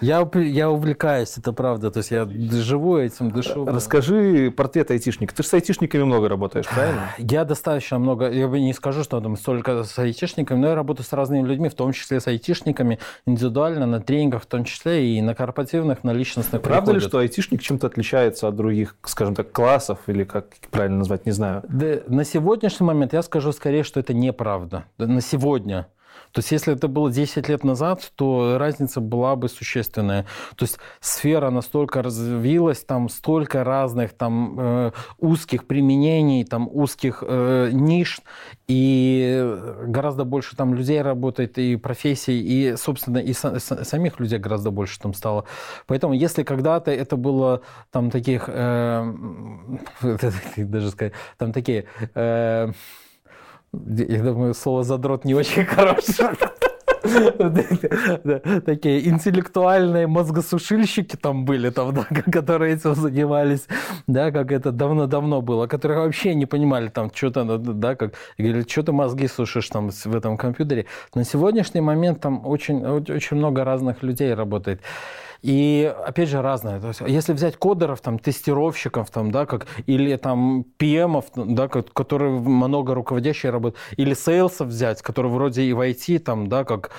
[0.02, 1.92] Я, я увлекаюсь, это правда.
[1.92, 3.66] То есть я живу этим, дышу.
[3.66, 5.34] Расскажи портрет айтишника.
[5.34, 7.10] Ты же с айтишниками много работаешь, правильно?
[7.18, 8.30] Я достаточно много.
[8.30, 11.76] Я не скажу, что там столько с айтишниками, но я работаю с разными людьми, в
[11.76, 16.62] том числе с айтишниками, индивидуально, на тренингах в том числе, и на корпоративных, на личностных.
[16.62, 17.04] Правда приходят.
[17.04, 21.32] ли, что айтишник чем-то отличается от других, скажем так, классов, или как правильно назвать, не
[21.32, 21.64] знаю?
[21.70, 24.86] Да, на сегодняшний момент я скажу, скажу скорее, что это неправда.
[24.98, 25.88] На сегодня.
[26.32, 30.24] То есть, если это было 10 лет назад, то разница была бы существенная.
[30.56, 37.72] То есть, сфера настолько развилась, там столько разных там э, узких применений, там узких э,
[37.74, 38.22] ниш,
[38.70, 39.54] и
[39.88, 44.98] гораздо больше там людей работает, и профессий, и, собственно, и са- самих людей гораздо больше
[44.98, 45.44] там стало.
[45.88, 49.14] Поэтому, если когда-то это было там таких, э,
[50.58, 51.84] даже сказать, там такие...
[52.14, 52.72] Э,
[53.86, 56.36] я думаю, слово задрот не очень хорошее.
[58.66, 61.94] Такие интеллектуальные мозгосушильщики там были, там,
[62.32, 63.68] которые этим занимались,
[64.08, 68.84] да, как это давно-давно было, которые вообще не понимали там, что-то, да, как, говорили, что
[68.84, 70.86] ты мозги сушишь там в этом компьютере.
[71.14, 74.82] На сегодняшний момент там очень, очень много разных людей работает.
[75.42, 76.80] И опять же разное.
[76.80, 82.40] То есть, если взять кодеров, там, тестировщиков, там, да, как, или там PM, да, которые
[82.40, 86.92] много руководящие работают, или сейлсов взять, которые вроде и в IT, там, да, как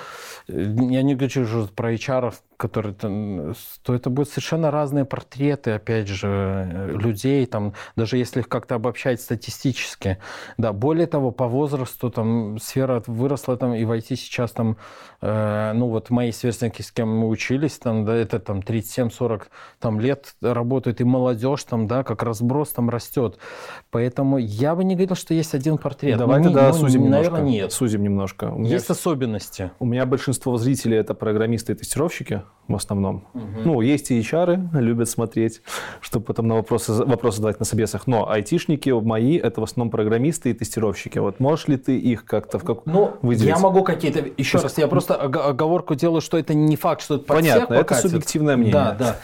[0.48, 6.90] я не говорю про HR, которые там, то это будут совершенно разные портреты, опять же,
[6.94, 10.18] людей, там, даже если их как-то обобщать статистически.
[10.56, 14.76] Да, более того, по возрасту там сфера выросла там и войти сейчас там,
[15.20, 19.42] э, ну вот мои сверстники, с кем мы учились, там, да, это там 37-40
[19.78, 23.38] там, лет работают, и молодежь там, да, как разброс там растет.
[23.90, 26.18] Поэтому я бы не говорил, что есть один портрет.
[26.18, 27.62] Давай ну, тогда ну, сузим наверное, немножко.
[27.62, 27.72] нет.
[27.72, 28.44] Сузим немножко.
[28.50, 29.70] У меня есть особенности.
[29.78, 33.24] У меня большинство зрителей это программисты и тестировщики в основном.
[33.34, 33.44] Угу.
[33.64, 35.62] Ну, есть и HR, любят смотреть,
[36.00, 38.06] чтобы потом на вопросы, вопросы задавать на собесах.
[38.06, 41.18] Но айтишники мои– это в основном программисты и тестировщики.
[41.18, 43.48] Вот можешь ли ты их как-то в как ну, выделить?
[43.48, 44.24] Я могу какие-то...
[44.36, 47.94] Еще раз, я просто оговорку делаю, что это не факт, что это под Понятно, это
[47.94, 48.72] субъективное мнение.
[48.72, 49.16] Да, да.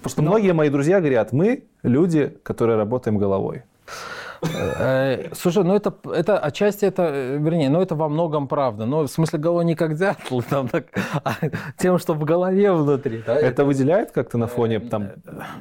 [0.00, 0.30] Просто Но...
[0.30, 3.62] многие мои друзья говорят, мы люди, которые работаем головой.
[4.42, 8.86] Э, слушай, ну это, это отчасти это, э, вернее, ну это во многом правда.
[8.86, 10.86] Но в смысле головой не как дятел, там, так,
[11.24, 11.34] а
[11.78, 13.22] тем, что в голове внутри.
[13.26, 13.34] Да?
[13.34, 15.10] Это выделяет как-то на фоне там.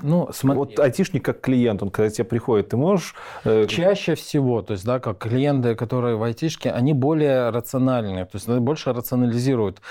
[0.01, 0.57] Ну, смотри.
[0.57, 3.15] Вот айтишник как клиент, он когда тебе приходит, ты можешь.
[3.43, 8.35] Э, Чаще всего, то есть, да, как клиенты, которые в айтишке, они более рациональные, то
[8.35, 9.81] есть больше рационализируют.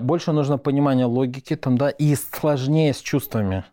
[0.00, 3.64] Больше нужно понимание логики там, да, и сложнее с чувствами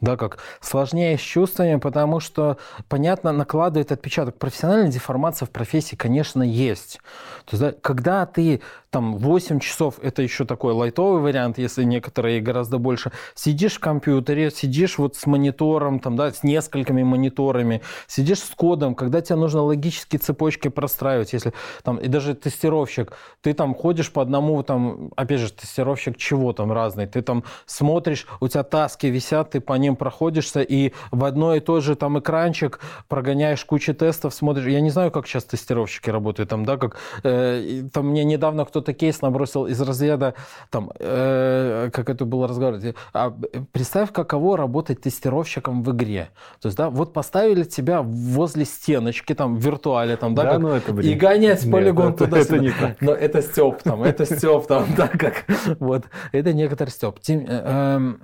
[0.00, 2.58] да, как сложнее с чувствами, потому что,
[2.88, 4.38] понятно, накладывает отпечаток.
[4.38, 7.00] Профессиональная деформация в профессии, конечно, есть.
[7.44, 12.40] То есть, да, когда ты там 8 часов, это еще такой лайтовый вариант, если некоторые
[12.40, 18.40] гораздо больше, сидишь в компьютере, сидишь вот с монитором, там, да, с несколькими мониторами, сидишь
[18.40, 21.52] с кодом, когда тебе нужно логические цепочки простраивать, если
[21.82, 23.12] там, и даже тестировщик,
[23.42, 28.26] ты там ходишь по одному, там, опять же, тестировщик чего там разный, ты там смотришь,
[28.40, 32.18] у тебя таски висят, ты по ним проходишься, и в одно и то же там
[32.18, 36.96] экранчик прогоняешь кучу тестов, смотришь, я не знаю, как сейчас тестировщики работают, там, да, как,
[37.22, 40.34] э, там мне недавно кто кто-то кейс набросил из разряда,
[40.70, 42.80] там, э, как это было разговор,
[43.12, 43.34] а
[43.72, 46.28] представь, каково работать тестировщиком в игре.
[46.60, 50.58] То есть, да, вот поставили тебя возле стеночки, там, в виртуале, там, да, да как,
[50.60, 51.12] ну это, блин.
[51.12, 53.00] и гонять Нет, полигон это, туда это, не так.
[53.00, 55.44] Но это степ, там, это степ, там, да, как,
[55.80, 57.16] вот, это некоторый степ.
[57.28, 58.22] Э, эм,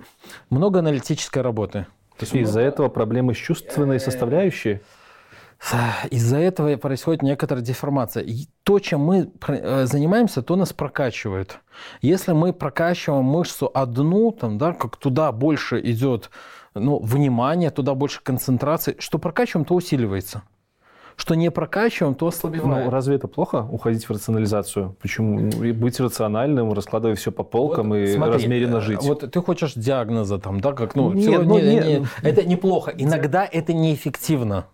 [0.49, 1.85] много аналитической работы.
[2.21, 4.79] Из-за этого проблемы с чувственной составляющей?
[6.11, 8.23] Из-за этого происходит некоторая деформация.
[8.23, 11.59] И то, чем мы э, занимаемся, то нас прокачивает.
[12.01, 16.29] Если мы прокачиваем мышцу одну, там, да, как туда больше идет
[16.75, 20.43] ну, внимание, туда больше концентрации, что прокачиваем, то усиливается.
[21.15, 22.85] Что не прокачиваем, то ослабеваем.
[22.85, 24.97] Ну, разве это плохо, уходить в рационализацию?
[25.01, 25.49] Почему?
[25.73, 29.01] Быть рациональным, раскладывая все по полкам вот, и смотри, размеренно жить.
[29.01, 32.93] Вот ты хочешь диагноза там, да, как, ну, нет, ну, не, не, не, это неплохо.
[32.97, 34.65] Иногда это неэффективно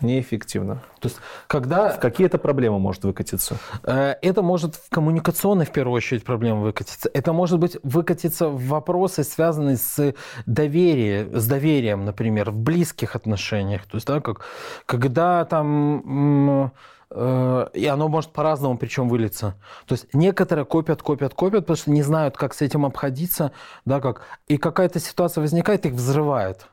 [0.00, 0.82] неэффективно.
[1.00, 1.16] То есть,
[1.46, 1.90] когда...
[1.90, 3.56] В какие это проблемы может выкатиться?
[3.82, 7.10] Э, это может в коммуникационной, в первую очередь, проблемы выкатиться.
[7.12, 10.14] Это может быть выкатиться в вопросы, связанные с
[10.46, 13.86] доверием, с доверием, например, в близких отношениях.
[13.86, 14.40] То есть, да, как,
[14.86, 16.72] когда там
[17.10, 19.54] э, и оно может по-разному причем вылиться.
[19.86, 23.52] То есть некоторые копят, копят, копят, потому что не знают, как с этим обходиться,
[23.84, 26.66] да, как, и какая-то ситуация возникает, их взрывает.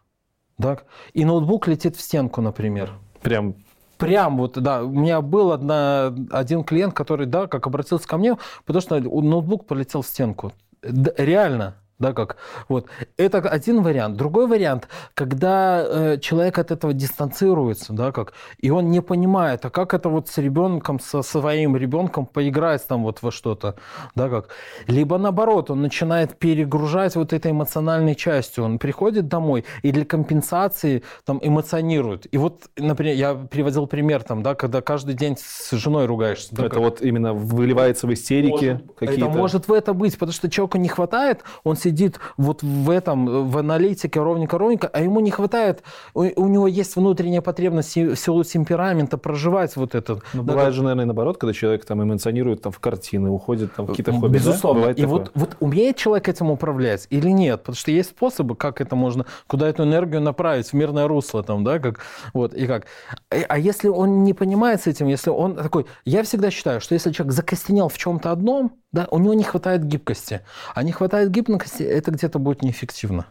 [0.61, 0.85] Так?
[1.14, 2.91] И ноутбук летит в стенку, например.
[3.22, 3.56] Прям.
[3.98, 8.35] Прям вот, да, у меня был одна, один клиент, который, да, как обратился ко мне,
[8.65, 10.53] потому что ноутбук полетел в стенку.
[10.81, 12.38] Реально, да, как
[12.68, 14.18] вот это один вариант.
[14.18, 19.69] Другой вариант, когда э, человек от этого дистанцируется, да, как и он не понимает, а
[19.69, 23.76] как это вот с ребенком, со своим ребенком поиграть там вот во что-то,
[24.15, 24.49] да, как.
[24.88, 31.03] Либо наоборот, он начинает перегружать вот этой эмоциональной частью, он приходит домой и для компенсации
[31.23, 32.28] там эмоционирует.
[32.34, 36.56] И вот, например, я приводил пример там, да, когда каждый день с женой ругаешься.
[36.56, 36.84] Да, это как...
[36.84, 39.26] вот именно выливается в истерике какие-то.
[39.26, 42.90] Это может в это быть, потому что человеку не хватает, он сидит сидит вот в
[42.90, 48.16] этом, в аналитике ровненько-ровненько, а ему не хватает, у, у него есть внутренняя потребность в
[48.16, 50.22] силу темперамента проживать вот это.
[50.34, 50.74] Ну, да, бывает как...
[50.74, 54.34] же, наверное, наоборот, когда человек там эмоционирует там, в картины, уходит там, в какие-то хобби.
[54.34, 54.88] Безусловно.
[54.88, 54.92] Да?
[54.92, 57.60] И вот, вот умеет человек этим управлять или нет?
[57.60, 61.64] Потому что есть способы, как это можно, куда эту энергию направить, в мирное русло там,
[61.64, 62.00] да, как,
[62.34, 62.86] вот, и как.
[63.30, 66.96] А, а если он не понимает с этим, если он такой, я всегда считаю, что
[66.96, 70.42] если человек закостенел в чем-то одном, да, у него не хватает гибкости.
[70.76, 73.26] А не хватает гибкости, это где-то будет неэффективно.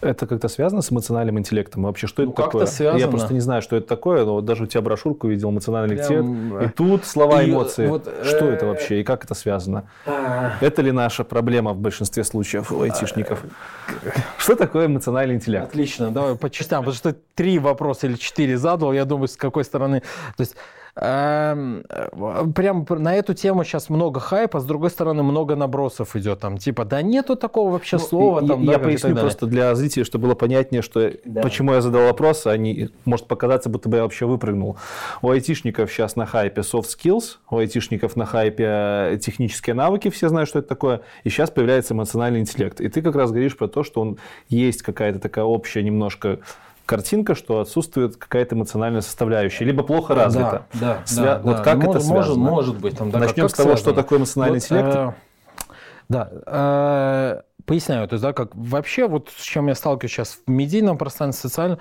[0.00, 1.84] Это как-то связано с эмоциональным интеллектом?
[1.84, 2.66] Вообще, что ну, это такое?
[2.66, 2.98] Связано.
[3.00, 5.96] Я просто не знаю, что это такое, но вот даже у тебя брошюрку видел «Эмоциональный
[5.96, 6.60] Прям...
[6.62, 7.86] И тут слова, и эмоции.
[7.86, 9.84] Вот, что это вообще и как это связано?
[10.04, 10.54] А...
[10.60, 13.44] Это ли наша проблема в большинстве случаев у айтишников?
[14.36, 15.68] Что такое эмоциональный интеллект?
[15.68, 19.64] Отлично, давай по частям, потому что три вопроса или четыре задал, я думаю, с какой
[19.64, 20.00] стороны.
[20.36, 20.56] То есть
[20.94, 26.84] прям на эту тему сейчас много хайпа, с другой стороны много набросов идет там, типа,
[26.84, 28.46] да нету такого вообще ну, слова.
[28.46, 31.40] Там, я да, поясню просто для зрителей, чтобы было понятнее, что да.
[31.40, 34.76] почему я задал вопрос, они может показаться, будто бы я вообще выпрыгнул.
[35.22, 40.50] У айтишников сейчас на хайпе soft skills, у айтишников на хайпе технические навыки, все знают,
[40.50, 42.82] что это такое, и сейчас появляется эмоциональный интеллект.
[42.82, 46.40] И ты как раз говоришь про то, что он есть какая-то такая общая немножко
[46.96, 50.66] картинка, что отсутствует какая-то эмоциональная составляющая, либо плохо развита.
[50.74, 51.24] Да, да, Свя...
[51.24, 51.62] да, вот да.
[51.62, 52.36] как может, это связано?
[52.36, 52.98] Может, может быть.
[52.98, 53.92] Там, да, Начнем как, с того, связано?
[53.92, 54.96] что такое эмоциональный вот, интеллект.
[54.96, 55.12] Э,
[56.08, 58.08] да, э, поясняю.
[58.08, 61.78] То есть, да, как вообще, вот с чем я сталкиваюсь сейчас в медийном пространстве, социальном,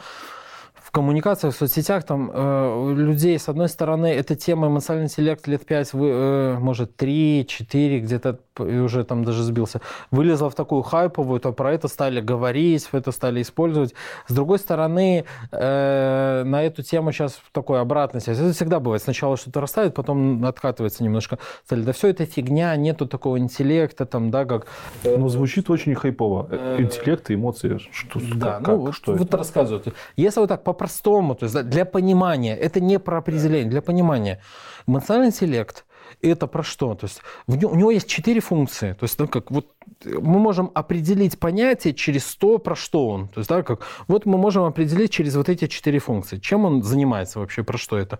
[0.91, 5.65] в коммуникациях, в соцсетях там э, людей, с одной стороны, эта тема эмоциональный интеллект лет
[5.65, 9.81] 5, вы, э, может, 3-4, где-то уже там даже сбился,
[10.11, 13.93] вылезла в такую хайповую, то про это стали говорить, это стали использовать.
[14.27, 18.39] С другой стороны, э, на эту тему сейчас такой обратный связь.
[18.39, 19.01] Это всегда бывает.
[19.01, 21.37] Сначала что-то растает, потом откатывается немножко.
[21.69, 24.67] Да все это фигня, нету такого интеллекта, там, да, как...
[25.03, 26.47] Э, ну, звучит очень хайпово.
[26.51, 27.79] Э, Интеллект и эмоции.
[27.91, 29.37] Что, да, как, ну, как, что вот это?
[29.37, 29.87] рассказывают.
[30.15, 32.55] Если вот так по по-простому, то есть для понимания.
[32.55, 34.39] Это не про определение, для понимания.
[34.87, 35.85] Эмоциональный интеллект–
[36.21, 36.95] это про что?
[36.95, 38.93] То есть у него, у него есть четыре функции.
[38.93, 39.67] То есть ну, как вот
[40.05, 43.27] мы можем определить понятие через то, про что он.
[43.27, 46.37] То есть да, как вот мы можем определить через вот эти четыре функции.
[46.37, 48.19] Чем он занимается вообще, про что это?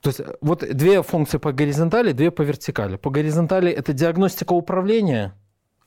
[0.00, 2.96] То есть вот две функции по горизонтали, две по вертикали.
[2.96, 5.34] По горизонтали это диагностика управления.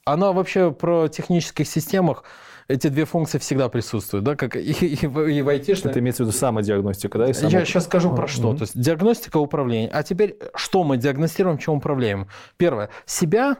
[0.05, 2.23] Она вообще про технических системах
[2.69, 5.89] эти две функции всегда присутствуют, да, как и, и, и в IT.
[5.89, 7.27] Это имеется в виду самодиагностика, да?
[7.27, 7.49] И само...
[7.49, 8.53] Я сейчас скажу про что.
[8.53, 8.57] Mm-hmm.
[8.57, 9.89] То есть диагностика управления.
[9.91, 12.27] А теперь что мы диагностируем, чем управляем?
[12.57, 12.91] Первое.
[13.07, 13.57] Себя,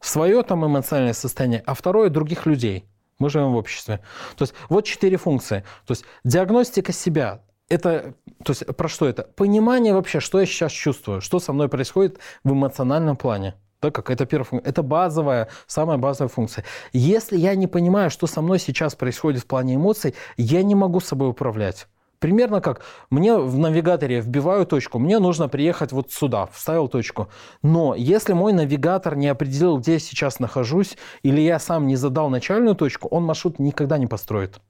[0.00, 2.84] свое там эмоциональное состояние, а второе других людей.
[3.20, 4.00] Мы живем в обществе.
[4.36, 5.64] То есть вот четыре функции.
[5.86, 8.14] То есть диагностика себя, это,
[8.44, 9.22] то есть про что это?
[9.22, 13.54] Понимание вообще, что я сейчас чувствую, что со мной происходит в эмоциональном плане.
[13.80, 14.68] Да, как это первая функция.
[14.68, 16.64] Это базовая, самая базовая функция.
[16.92, 21.00] Если я не понимаю, что со мной сейчас происходит в плане эмоций, я не могу
[21.00, 21.86] собой управлять.
[22.18, 22.80] Примерно как
[23.10, 27.28] мне в навигаторе вбиваю точку, мне нужно приехать вот сюда, вставил точку.
[27.62, 32.28] Но если мой навигатор не определил, где я сейчас нахожусь, или я сам не задал
[32.28, 34.60] начальную точку, он маршрут никогда не построит.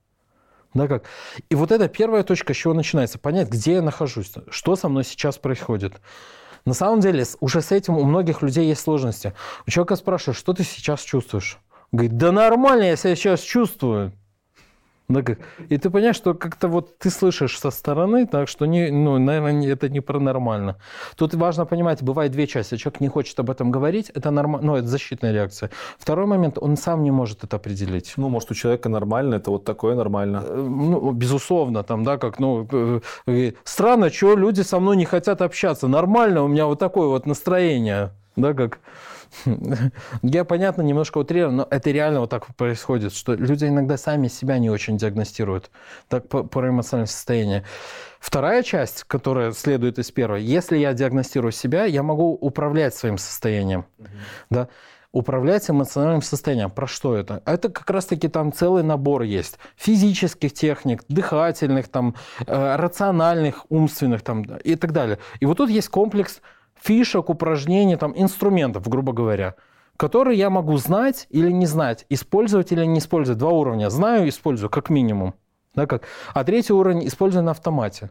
[0.75, 1.05] Да, как?
[1.49, 3.19] И вот это первая точка, с чего начинается.
[3.19, 5.95] Понять, где я нахожусь, что со мной сейчас происходит.
[6.65, 9.35] На самом деле, уже с этим у многих людей есть сложности.
[9.67, 11.59] У человека спрашивают, что ты сейчас чувствуешь?
[11.93, 14.13] Говорит, да нормально я себя сейчас чувствую.
[15.11, 15.39] Как?
[15.71, 19.73] И ты понимаешь, что как-то вот ты слышишь со стороны, так что, не, ну, наверное,
[19.73, 20.77] это не про нормально.
[21.17, 22.77] Тут важно понимать, бывает две части.
[22.77, 24.59] Человек не хочет об этом говорить, это, норм...
[24.61, 25.71] ну, это защитная реакция.
[25.99, 28.13] Второй момент, он сам не может это определить.
[28.19, 30.43] Ну, может, у человека нормально, это вот такое нормально.
[30.45, 32.69] Э, ну, безусловно, там, да, как, ну,
[33.27, 35.89] э, странно, чего люди со мной не хотят общаться.
[35.89, 38.79] Нормально, у меня вот такое вот настроение, да, как...
[40.23, 44.59] Я, понятно, немножко утрирую, но это реально вот так происходит, что люди иногда сами себя
[44.59, 45.71] не очень диагностируют
[46.09, 47.65] так, по, по эмоциональному состоянию.
[48.21, 53.87] Вторая часть, которая следует из первой, если я диагностирую себя, я могу управлять своим состоянием.
[53.99, 54.09] Mm-hmm.
[54.51, 54.69] Да?
[55.13, 56.71] управлять эмоциональным состоянием.
[56.71, 57.43] Про что это?
[57.47, 59.59] Это как раз-таки там целый набор есть.
[59.77, 62.15] Физических техник, дыхательных, там,
[62.47, 65.19] э, рациональных, умственных там, и так далее.
[65.41, 66.41] И вот тут есть комплекс
[66.81, 69.55] фишек, упражнений, там, инструментов, грубо говоря,
[69.97, 73.39] которые я могу знать или не знать, использовать или не использовать.
[73.39, 73.91] Два уровня.
[73.91, 75.35] Знаю, использую, как минимум.
[75.75, 76.03] Да, как?
[76.35, 78.11] А третий уровень использую на автомате.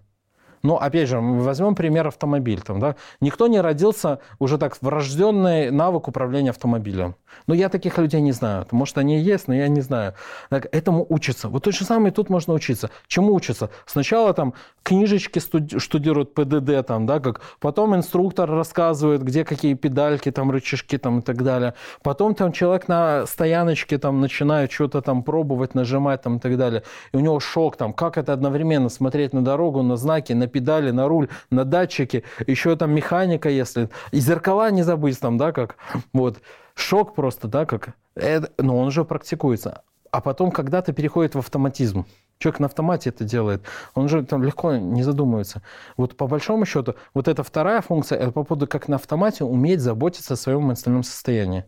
[0.64, 2.62] Но, опять же, возьмем пример автомобиль.
[2.62, 2.96] Там, да?
[3.22, 7.16] Никто не родился уже так врожденный навык управления автомобилем.
[7.46, 8.66] Но я таких людей не знаю.
[8.72, 10.14] Может, они есть, но я не знаю.
[10.50, 11.50] Так, этому учатся.
[11.50, 12.90] Вот то же самое тут можно учиться.
[13.08, 13.70] Чему учиться?
[13.86, 14.54] Сначала там
[14.84, 15.40] книжечки
[15.80, 21.22] штудируют ПДД, там, да, как потом инструктор рассказывает, где какие педальки, там, рычажки там, и
[21.22, 21.74] так далее.
[22.04, 26.84] Потом там человек на стояночке там, начинает что-то там пробовать, нажимать там, и так далее.
[27.12, 30.91] И у него шок, там, как это одновременно смотреть на дорогу, на знаки, на педали,
[30.91, 33.90] на руль, на датчики, еще там механика, если...
[34.11, 35.78] И зеркала не забыть там, да, как...
[36.14, 36.41] Вот.
[36.76, 37.94] Шок просто, да, как...
[38.15, 39.84] Это, но он уже практикуется.
[40.11, 42.06] А потом когда-то переходит в автоматизм.
[42.40, 43.64] Человек на автомате это делает.
[43.95, 45.64] Он же там легко не задумывается.
[45.98, 49.82] Вот по большому счету, вот эта вторая функция, это по поводу как на автомате уметь
[49.82, 51.65] заботиться о своем эмоциональном состоянии.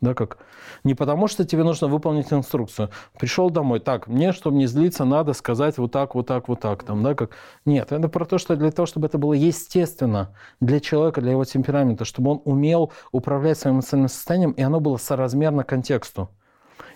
[0.00, 0.38] Да, как?
[0.82, 2.88] Не потому, что тебе нужно выполнить инструкцию.
[3.18, 6.84] Пришел домой, так, мне, чтобы не злиться, надо сказать вот так, вот так, вот так.
[6.84, 7.30] Там, да, как?
[7.66, 11.44] Нет, это про то, что для того, чтобы это было естественно для человека, для его
[11.44, 16.30] темперамента, чтобы он умел управлять своим эмоциональным состоянием, и оно было соразмерно контексту.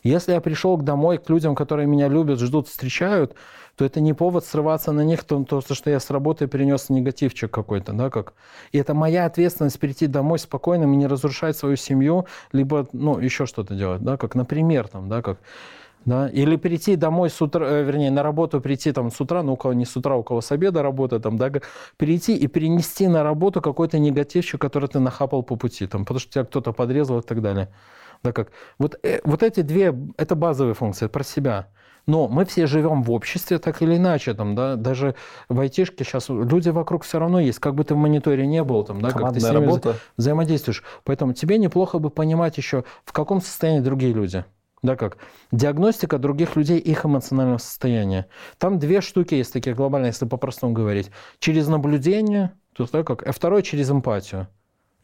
[0.05, 3.35] Если я пришел домой к людям, которые меня любят, ждут, встречают,
[3.76, 7.51] то это не повод срываться на них, то, то что я с работы принес негативчик
[7.51, 8.35] какой-то, да, как.
[8.72, 13.47] И это моя ответственность прийти домой спокойным и не разрушать свою семью, либо, ну, еще
[13.47, 15.39] что-то делать, да, как, например, там, да, как.
[16.05, 16.28] Да?
[16.28, 19.56] Или прийти домой с утра, э, вернее, на работу прийти там с утра, ну, у
[19.56, 21.51] кого не с утра, у кого с обеда работа, там, да,
[21.97, 26.31] прийти и перенести на работу какой-то негативчик, который ты нахапал по пути, там, потому что
[26.31, 27.70] тебя кто-то подрезал и так далее.
[28.25, 28.51] Да, как?
[28.79, 31.69] Вот, э, вот эти две, это базовые функции про себя.
[32.07, 34.33] Но мы все живем в обществе так или иначе.
[34.35, 35.15] Там, да, даже
[35.49, 37.59] в айтишке сейчас люди вокруг все равно есть.
[37.59, 39.97] Как бы ты в мониторе не был, там, да, как ты с ними работа.
[40.17, 40.83] взаимодействуешь.
[41.05, 44.45] Поэтому тебе неплохо бы понимать еще, в каком состоянии другие люди.
[44.83, 45.19] Да, как?
[45.51, 48.27] Диагностика других людей, их эмоционального состояния.
[48.59, 51.11] Там две штуки есть такие глобальные, если по-простому говорить.
[51.39, 54.49] Через наблюдение, то есть, да, как, а второй через эмпатию.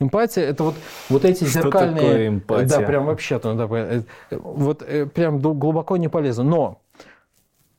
[0.01, 0.75] Эмпатия это вот,
[1.11, 1.97] вот эти Что зеркальные.
[1.97, 2.79] Такое эмпатия?
[2.79, 6.43] Да, прям вообще то, да, э, вот э, прям глубоко не полезно.
[6.43, 6.81] Но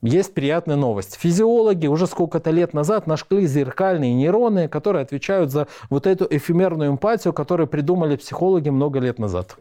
[0.03, 1.15] есть приятная новость.
[1.15, 7.33] Физиологи уже сколько-то лет назад нашли зеркальные нейроны, которые отвечают за вот эту эфемерную эмпатию,
[7.33, 9.57] которую придумали психологи много лет назад.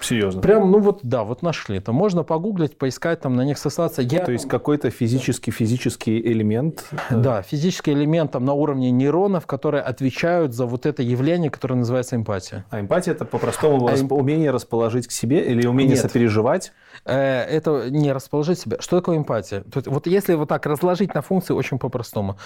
[0.00, 0.40] Серьезно?
[0.40, 1.78] Прям, ну вот, да, вот нашли.
[1.78, 4.02] Это можно погуглить, поискать, там на них сослаться.
[4.02, 4.24] Я...
[4.24, 6.84] То есть какой-то физический, физический элемент?
[7.10, 11.76] Э, да, физический элемент там на уровне нейронов, которые отвечают за вот это явление, которое
[11.76, 12.64] называется эмпатия.
[12.70, 16.02] А эмпатия это по-простому а умение расположить к себе или умение Нет.
[16.02, 16.72] сопереживать?
[17.04, 18.76] Э, это не расположить себя.
[18.80, 19.64] Что такое эмпатия?
[19.86, 22.36] Вот если вот так разложить на функции, очень по-простому.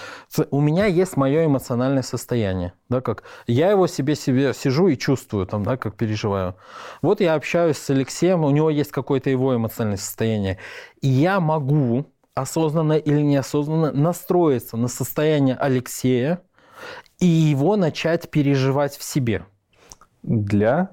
[0.51, 5.47] У меня есть мое эмоциональное состояние, да, как я его себе себе сижу и чувствую,
[5.47, 6.57] там, да, как переживаю.
[7.03, 10.59] Вот я общаюсь с Алексеем, у него есть какое-то его эмоциональное состояние,
[11.01, 16.43] и я могу осознанно или неосознанно настроиться на состояние Алексея
[17.19, 19.45] и его начать переживать в себе.
[20.23, 20.91] Для?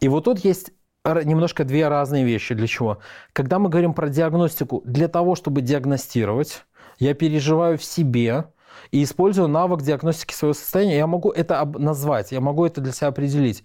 [0.00, 0.72] И вот тут есть
[1.04, 2.54] немножко две разные вещи.
[2.54, 2.98] Для чего?
[3.32, 6.64] Когда мы говорим про диагностику, для того, чтобы диагностировать,
[6.98, 8.44] я переживаю в себе
[8.90, 10.96] и использую навык диагностики своего состояния.
[10.96, 13.64] Я могу это назвать, я могу это для себя определить.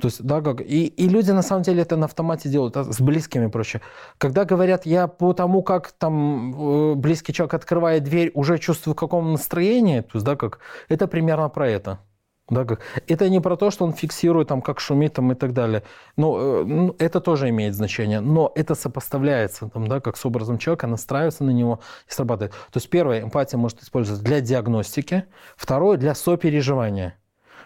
[0.00, 2.84] То есть, да, как, и, и люди на самом деле это на автомате делают, а
[2.84, 3.82] с близкими проще.
[4.16, 8.98] Когда говорят, я по тому, как там э, близкий человек открывает дверь, уже чувствую в
[8.98, 11.98] каком настроении, то есть, да, как, это примерно про это.
[12.50, 12.80] Да, как...
[13.06, 15.84] Это не про то, что он фиксирует, там, как шумит там, и так далее.
[16.16, 18.20] Но, э, ну, это тоже имеет значение.
[18.20, 22.52] Но это сопоставляется там, да, как с образом человека, настраивается на него и срабатывает.
[22.52, 25.24] То есть первое, эмпатия может использоваться для диагностики.
[25.56, 27.19] Второе, для сопереживания.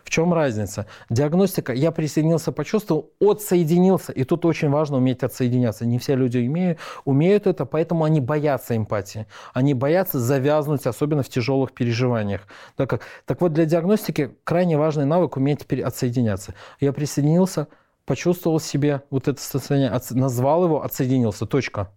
[0.05, 0.87] В чем разница?
[1.09, 4.13] Диагностика, я присоединился, почувствовал, отсоединился.
[4.13, 5.87] И тут очень важно уметь отсоединяться.
[5.87, 9.27] Не все люди умеют, умеют это, поэтому они боятся эмпатии.
[9.55, 12.43] Они боятся завязнуть, особенно в тяжелых переживаниях.
[12.77, 13.01] Так, как?
[13.25, 16.55] так вот, для диагностики крайне важный навык уметь отсоединяться.
[16.81, 17.69] Я присоединился,
[18.05, 21.91] почувствовал себе вот это состояние, назвал его, отсоединился, точка.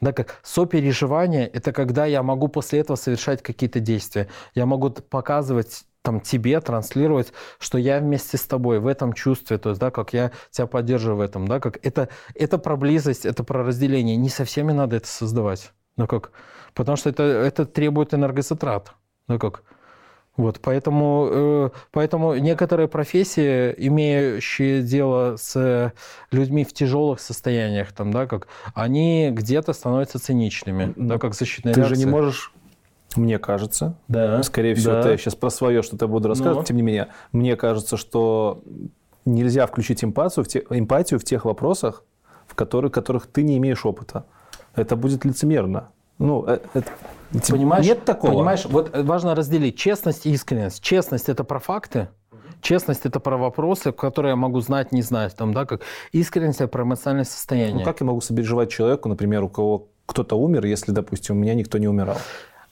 [0.00, 4.28] Да, как сопереживание– это когда я могу после этого совершать какие-то действия.
[4.54, 9.70] Я могу показывать там тебе транслировать, что я вместе с тобой в этом чувстве, то
[9.70, 13.44] есть, да, как я тебя поддерживаю в этом, да, как это, это про близость, это
[13.44, 14.16] про разделение.
[14.16, 16.32] Не со всеми надо это создавать, ну как,
[16.74, 18.94] потому что это, это требует энергозатрат,
[19.28, 19.62] ну как,
[20.36, 25.92] Вот, поэтому, э, поэтому некоторые профессии, имеющие дело с
[26.30, 31.80] людьми в тяжелых состояниях, там, да, как, они где-то становятся циничными, да, как защитная Ты
[31.80, 31.96] реакция.
[31.96, 32.52] же не можешь,
[33.16, 34.42] мне кажется, Да.
[34.42, 35.02] скорее всего, да.
[35.02, 36.64] ты сейчас про свое что-то буду рассказывать, Ну.
[36.64, 38.62] тем не менее, мне кажется, что
[39.24, 42.04] нельзя включить эмпатию в, те- эмпатию в тех вопросах,
[42.46, 44.24] в которых, которых ты не имеешь опыта.
[44.74, 45.88] Это будет лицемерно.
[46.18, 46.88] Ну, э, это-
[47.32, 47.84] типа, Понимаешь?
[47.86, 48.32] Нет такого.
[48.32, 50.82] Понимаешь, вот э, важно разделить честность и искренность.
[50.82, 52.08] Честность это про факты,
[52.60, 55.80] честность это про вопросы, которые я могу знать, не знать, там, да, как
[56.12, 57.76] искренность это про эмоциональное состояние.
[57.78, 61.54] Ну, как я могу сопереживать человеку, например, у кого кто-то умер, если, допустим, у меня
[61.54, 62.16] никто не умирал?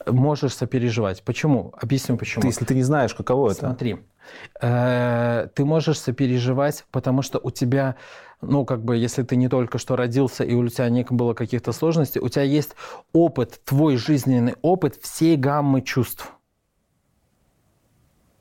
[0.07, 1.23] Можешь сопереживать.
[1.23, 1.75] Почему?
[1.81, 2.43] Объясню почему.
[2.43, 3.61] Ты, если ты не знаешь, каково это.
[3.61, 3.99] Смотри,
[4.61, 7.97] э, ты можешь сопереживать, потому что у тебя,
[8.41, 11.73] ну, как бы, если ты не только что родился и у тебя не было каких-то
[11.73, 12.75] сложностей, у тебя есть
[13.13, 16.33] опыт, твой жизненный опыт всей гаммы чувств.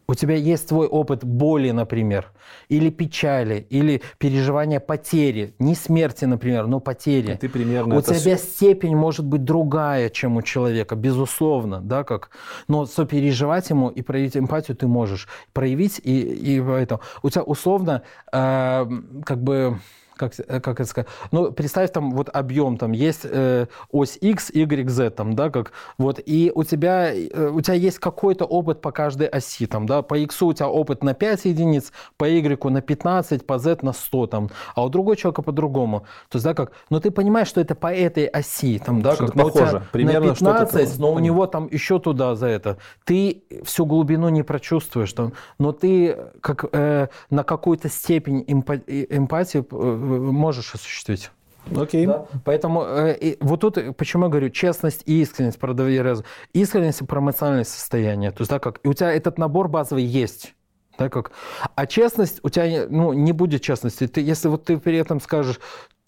[0.10, 2.32] У тебя есть твой опыт боли, например,
[2.70, 7.34] или печали, или переживания потери, не смерти, например, но потери.
[7.34, 12.06] И ты примерно У это тебя степень может быть другая, чем у человека, безусловно, да,
[12.06, 12.30] как.
[12.70, 18.04] Но сопереживать ему и проявить эмпатию ты можешь проявить и и поэтому у тебя условно
[18.32, 18.86] э,
[19.26, 19.78] как бы
[20.18, 21.08] как, как это сказать?
[21.32, 25.72] Ну, представь там вот объем, там есть э, ось x, y, z, там, да, как
[25.98, 30.02] вот, и у тебя, э, у тебя есть какой-то опыт по каждой оси, там, да,
[30.02, 33.94] по x у тебя опыт на 5 единиц, по y на 15, по z на
[33.94, 36.02] 100, там, а у другого человека по-другому.
[36.30, 39.34] То есть, да, как, но ты понимаешь, что это по этой оси, там, да, как,
[39.34, 39.84] похоже.
[39.92, 41.00] Примерно на что-то 15, такое.
[41.00, 42.78] но у него там еще туда за это.
[43.06, 49.06] Ты всю глубину не прочувствуешь, там, но ты как э, на какую-то степень эмпа- э,
[49.10, 49.64] эмпатии э,
[50.08, 51.32] можешь осуществить.
[51.76, 52.06] Окей.
[52.06, 52.26] Да?
[52.46, 56.24] Поэтому э, и вот тут почему я говорю честность и искренность про доверие.
[56.54, 58.32] Искренность про эмоциональное состояние.
[58.32, 60.56] То есть, да, как и у тебя этот набор базовый есть.
[60.98, 61.32] Да, как.
[61.76, 64.08] А честность у тебя ну, не будет честности.
[64.08, 65.60] Ты, если вот ты при этом скажешь,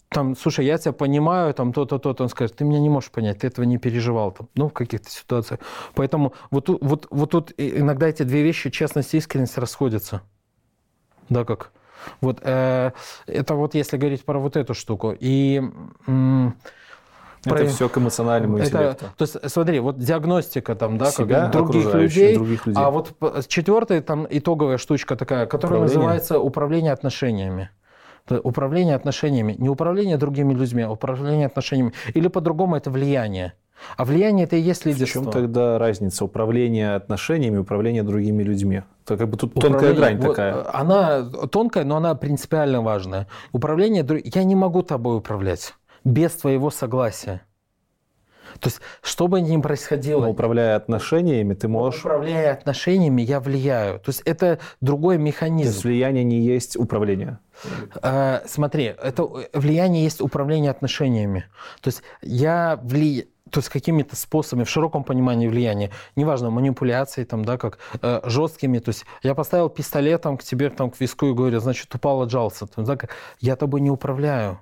[0.08, 3.38] там, слушай, я тебя понимаю, там то-то, то-то, он скажет, ты меня не можешь понять,
[3.38, 5.60] ты этого не переживал, там, ну, в каких-то ситуациях.
[5.94, 10.22] Поэтому вот, тут- вот, вот тут и- иногда эти две вещи, честность и искренность, расходятся.
[11.28, 11.70] Да, как?
[12.20, 12.90] Вот э,
[13.26, 15.14] это вот если говорить про вот эту штуку.
[15.18, 15.62] И
[16.06, 16.54] м,
[17.44, 19.04] Это про- все к эмоциональному это, интеллекту.
[19.16, 22.82] то есть, смотри, вот диагностика там, да, Себя, как других людей, других людей.
[22.82, 23.14] а вот
[23.48, 25.98] четвертая там итоговая штучка такая, которая Управление?
[25.98, 27.70] называется управление отношениями.
[28.28, 29.56] Управление отношениями.
[29.58, 31.92] Не управление другими людьми, а управление отношениями.
[32.14, 33.54] Или по-другому это влияние.
[33.96, 35.22] А влияние это и есть В лидерство.
[35.24, 38.82] чем тогда разница управления отношениями и управления другими людьми?
[39.10, 40.54] Это как бы тут тонкая грань вот, такая.
[40.54, 43.26] э, Она тонкая, но она принципиально важная.
[43.50, 44.06] Управление...
[44.24, 45.74] Я не могу тобой управлять
[46.04, 47.42] без твоего согласия.
[48.60, 52.00] То есть, что бы ни происходило, Но управляя отношениями, ты можешь...
[52.00, 53.98] управляя отношениями, я влияю.
[53.98, 55.70] То есть, это другой То механизм.
[55.70, 57.38] есть влияние не есть управление.
[58.02, 61.46] Э, смотри, это влияние есть управление отношениями.
[61.80, 67.44] То есть я влияю то есть какими-то способами, в широком понимании влияния, неважно, манипуляции, там,
[67.44, 71.34] да, как э, жесткими, то есть я поставил пистолетом к тебе, там, к виску и
[71.34, 72.66] говорю, значит, упал, отжался.
[72.76, 73.10] Есть, да, как,
[73.40, 74.60] я тобой не управляю.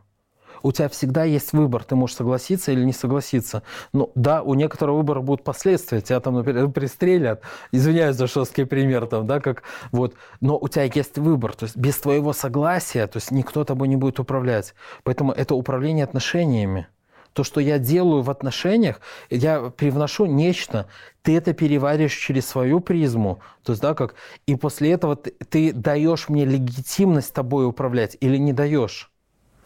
[0.62, 3.62] У тебя всегда есть выбор, ты можешь согласиться или не согласиться.
[3.92, 7.42] Ну да, у некоторого выбора будут последствия, тебя там, например, пристрелят,
[7.72, 9.62] извиняюсь за жесткий пример, там, да, как
[9.92, 13.88] вот, но у тебя есть выбор, то есть без твоего согласия, то есть никто тобой
[13.88, 14.74] не будет управлять.
[15.04, 16.88] Поэтому это управление отношениями.
[17.38, 19.00] То, что я делаю в отношениях,
[19.30, 20.88] я привношу нечто,
[21.22, 24.16] ты это перевариваешь через свою призму, то есть, да, как,
[24.48, 29.12] и после этого ты, ты даешь мне легитимность тобой управлять или не даешь.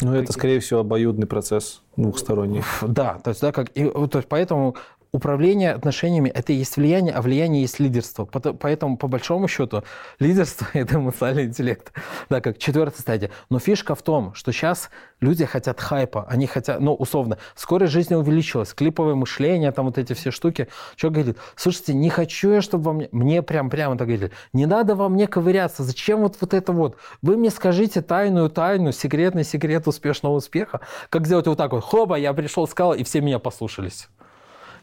[0.03, 2.63] Ну, это, скорее всего, обоюдный процесс двухсторонний.
[2.83, 4.77] Да, то есть, да, как, и, то есть, поэтому
[5.13, 8.25] управление отношениями– это и есть влияние, а влияние есть лидерство.
[8.25, 9.85] Поэтому, по большому счету,
[10.19, 11.93] лидерство– это эмоциональный интеллект.
[12.31, 13.31] Да, как четвертая стадия.
[13.51, 14.91] Но фишка в том, что сейчас
[15.21, 20.15] люди хотят хайпа, они хотят, ну, условно, скорость жизни увеличилась, клиповое мышление, там вот эти
[20.15, 20.69] все штуки.
[20.97, 24.95] Человек говорит, слушайте, не хочу я, чтобы во мне, прям прямо так говорили, не надо
[24.95, 26.97] во мне ковыряться, зачем вот, вот это вот?
[27.21, 30.81] Вы мне скажите тайную тайну, секретный секрет успешного успеха,
[31.11, 34.09] как сделать вот так вот, хоба, я пришел, сказал, и все меня послушались.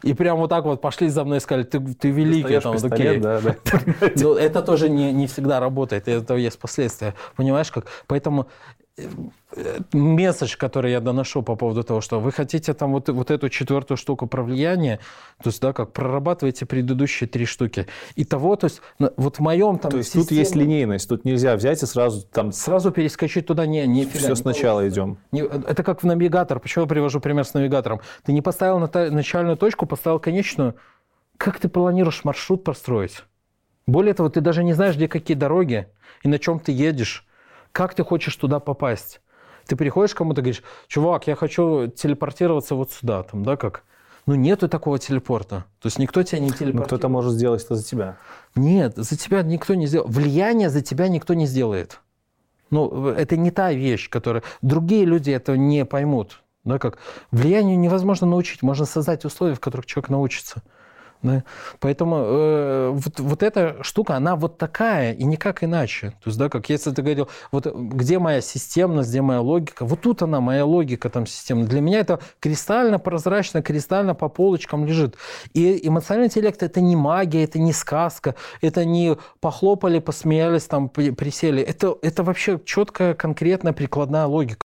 [0.02, 2.60] И прям вот так вот пошли за мной и сказали, ты, ты великий.
[2.60, 3.18] Там, пистолет, окей.
[3.18, 3.56] да, да.
[4.16, 7.14] Но это тоже не, не всегда работает, и это есть последствия.
[7.36, 7.86] Понимаешь, как?
[8.06, 8.46] Поэтому
[9.92, 13.96] месседж, который я доношу по поводу того, что вы хотите там вот, вот эту четвертую
[13.98, 14.98] штуку про влияние,
[15.42, 17.86] то есть, да, как прорабатываете предыдущие три штуки.
[18.14, 21.24] И того, то есть, вот в моем там То есть тут есть системе- линейность, тут
[21.24, 25.18] нельзя взять и сразу там Сразу перескочить туда не, не все сначала идем.
[25.32, 26.60] не- это как в навигатор.
[26.60, 28.00] Почему я привожу пример с навигатором?
[28.24, 30.76] Ты не поставил начальную точку, поставил конечную.
[31.36, 33.24] Как ты планируешь маршрут построить?
[33.86, 35.88] Более того, ты даже не знаешь, где какие дороги
[36.22, 37.26] и на чем ты едешь,
[37.72, 39.20] как ты хочешь туда попасть.
[39.66, 43.84] Ты приходишь к кому-то и говоришь, чувак, я хочу телепортироваться вот сюда, там, да, как?
[44.26, 45.64] Ну, нету такого телепорта.
[45.80, 46.76] То есть никто тебя не телепортирует.
[46.76, 48.16] Но кто-то может сделать это за тебя.
[48.54, 50.14] Нет, за тебя никто не сделает.
[50.14, 52.00] Влияние за тебя никто не сделает.
[52.70, 54.42] Ну, это не та вещь, которая...
[54.62, 56.42] Другие люди этого не поймут.
[56.62, 56.98] Да, как
[57.30, 60.62] влиянию невозможно научить, можно создать условия, в которых человек научится.
[61.22, 61.44] Да?
[61.80, 66.10] Поэтому э, вот, вот эта штука, она вот такая и никак иначе.
[66.22, 70.00] То есть, да, как если ты говорил, вот где моя системность, где моя логика, вот
[70.00, 71.66] тут она, моя логика там системная.
[71.66, 75.16] Для меня это кристально прозрачно, кристально по полочкам лежит.
[75.52, 81.62] И эмоциональный интеллект это не магия, это не сказка, это не похлопали, посмеялись, там присели.
[81.62, 84.62] Это, это вообще четкая, конкретная, прикладная логика.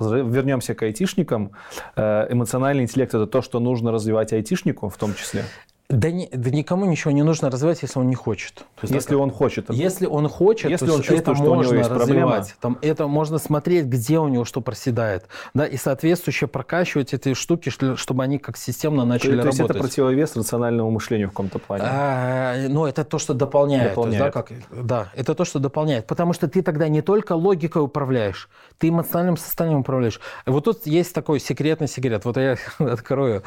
[0.00, 1.52] Вернемся к айтишникам.
[1.94, 5.44] Э, эмоциональный интеллект– это то, что нужно развивать айтишнику в том числе?
[5.90, 8.54] Да, не, да никому ничего не нужно развивать, если он не хочет.
[8.54, 9.70] То есть, если так, он хочет.
[9.70, 12.54] Если он хочет, если то он чувствует, это что можно у него есть развивать.
[12.58, 15.26] Там, это можно смотреть, где у него что проседает.
[15.52, 19.56] Да, и соответствующе прокачивать эти штуки, чтобы они как системно начали то, работать.
[19.58, 21.84] То есть это противовес рациональному мышлению в каком-то плане?
[21.86, 23.90] А, ну, это то, что дополняет.
[23.90, 24.32] дополняет.
[24.32, 26.06] То есть, да, как, да, это то, что дополняет.
[26.06, 28.48] Потому что ты тогда не только логикой управляешь,
[28.78, 30.18] ты эмоциональным состоянием управляешь.
[30.46, 32.24] Вот тут есть такой секретный секрет.
[32.24, 33.42] Вот я открою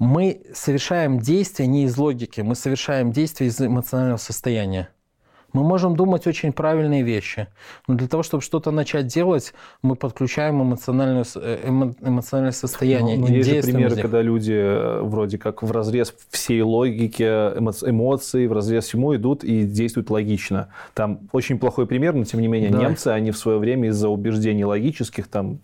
[0.00, 4.88] мы совершаем действия не из логики, мы совершаем действия из эмоционального состояния.
[5.52, 7.48] Мы можем думать очень правильные вещи,
[7.88, 9.52] но для того, чтобы что-то начать делать,
[9.82, 13.18] мы подключаем эмоциональное, э, эмо, эмоциональное состояние.
[13.18, 18.52] Ну, есть же примеры, когда люди э, вроде как в разрез всей логики, эмоций, в
[18.52, 20.68] разрез всему идут и действуют логично.
[20.94, 22.78] Там очень плохой пример, но тем не менее да.
[22.78, 25.58] немцы, они в свое время из-за убеждений логических там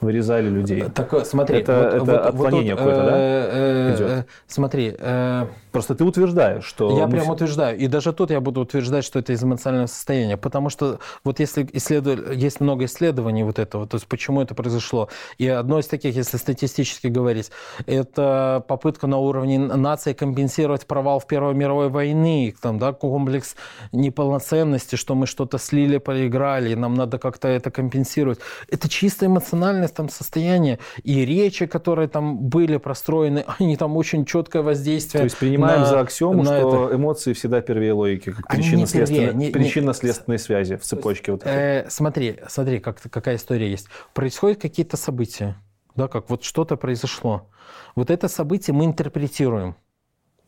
[0.00, 0.84] вырезали людей.
[0.94, 3.12] Так, смотри, это, вот, это вот, отклонение вот какое-то, да?
[3.16, 4.10] Э, идет?
[4.10, 4.94] Э, смотри.
[4.98, 5.46] Э,
[5.76, 6.96] Просто ты утверждаешь, что...
[6.96, 7.76] Я прям утверждаю.
[7.76, 10.38] И даже тут я буду утверждать, что это из эмоционального состояния.
[10.38, 12.32] Потому что вот если исследу...
[12.32, 15.10] есть много исследований вот этого, то есть почему это произошло.
[15.36, 17.50] И одно из таких, если статистически говорить,
[17.84, 23.54] это попытка на уровне нации компенсировать провал в Первой мировой войны, там, да, комплекс
[23.92, 28.38] неполноценности, что мы что-то слили, проиграли, нам надо как-то это компенсировать.
[28.70, 30.78] Это чисто эмоциональное там состояние.
[31.02, 35.20] И речи, которые там были простроены, они там очень четкое воздействие.
[35.20, 35.36] То есть
[35.66, 36.96] принимаем на, за аксиому, что это.
[36.96, 41.32] эмоции всегда первее логики, как причинно-следственной причинно связи в цепочке.
[41.32, 43.88] Вот э, смотри, смотри, как, какая история есть.
[44.14, 45.56] Происходят какие-то события,
[45.94, 47.48] да, как вот что-то произошло.
[47.94, 49.76] Вот это событие мы интерпретируем.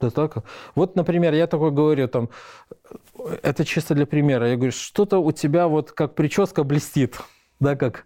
[0.00, 0.44] Да так.
[0.76, 2.30] Вот, например, я такой говорю, там,
[3.42, 4.48] это чисто для примера.
[4.48, 7.18] Я говорю, что-то у тебя вот как прическа блестит,
[7.58, 8.04] да, как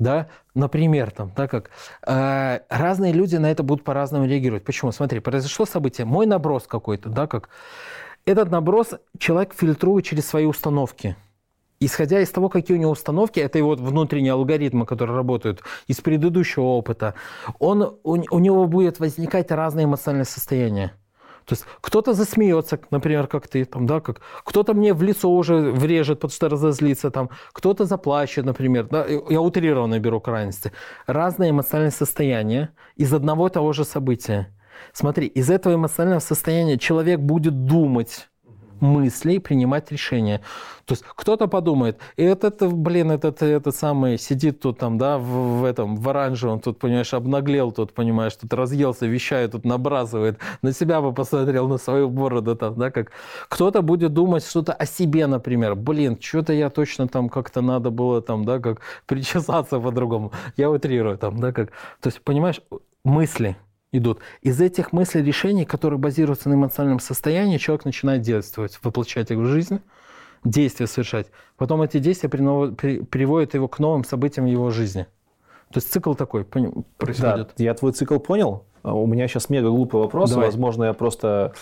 [0.00, 1.70] да, например, там, да, как
[2.06, 4.64] э, разные люди на это будут по-разному реагировать.
[4.64, 4.92] Почему?
[4.92, 7.48] Смотри, произошло событие, мой наброс какой-то, да, как
[8.26, 11.16] этот наброс человек фильтрует через свои установки.
[11.82, 16.64] Исходя из того, какие у него установки, это его внутренние алгоритмы, которые работают из предыдущего
[16.64, 17.14] опыта,
[17.58, 20.92] он, у, у него будет возникать разные эмоциональные состояния.
[21.44, 25.72] То есть кто-то засмеется, например, как ты, там, да, как кто-то мне в лицо уже
[25.72, 28.88] врежет, потому что разозлится, там, кто-то заплачет, например.
[28.90, 30.72] Да, я утрированно беру крайности.
[31.06, 34.48] Разные эмоциональные состояния из одного и того же события.
[34.92, 38.29] Смотри, из этого эмоционального состояния человек будет думать
[38.80, 40.40] мыслей принимать решения.
[40.90, 45.64] То есть кто-то подумает, этот, блин, этот, этот самый сидит тут там, да, в, в
[45.64, 51.00] этом, в оранжевом, тут, понимаешь, обнаглел тут, понимаешь, тут разъелся, вещает, тут набрасывает, на себя
[51.00, 53.12] бы посмотрел, на свою бороду там, да, как.
[53.48, 58.20] Кто-то будет думать что-то о себе, например, блин, что-то я точно там как-то надо было
[58.20, 60.32] там, да, как причесаться по-другому.
[60.56, 61.70] Я утрирую там, да, как.
[62.00, 62.60] То есть, понимаешь,
[63.04, 63.56] мысли–
[63.92, 64.20] идут.
[64.42, 69.44] Из этих мыслей, решений, которые базируются на эмоциональном состоянии, человек начинает действовать, воплощать их в
[69.44, 69.80] жизнь,
[70.44, 71.26] действия совершать.
[71.56, 75.06] Потом эти действия приводят его к новым событиям его жизни.
[75.70, 77.52] То есть цикл такой происходит.
[77.56, 78.64] Да, я твой цикл понял.
[78.82, 80.30] А у меня сейчас мега глупый вопрос.
[80.30, 80.46] Давай.
[80.46, 81.52] Возможно, я просто,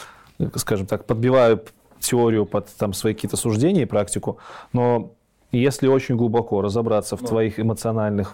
[0.55, 1.63] скажем так, подбиваю
[1.99, 4.39] теорию под там, свои какие-то суждения и практику.
[4.73, 5.15] Но
[5.51, 7.29] если очень глубоко разобраться в Но.
[7.29, 8.33] твоих эмоциональных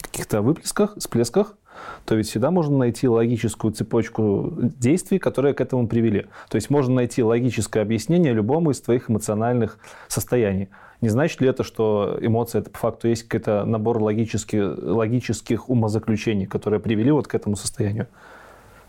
[0.00, 1.56] каких-то выплесках, всплесках,
[2.04, 6.26] то ведь всегда можно найти логическую цепочку действий, которые к этому привели.
[6.48, 9.78] То есть можно найти логическое объяснение любому из твоих эмоциональных
[10.08, 10.68] состояний.
[11.00, 16.46] Не значит ли это, что эмоция это по факту есть какой-то набор логических, логических умозаключений,
[16.46, 18.06] которые привели вот к этому состоянию?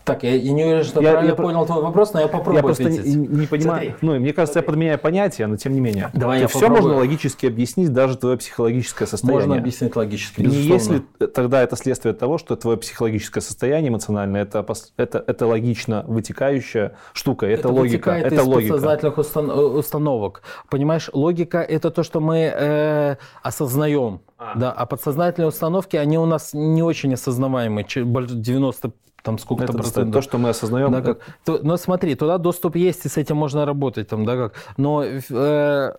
[0.04, 2.56] Так, я, я не уверен, что я, правильно я понял твой вопрос, но я попробую
[2.56, 3.90] Я просто не, не понимаю.
[3.90, 3.94] Смотри.
[4.00, 4.66] Ну, мне кажется, Смотри.
[4.66, 6.10] я подменяю понятия, но тем не менее.
[6.12, 6.82] Давай я все попробую.
[6.82, 9.46] можно логически объяснить, даже твое психологическое состояние.
[9.46, 10.68] Можно объяснить логически, безусловно.
[10.68, 14.66] Не если тогда это следствие того, что твое психологическое состояние эмоциональное, это,
[14.96, 18.10] это, это логично вытекающая штука, это, это логика.
[18.10, 18.72] Это из логика.
[18.72, 20.42] подсознательных устан установок.
[20.68, 24.20] Понимаешь, логика– это то, что мы э, осознаем.
[24.38, 24.58] А.
[24.58, 27.86] Да, а подсознательные установки, они у нас не очень осознаваемые.
[27.86, 28.92] 90
[29.22, 30.12] там сколько-то процентов.
[30.12, 30.90] То, что мы осознаем.
[30.92, 34.08] Да, как, то, но смотри, туда доступ есть, и с этим можно работать.
[34.08, 35.92] Там, да, как, но э,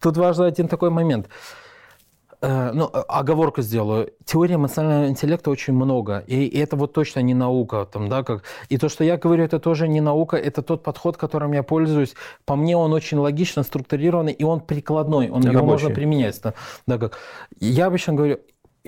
[0.00, 1.28] тут важен один такой момент.
[2.42, 4.12] Э, ну, оговорку сделаю.
[4.24, 7.88] Теории эмоционального интеллекта очень много, и, и это вот точно не наука.
[7.90, 11.16] Там, да, как, и то, что я говорю, это тоже не наука, это тот подход,
[11.16, 12.14] которым я пользуюсь.
[12.44, 16.40] По мне он очень логично структурированный, и он прикладной, он, его можно применять.
[16.42, 16.54] Да,
[16.86, 17.18] да, как.
[17.58, 18.38] Я обычно говорю,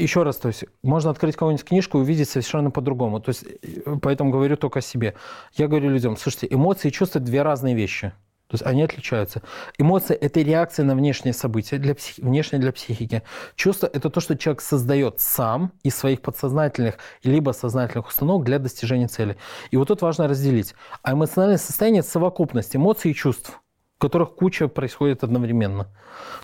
[0.02, 3.20] еще раз, то есть можно открыть какую-нибудь книжку и увидеть совершенно по-другому.
[3.20, 5.14] То есть э, поэтому говорю только о себе.
[5.54, 8.12] Я говорю людям, слушайте, эмоции и чувства– две разные вещи.
[8.48, 9.42] То есть они отличаются.
[9.76, 12.22] Эмоции– это реакция на внешние события, для психи...
[12.22, 13.22] внешние для психики.
[13.56, 19.06] Чувство– это то, что человек создает сам из своих подсознательных либо сознательных установок для достижения
[19.06, 19.36] цели.
[19.70, 20.74] И вот тут важно разделить.
[21.02, 23.60] А эмоциональное состояние– совокупность эмоций и чувств
[23.98, 25.88] которых куча происходит одновременно.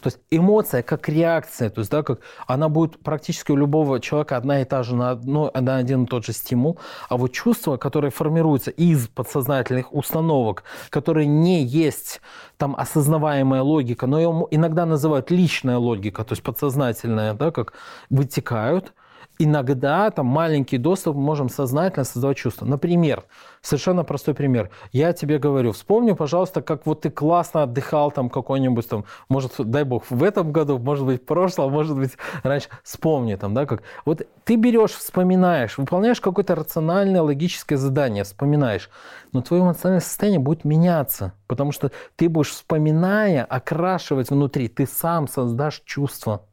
[0.02, 4.36] То есть эмоция как реакция, то есть, да, как она будет практически у любого человека
[4.36, 6.78] одна и та же на, одно, на один и тот же стимул,
[7.08, 12.20] а вот чувства, которые формируются из подсознательных установок, которые не есть
[12.56, 17.72] там осознаваемая логика, но ее иногда называют личная логика, то есть подсознательная, да, как
[18.10, 18.92] вытекают–
[19.38, 22.66] иногда там маленький доступ можем сознательно создавать чувства.
[22.66, 23.24] Например,
[23.60, 24.70] совершенно простой пример.
[24.92, 29.84] Я тебе говорю, вспомни, пожалуйста, как вот ты классно отдыхал там какой-нибудь там, может, дай
[29.84, 32.12] бог, в этом году, может быть, в прошлом, может быть,
[32.42, 32.68] раньше.
[32.82, 33.82] Вспомни там, да, как.
[34.04, 38.90] Вот ты берешь, вспоминаешь, выполняешь какое-то рациональное, логическое задание, вспоминаешь,
[39.32, 45.28] но твое эмоциональное состояние будет меняться, потому что ты будешь, вспоминая, окрашивать внутри, ты сам
[45.28, 46.46] создашь чувство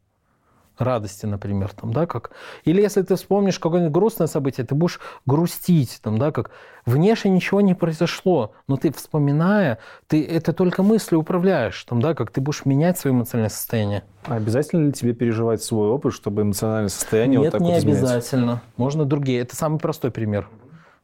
[0.81, 2.31] радости, например, там, да, как.
[2.65, 6.51] Или если ты вспомнишь какое-нибудь грустное событие, ты будешь грустить, там, да, как.
[6.85, 9.77] Внешне ничего не произошло, но ты, вспоминая,
[10.07, 14.03] ты это только мысли управляешь, там, да, как ты будешь менять свое эмоциональное состояние.
[14.25, 17.79] А обязательно ли тебе переживать свой опыт, чтобы эмоциональное состояние Нет, вот так не вот
[17.79, 17.99] изменять?
[17.99, 18.61] обязательно.
[18.77, 19.41] Можно другие.
[19.41, 20.47] Это самый простой пример.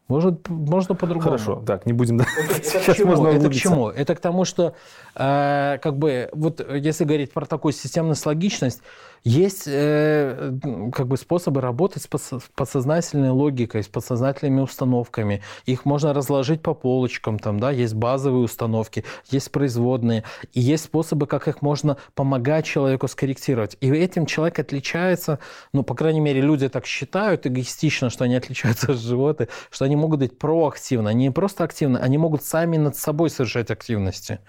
[0.07, 1.31] Может, можно по-другому.
[1.31, 2.21] Хорошо, так, не будем...
[2.21, 3.25] Это, это, к чему?
[3.27, 3.89] это к чему?
[3.89, 4.73] Это к тому, что,
[5.15, 8.81] э, как бы, вот если говорить про такую системность, логичность,
[9.27, 10.53] есть э,
[10.93, 12.07] как бы способы работать с
[12.55, 15.41] подсознательной логикой, с подсознательными установками.
[15.65, 20.23] Их можно разложить по полочкам, там, да, есть базовые установки, есть производные,
[20.53, 23.75] и есть способы, как их можно помогать человеку скорректировать.
[23.81, 25.39] И этим человек отличается,
[25.73, 29.97] ну, по крайней мере, люди так считают эгоистично, что они отличаются от животных, что они
[29.97, 34.39] могут быть проактивны, они не просто активны, они могут сами над собой совершать активности.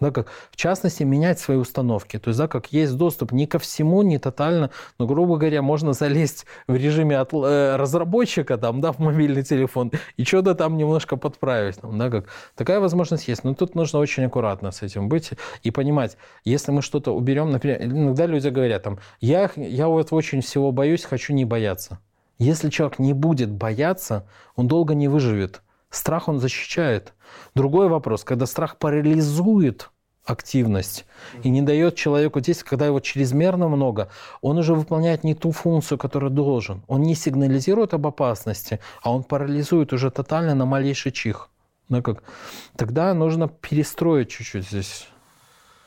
[0.00, 2.20] Да, как, в частности, менять свои установки.
[2.20, 5.92] То есть, да, как есть доступ не ко всему, не тотально, но, грубо говоря, можно
[5.92, 11.16] залезть в режиме от, э, разработчика там, да, в мобильный телефон и что-то там немножко
[11.16, 11.80] подправить.
[11.80, 12.26] Там, да, как.
[12.54, 13.44] Такая возможность есть.
[13.44, 15.30] Но тут нужно очень аккуратно с этим быть
[15.62, 20.40] и понимать, если мы что-то уберем, например, иногда люди говорят, там, я, я вот очень
[20.40, 21.98] всего боюсь, хочу не бояться.
[22.38, 25.62] Если человек не будет бояться, он долго не выживет.
[25.90, 27.14] Страх он защищает.
[27.54, 29.90] Другой вопрос, когда страх парализует
[30.28, 31.06] активность
[31.42, 34.08] и не дает человеку действовать, когда его чрезмерно много,
[34.40, 36.82] он уже выполняет не ту функцию, которую должен.
[36.86, 41.48] Он не сигнализирует об опасности, а он парализует уже тотально на малейший чих.
[41.88, 42.22] Ну, как?
[42.76, 45.08] Тогда нужно перестроить чуть-чуть здесь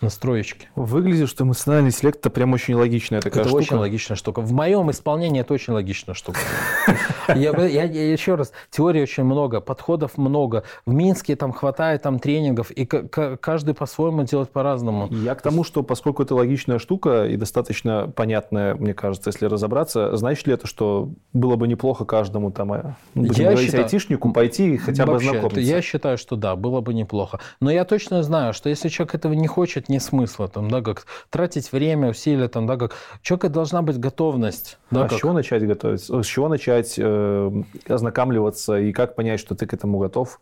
[0.01, 0.67] настроечки.
[0.75, 3.61] Выглядит, что эмоциональный интеллект это прям очень логичная такая это штука.
[3.61, 4.41] очень логичная штука.
[4.41, 6.39] В моем исполнении это очень логичная штука.
[7.27, 10.63] Я, я, я еще раз, теорий очень много, подходов много.
[10.85, 15.07] В Минске там хватает там тренингов, и каждый по-своему делает по-разному.
[15.11, 20.15] Я к тому, что поскольку это логичная штука и достаточно понятная, мне кажется, если разобраться,
[20.17, 22.83] значит ли это, что было бы неплохо каждому там, э,
[23.15, 25.59] будем я говорить, считаю, айтишнику пойти и хотя бы ознакомиться?
[25.61, 27.39] Я считаю, что да, было бы неплохо.
[27.61, 31.05] Но я точно знаю, что если человек этого не хочет, не смысла, там, да, как
[31.29, 34.77] тратить время, усилия, там, да, как человека должна быть готовность.
[34.89, 35.17] Да, а как...
[35.17, 36.23] с чего начать готовиться?
[36.23, 40.39] С чего начать э, ознакомливаться и как понять, что ты к этому готов?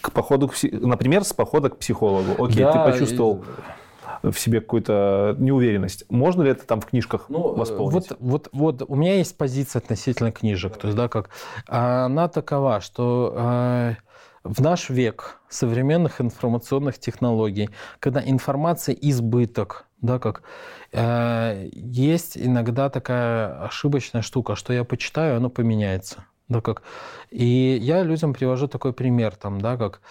[0.00, 2.44] К походу, к, например, с похода к психологу.
[2.44, 3.44] Окей, да, ты почувствовал
[4.22, 6.04] в себе какую-то неуверенность.
[6.08, 8.10] Можно ли это там в книжках ну, восполнить?
[8.10, 10.76] Вот, вот, вот у меня есть позиция относительно книжек.
[10.76, 11.30] То есть, да, как
[11.66, 13.94] она такова, что э,
[14.44, 17.70] в наш век современных информационных технологий,
[18.00, 20.42] когда информация избыток, да, как
[20.92, 26.24] э, есть иногда такая ошибочная штука, что я почитаю, оно поменяется.
[26.48, 26.82] Да, как.
[27.30, 30.02] И я людям привожу такой пример, там, да, как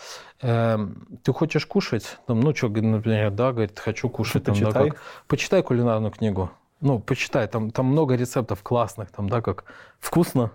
[0.41, 0.77] э,
[1.23, 5.61] ты хочешь кушать, там, ну, что, например, да, говорит, хочу кушать, там, да, как, почитай
[5.61, 6.49] кулинарную книгу,
[6.79, 9.65] ну, почитай, там, там много рецептов классных, там, да, как.
[9.99, 10.51] Вкусно,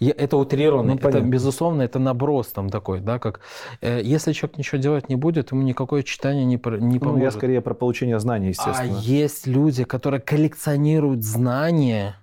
[0.00, 3.40] это утрированно, ну, это безусловно, это наброс там такой, да, как
[3.80, 6.58] э, если человек ничего делать не будет, ему никакое читание не, не
[6.98, 7.18] поможет.
[7.18, 8.98] Ну, я скорее про получение знаний, естественно.
[8.98, 12.16] А есть люди, которые коллекционируют знания,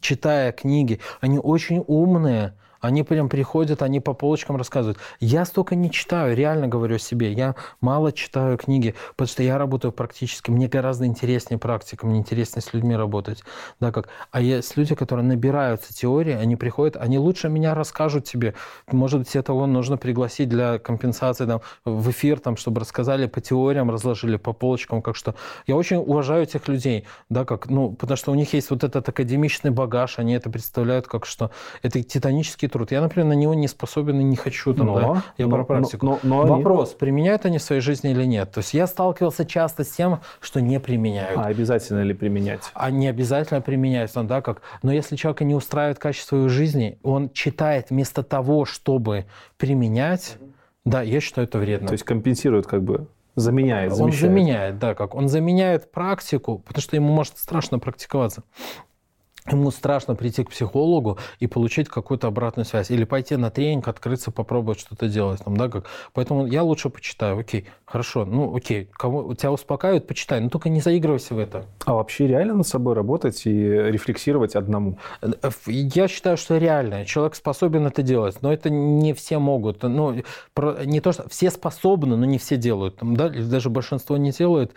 [0.00, 4.98] читая книги, они очень умные, они прям приходят, они по полочкам рассказывают.
[5.20, 7.32] Я столько не читаю, реально говорю себе.
[7.32, 10.50] Я мало читаю книги, потому что я работаю практически.
[10.50, 13.42] Мне гораздо интереснее практика, мне интереснее с людьми работать.
[13.80, 14.08] Да, как.
[14.30, 18.54] А есть люди, которые набираются теории, они приходят, они лучше меня расскажут тебе.
[18.90, 23.90] Может быть, этого нужно пригласить для компенсации там, в эфир, там, чтобы рассказали по теориям,
[23.90, 25.34] разложили по полочкам, как что.
[25.66, 29.08] Я очень уважаю этих людей, да, как, ну, потому что у них есть вот этот
[29.08, 31.50] академичный багаж, они это представляют как что.
[31.82, 32.90] Это титанический труд.
[32.92, 34.72] Я, например, на него не способен и не хочу.
[34.74, 35.22] Там, но, да?
[35.36, 36.06] Я но, про практику.
[36.06, 36.98] Но, но, но Вопрос, они...
[36.98, 38.50] применяют они в своей жизни или нет?
[38.52, 41.38] То есть я сталкивался часто с тем, что не применяют.
[41.38, 42.70] А обязательно ли применять?
[42.74, 44.62] А не обязательно применять, ну, да, как.
[44.82, 49.26] Но если человека не устраивает качество его жизни, он читает вместо того, чтобы
[49.56, 50.36] применять,
[50.84, 51.88] да, я считаю это вредно.
[51.88, 53.06] То есть компенсирует как бы
[53.36, 54.22] заменяет, замещает.
[54.22, 58.42] Он заменяет, да, как он заменяет практику, потому что ему может страшно практиковаться
[59.46, 62.90] ему страшно прийти к психологу и получить какую-то обратную связь.
[62.90, 65.40] Или пойти на тренинг, открыться, попробовать что-то делать.
[65.44, 65.86] Там, да, как.
[66.12, 67.38] Поэтому я лучше почитаю.
[67.38, 71.66] Окей, хорошо, ну окей, кого, тебя успокаивают, почитай, но только не заигрывайся в это.
[71.84, 74.98] А вообще реально над собой работать и рефлексировать одному?
[75.66, 77.04] Я считаю, что реально.
[77.04, 79.82] Человек способен это делать, но это не все могут.
[79.82, 80.22] Ну,
[80.84, 82.96] не то, что все способны, но не все делают.
[82.96, 84.72] Там, да, или даже большинство не делают,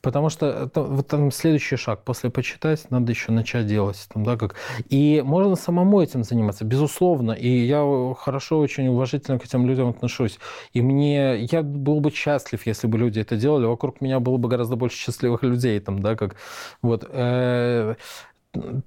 [0.00, 2.02] потому что это, вот там следующий шаг.
[2.04, 4.54] После почитать надо еще начать делать там, да, как.
[4.88, 7.32] И можно самому этим заниматься, безусловно.
[7.32, 7.84] И я
[8.18, 10.38] хорошо, очень уважительно к этим людям отношусь.
[10.72, 13.66] И мне, я был бы счастлив, если бы люди это делали.
[13.66, 16.36] Вокруг меня было бы гораздо больше счастливых людей, там, да, как.
[16.82, 17.06] Вот.
[17.10, 17.94] Э,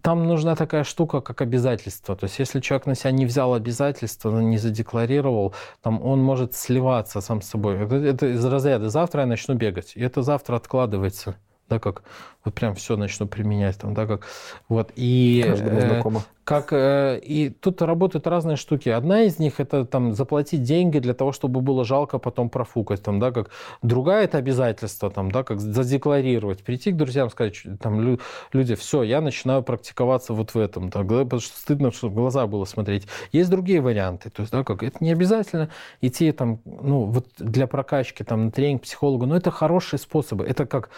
[0.02, 2.16] там нужна такая штука, как обязательство.
[2.16, 7.22] То есть, если человек на себя не взял обязательства, не задекларировал, там он может сливаться
[7.22, 7.78] сам с собой.
[7.78, 11.36] Это, это из разряда «завтра я начну бегать», и это завтра откладывается
[11.70, 12.04] да, как
[12.46, 14.26] вот прям все начну применять там, да, как
[14.70, 16.02] вот и э,
[16.46, 18.88] как э, и тут работают разные штуки.
[18.88, 23.20] Одна из них это там заплатить деньги для того, чтобы было жалко потом профукать, там,
[23.20, 23.50] да, как
[23.82, 28.18] другая это обязательство, там, да, как задекларировать, прийти к друзьям, сказать, там,
[28.54, 32.16] люди, все, я начинаю практиковаться вот в этом, так, да, потому что стыдно, чтобы в
[32.16, 33.08] глаза было смотреть.
[33.34, 35.70] Есть другие варианты, то есть, да, как это не обязательно
[36.00, 40.46] идти там, ну, вот для прокачки там на тренинг психолога, но это хорошие способы.
[40.46, 40.90] Это как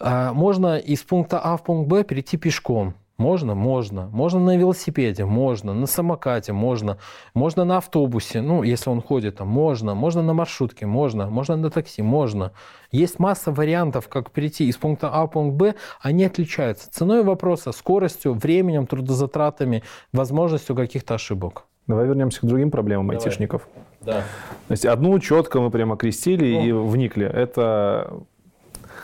[0.00, 2.94] можно из пункта А в пункт Б перейти пешком.
[3.22, 3.54] Можно?
[3.54, 4.08] Можно.
[4.12, 5.24] Можно на велосипеде?
[5.24, 5.74] Можно.
[5.74, 6.52] На самокате?
[6.52, 6.98] Можно.
[7.34, 9.94] Можно на автобусе, ну, если он ходит там, можно.
[9.94, 10.86] Можно на маршрутке?
[10.86, 11.30] Можно.
[11.30, 12.02] Можно на такси?
[12.02, 12.50] Можно.
[12.90, 15.74] Есть масса вариантов, как перейти из пункта А в пункт Б.
[16.00, 16.90] Они отличаются.
[16.90, 21.66] Ценой вопроса, скоростью, временем, трудозатратами, возможностью каких-то ошибок.
[21.86, 23.18] Давай вернемся к другим проблемам Давай.
[23.18, 23.68] айтишников.
[24.00, 24.24] Да.
[24.68, 26.64] То есть одну четко мы прямо крестили ну.
[26.64, 27.26] и вникли.
[27.26, 28.22] Это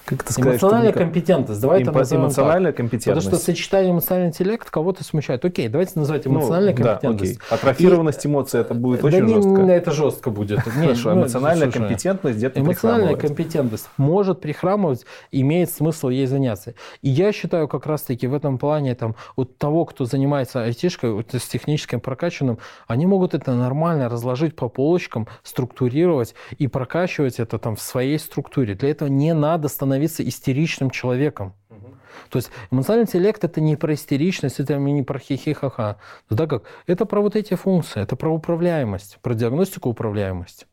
[0.08, 0.54] как это сказать?
[0.54, 1.60] Эмоциональная что компетентность.
[1.60, 2.78] Давай Эмпо- это эмоциональная так.
[2.78, 3.26] компетентность.
[3.26, 5.44] Потому что сочетание эмоциональный интеллект кого-то смущает.
[5.44, 7.38] Окей, давайте называть эмоциональная ну, компетентность.
[7.38, 7.58] Да, окей.
[7.58, 8.28] Атрофированность и...
[8.28, 9.60] эмоций это будет да очень не, жестко.
[9.60, 10.60] Это жестко будет.
[10.60, 16.74] Хорошо, ну, эмоциональная компетентность где-то Эмоциональная компетентность может прихрамывать, имеет смысл ей заняться.
[17.02, 21.34] И я считаю как раз-таки в этом плане там, от того, кто занимается айтишкой, вот,
[21.34, 27.76] с техническим прокачанным, они могут это нормально разложить по полочкам, структурировать и прокачивать это там
[27.76, 28.74] в своей структуре.
[28.74, 31.54] Для этого не надо становиться становиться истеричным человеком.
[31.70, 31.86] Угу.
[32.30, 35.96] То есть эмоциональный интеллект это не про истеричность, это не про хихи-ха-ха.
[36.30, 36.62] Да как?
[36.86, 40.66] Это про вот эти функции, это про управляемость, про диагностику управляемость.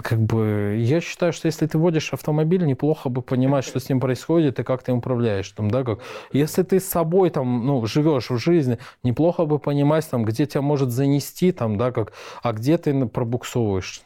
[0.00, 3.98] Как бы я считаю, что если ты водишь автомобиль, неплохо бы понимать, что с ним
[3.98, 5.50] происходит и как ты им управляешь.
[5.50, 5.98] Там, да, как.
[6.32, 10.62] Если ты с собой там, ну, живешь в жизни, неплохо бы понимать, там, где тебя
[10.62, 12.12] может занести, там, да, как,
[12.44, 14.02] а где ты пробуксовываешь.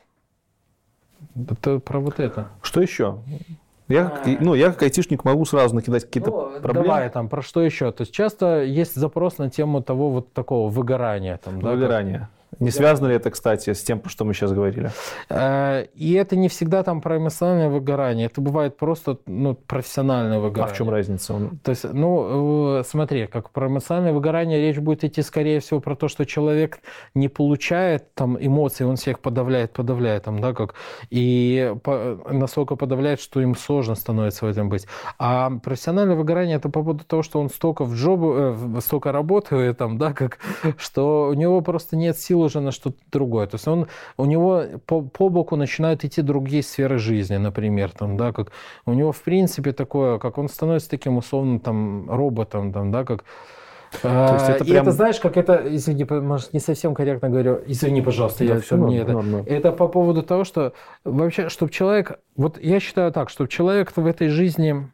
[1.36, 2.48] Это про вот это.
[2.62, 3.18] Что еще?
[3.88, 4.36] Я, а.
[4.40, 6.86] ну, я как айтишник могу сразу накидать какие-то ну, проблемы.
[6.86, 7.92] Давай там, про что еще?
[7.92, 11.38] То есть часто есть запрос на тему того вот такого выгорания.
[11.42, 12.30] Там, выгорания.
[12.60, 14.90] Не связано ли это, кстати, с тем, что мы сейчас говорили?
[15.30, 20.70] Э, и это не всегда там про эмоциональное выгорание, это бывает просто ну, профессиональное выгорание.
[20.70, 21.50] А в чем разница?
[21.62, 25.96] То есть, ну, э, смотри, как про эмоциональное выгорание речь будет идти, скорее всего, про
[25.96, 26.80] то, что человек
[27.14, 30.74] не получает там эмоций, он всех подавляет, подавляет, там, да, как,
[31.10, 34.86] и по, настолько подавляет, что им сложно становится в этом быть.
[35.18, 39.78] А профессиональное выгорание это по поводу того, что он столько в джобу, э, столько работает,
[39.78, 40.38] там, да, как,
[40.76, 43.46] что у него просто нет сил уже на что-то другое.
[43.46, 48.16] То есть он, у него по, по боку начинают идти другие сферы жизни, например, там,
[48.16, 48.52] да, как
[48.86, 53.24] у него в принципе такое, как он становится таким условным там роботом, там, да, как
[54.00, 54.82] то есть это и прям...
[54.82, 58.76] это знаешь, как это, извини, может, не совсем корректно говорю, извини, пожалуйста, да, я все
[58.76, 59.12] не это.
[59.12, 59.44] Норм.
[59.46, 60.72] Это по поводу того, что
[61.04, 64.90] вообще, чтобы человек, вот я считаю так, чтобы человек в этой жизни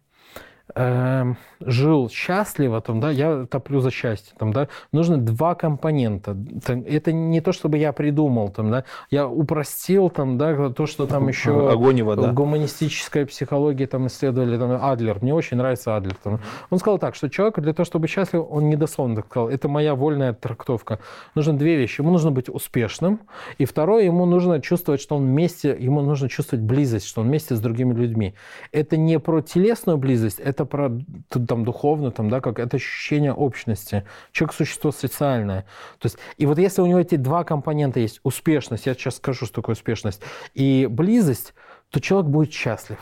[0.79, 6.37] э, жил счастливо, там, да, я топлю за счастье, там, да, нужно два компонента.
[6.67, 11.29] Это не то, чтобы я придумал, там, да, я упростил, там, да, то, что там
[11.29, 12.31] еще Огонь и вода.
[12.31, 16.15] в гуманистической психологии там исследовали, там, Адлер, мне очень нравится Адлер.
[16.23, 16.41] Там.
[16.71, 19.95] Он сказал так, что человек для того, чтобы счастлив, он недословно так сказал, это моя
[19.95, 21.01] вольная трактовка.
[21.35, 22.01] Нужно две вещи.
[22.01, 23.21] Ему нужно быть успешным,
[23.59, 27.57] и второе, ему нужно чувствовать, что он вместе, ему нужно чувствовать близость, что он вместе
[27.57, 28.35] с другими людьми.
[28.73, 30.91] Это не про телесную близость, это про
[31.29, 34.05] там духовно, там, да, как это ощущение общности.
[34.33, 35.63] Человек существо социальное.
[35.99, 39.47] То есть, и вот если у него эти два компонента есть, успешность, я сейчас скажу,
[39.47, 40.23] что такое успешность,
[40.55, 41.55] и близость,
[41.91, 42.99] то человек будет счастлив.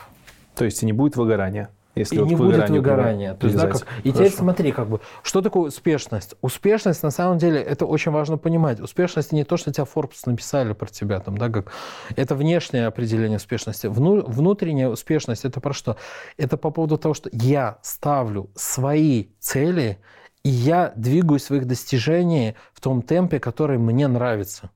[0.54, 1.70] То есть и не будет выгорания.
[1.96, 3.32] Если и вот не будет выгорания.
[3.34, 6.34] То есть, да, как, и теперь смотри, как бы, что такое успешность?
[6.42, 8.80] Успешность, на самом деле, это очень важно понимать.
[8.80, 11.72] Успешность не то, что тебя Forbes написали про тебя, там, да, как,
[12.14, 13.86] это внешнее определение успешности.
[13.86, 15.96] Вну, внутренняя успешность, это про что?
[16.36, 19.98] Это по поводу того, что я ставлю свои цели,
[20.42, 24.70] и я двигаюсь в их достижении в том темпе, который мне нравится.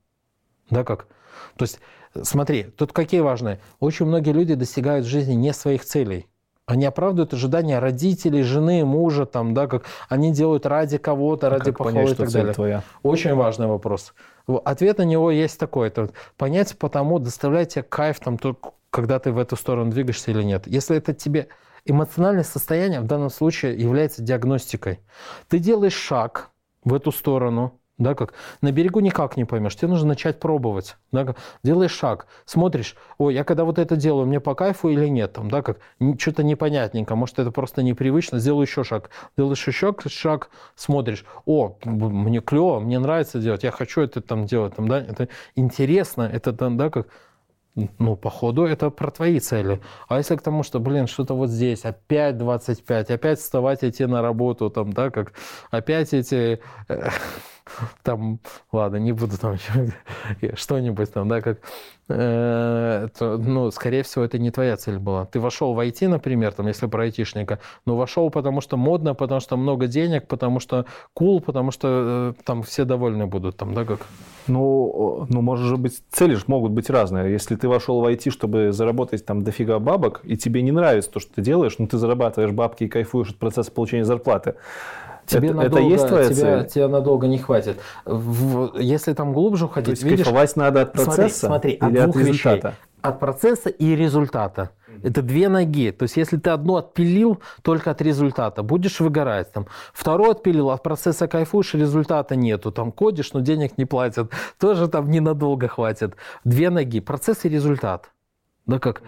[0.70, 1.06] Да, как?
[1.56, 1.80] То есть,
[2.22, 3.60] смотри, тут какие важные.
[3.78, 6.29] Очень многие люди достигают в жизни не своих целей.
[6.70, 11.72] Они оправдывают ожидания родителей, жены, мужа, там, да, как они делают ради кого-то, а ради
[11.72, 12.54] похвалы и так далее.
[12.54, 12.82] Твоя?
[13.02, 14.14] Очень важный вопрос.
[14.46, 15.88] Ответ на него есть такой.
[15.88, 20.44] Это понять потому, доставляет тебе кайф, там, только когда ты в эту сторону двигаешься или
[20.44, 20.68] нет.
[20.68, 21.48] Если это тебе
[21.84, 25.00] эмоциональное состояние в данном случае является диагностикой.
[25.48, 26.50] Ты делаешь шаг
[26.84, 28.32] в эту сторону, да, как
[28.62, 33.34] на берегу никак не поймешь, тебе нужно начать пробовать, да, как, делаешь шаг, смотришь, ой,
[33.34, 35.78] я когда вот это делаю, мне по кайфу или нет, там, да, как,
[36.18, 42.40] что-то непонятненько, может, это просто непривычно, сделаю еще шаг, делаешь еще шаг, смотришь, о, мне
[42.40, 46.76] клево, мне нравится делать, я хочу это там делать, там, да, это интересно, это там,
[46.76, 47.06] да, как,
[47.98, 49.80] ну, походу, это про твои цели.
[50.08, 54.22] А если к тому, что, блин, что-то вот здесь, опять 25, опять вставать, идти на
[54.22, 55.32] работу, там, да, как,
[55.70, 57.08] опять эти, э,
[58.02, 58.38] там,
[58.72, 59.56] ладно, не буду там
[60.54, 61.58] что-нибудь там, да, как,
[62.08, 65.26] э, ну, скорее всего, это не твоя цель была.
[65.26, 69.40] Ты вошел в IT, например, там, если про айтишника, но вошел, потому что модно, потому
[69.40, 70.86] что много денег, потому что
[71.18, 74.00] cool, потому что э, там все довольны будут, там, да, как?
[74.46, 77.30] Ну, ну, может быть, цели же могут быть разные.
[77.30, 81.20] Если ты вошел в IT, чтобы заработать там дофига бабок, и тебе не нравится то,
[81.20, 84.54] что ты делаешь, но ты зарабатываешь бабки и кайфуешь от процесса получения зарплаты,
[85.30, 86.66] тебе это, надолго, это есть твоя тебя, цель?
[86.68, 87.80] Тебе надолго не хватит.
[88.04, 91.98] В, если там глубже уходить, То есть видишь, кайфовать надо от процесса смотри, смотри, или
[91.98, 92.68] от, от результата?
[92.68, 92.78] Вещей.
[93.02, 94.70] От процесса и результата.
[95.02, 95.90] Это две ноги.
[95.90, 99.52] То есть, если ты одну отпилил только от результата, будешь выгорать.
[99.52, 99.66] Там.
[99.92, 102.70] Второй отпилил, от процесса кайфуешь, результата нету.
[102.70, 104.30] Там кодишь, но денег не платят.
[104.58, 106.16] Тоже там ненадолго хватит.
[106.44, 107.00] Две ноги.
[107.00, 108.10] Процесс и результат.
[108.66, 109.02] Да как?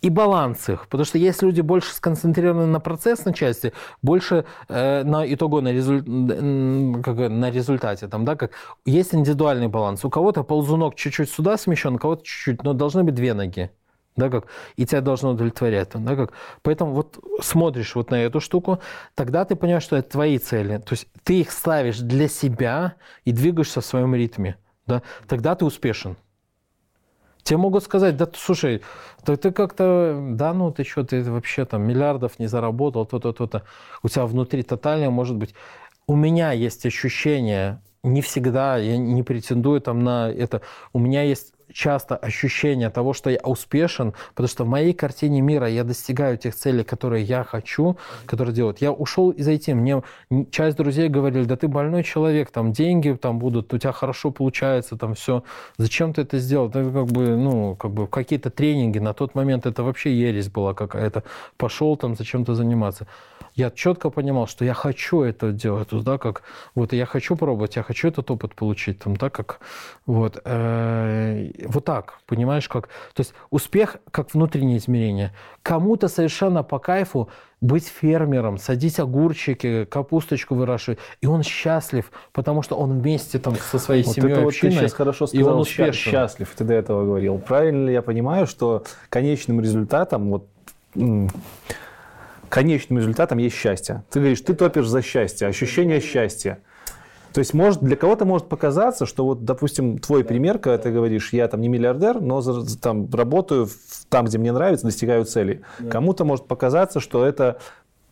[0.00, 0.86] И баланс их.
[0.88, 6.02] Потому что если люди больше сконцентрированы на процессной части, больше э, на итого, на, резуль...
[7.02, 8.06] как, на результате.
[8.06, 8.52] Там, да, как...
[8.84, 10.04] Есть индивидуальный баланс.
[10.04, 13.70] У кого-то ползунок чуть-чуть сюда смещен, у кого-то чуть-чуть, но должны быть две ноги.
[14.14, 14.46] Да, как?
[14.76, 15.90] И тебя должно удовлетворять.
[15.94, 16.32] Да, как?
[16.62, 18.80] Поэтому вот смотришь вот на эту штуку,
[19.14, 20.78] тогда ты понимаешь, что это твои цели.
[20.78, 22.94] То есть ты их ставишь для себя
[23.24, 24.56] и двигаешься в своем ритме.
[24.86, 25.02] Да?
[25.28, 26.16] Тогда ты успешен.
[27.48, 28.82] Тебе могут сказать, да слушай,
[29.24, 33.62] ты, ты как-то, да ну ты что, ты вообще там миллиардов не заработал, то-то, то-то.
[34.02, 35.54] У тебя внутри тотальное может быть.
[36.06, 40.60] У меня есть ощущение, не всегда, я не претендую там на это,
[40.92, 45.68] у меня есть часто ощущение того, что я успешен, потому что в моей картине мира
[45.68, 47.96] я достигаю тех целей, которые я хочу,
[48.26, 48.80] которые делать.
[48.80, 50.02] Я ушел из IT, мне
[50.50, 54.96] часть друзей говорили, да ты больной человек, там деньги там будут, у тебя хорошо получается,
[54.96, 55.42] там все.
[55.76, 56.68] Зачем ты это сделал?
[56.68, 60.74] Это как бы, ну, как бы какие-то тренинги, на тот момент это вообще ересь была
[60.74, 61.24] какая-то.
[61.56, 63.06] Пошел там зачем-то заниматься
[63.58, 66.42] я четко понимал, что я хочу это делать, да, как
[66.76, 69.58] вот я хочу пробовать, я хочу этот опыт получить, там, да, как
[70.06, 75.32] вот, э, вот так, понимаешь, как, то есть успех как внутреннее измерение.
[75.62, 77.28] Кому-то совершенно по кайфу
[77.60, 83.78] быть фермером, садить огурчики, капусточку выращивать, и он счастлив, потому что он вместе там со
[83.78, 85.92] своей вот семьей, это вот общиной, ты сейчас хорошо сказал, и он успешен.
[85.92, 87.38] счастлив, ты до этого говорил.
[87.38, 90.46] Правильно ли я понимаю, что конечным результатом вот
[92.48, 94.04] конечным результатом есть счастье.
[94.10, 96.60] Ты говоришь, ты топишь за счастье, ощущение счастья.
[97.38, 101.32] То есть может, для кого-то может показаться, что вот, допустим, твой пример, когда ты говоришь,
[101.32, 102.42] я там не миллиардер, но
[102.82, 103.68] там работаю
[104.08, 105.62] там, где мне нравится, достигаю цели.
[105.78, 105.88] Да.
[105.88, 107.60] Кому-то может показаться, что это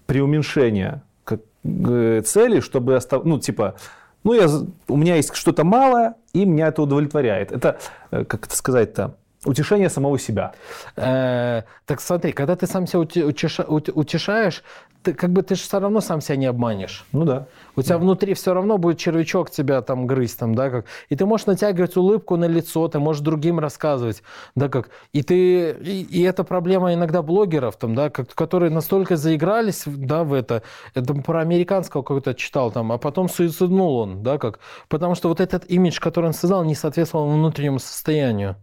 [0.07, 3.25] преуменьшение э, цели, чтобы остав...
[3.25, 3.75] ну типа,
[4.23, 4.47] ну я,
[4.87, 7.51] у меня есть что-то малое, и меня это удовлетворяет.
[7.51, 7.79] Это,
[8.13, 10.53] э, как это сказать-то, утешение самого себя.
[10.95, 14.63] Э, так смотри, когда ты сам себя утешаешь,
[15.07, 17.07] ты как бы ты же все равно сам себя не обманешь.
[17.13, 17.47] Ну да.
[17.77, 18.01] У тебя да.
[18.01, 20.87] внутри все равно будет червячок тебя там грызть, там, да, как.
[21.11, 24.25] И ты можешь натягивать улыбку на лицо, ты можешь другим рассказывать,
[24.57, 24.91] да, как.
[25.13, 30.25] И ты, и, и это проблема иногда блогеров, там, да, как, которые настолько заигрались, да,
[30.25, 30.65] в это.
[30.95, 34.59] Это про американского какой-то читал там, а потом суициднул он, да, как.
[34.89, 38.57] Потому что вот этот имидж, который он создал, не соответствовал внутреннему состоянию.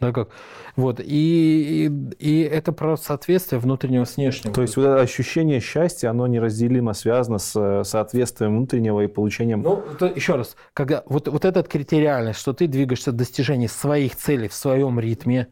[0.00, 0.30] Да, как?
[0.76, 0.98] Вот.
[1.00, 1.04] И,
[1.86, 4.52] и, и это про соответствие внутреннего с внешним.
[4.52, 9.62] То есть вот это ощущение счастья, оно неразделимо связано с э, соответствием внутреннего и получением...
[9.62, 13.68] Ну, то, еще раз, когда вот, вот этот критерий реальность, что ты двигаешься к достижению
[13.68, 15.48] своих целей в своем ритме,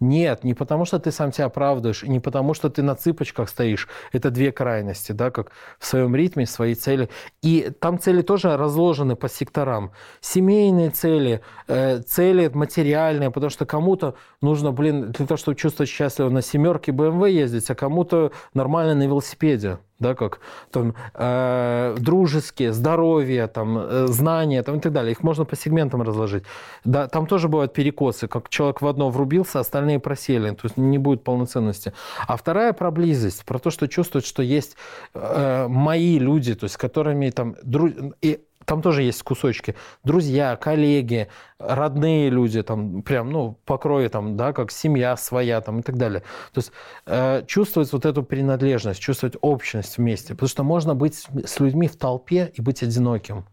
[0.00, 3.88] нет, не потому что ты сам себя оправдываешь, не потому что ты на цыпочках стоишь.
[4.12, 7.08] Это две крайности, да, как в своем ритме, свои цели.
[7.42, 9.92] И там цели тоже разложены по секторам.
[10.20, 16.28] Семейные цели, э, цели материальные, потому что кому-то нужно, блин, для того, чтобы чувствовать счастливо
[16.28, 23.46] на семерке BMW ездить, а кому-то нормально на велосипеде да, как там э, дружеские, здоровье,
[23.46, 25.12] там, э, знания там, и так далее.
[25.12, 26.44] Их можно по сегментам разложить.
[26.84, 30.98] Да, там тоже бывают перекосы, как человек в одно врубился, остальные просели, то есть не
[30.98, 31.92] будет полноценности.
[32.26, 34.76] А вторая про близость, про то, что чувствует, что есть
[35.14, 37.56] э, мои люди, то есть которыми там...
[37.62, 37.90] Дру...
[38.20, 39.74] И там тоже есть кусочки.
[40.04, 41.28] Друзья, коллеги,
[41.58, 45.96] родные люди, там прям, ну, по крови, там, да, как семья своя, там и так
[45.96, 46.22] далее.
[46.52, 46.72] То есть
[47.06, 50.34] э, чувствовать вот эту принадлежность, чувствовать общность вместе.
[50.34, 53.44] Потому что можно быть с людьми в толпе и быть одиноким.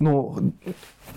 [0.00, 0.52] Ну,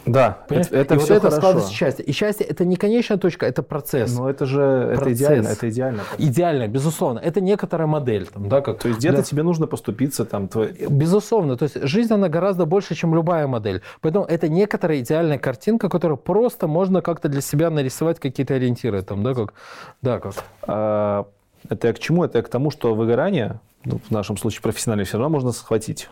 [0.06, 0.68] да, Понимаешь?
[0.68, 1.38] это, это и все это хорошо.
[1.38, 2.04] складывается счастье.
[2.04, 4.14] И счастье это не конечная точка, это процесс.
[4.14, 5.02] Но это же процесс.
[5.02, 6.02] это идеально, это идеально.
[6.18, 7.20] Идеально, безусловно.
[7.20, 8.80] Это некоторая модель, там, да, как.
[8.80, 9.24] То есть где-то для...
[9.24, 10.50] тебе нужно поступиться там.
[10.50, 10.76] Твой...
[10.90, 13.82] Безусловно, то есть жизнь она гораздо больше, чем любая модель.
[14.02, 19.24] Поэтому это некоторая идеальная картинка, которую просто можно как-то для себя нарисовать какие-то ориентиры, там,
[19.24, 19.54] да, как,
[20.02, 20.34] да, как.
[20.64, 21.26] А,
[21.70, 22.26] это я к чему?
[22.26, 26.10] Это я к тому, что выгорание, ну, в нашем случае профессиональное, все равно можно схватить.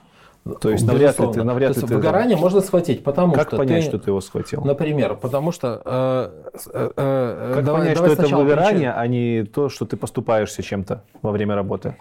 [0.60, 2.42] То есть навряд ли ты, навряд ли ты выгорание да.
[2.42, 4.64] можно схватить, потому как что понять, ты, что ты его схватил?
[4.64, 8.94] Например, потому что э, э, э, как давай, понять, давай что это выгорание, причин.
[8.96, 11.96] а не то, что ты поступаешься чем-то во время работы?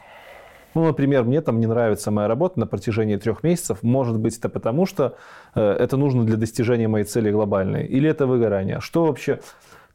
[0.75, 3.83] Ну, например, мне там не нравится моя работа на протяжении трех месяцев.
[3.83, 5.17] Может быть, это потому, что
[5.55, 8.81] э, это нужно для достижения моей цели глобальной, или это выгорание?
[8.81, 9.41] Что вообще?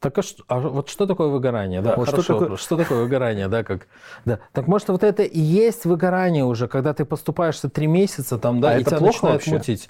[0.05, 1.81] Так а, что, а вот что такое выгорание?
[1.81, 3.87] Да, вот что, такое, что такое выгорание, да, как,
[4.23, 4.39] да.
[4.53, 8.69] Так может вот это и есть выгорание уже, когда ты поступаешься три месяца там, да,
[8.69, 9.51] а и тебя начинает вообще?
[9.51, 9.89] мутить.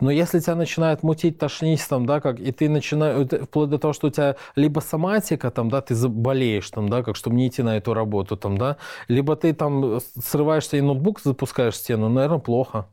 [0.00, 3.92] Но если тебя начинает мутить, тошнить, там, да, как, и ты начинаешь, вплоть до того,
[3.92, 7.62] что у тебя либо соматика, там, да, ты заболеешь, там, да, как, чтобы не идти
[7.62, 12.38] на эту работу, там, да, либо ты там срываешься и ноутбук запускаешь в стену, наверное,
[12.38, 12.86] плохо.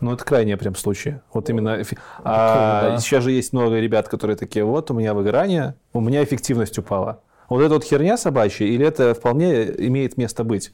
[0.00, 1.20] Ну, это крайние прям случаи.
[1.32, 1.82] Вот именно.
[2.24, 2.98] А да.
[2.98, 7.22] сейчас же есть много ребят, которые такие, вот у меня выгорание, у меня эффективность упала.
[7.48, 10.72] Вот это вот херня собачья, или это вполне имеет место быть?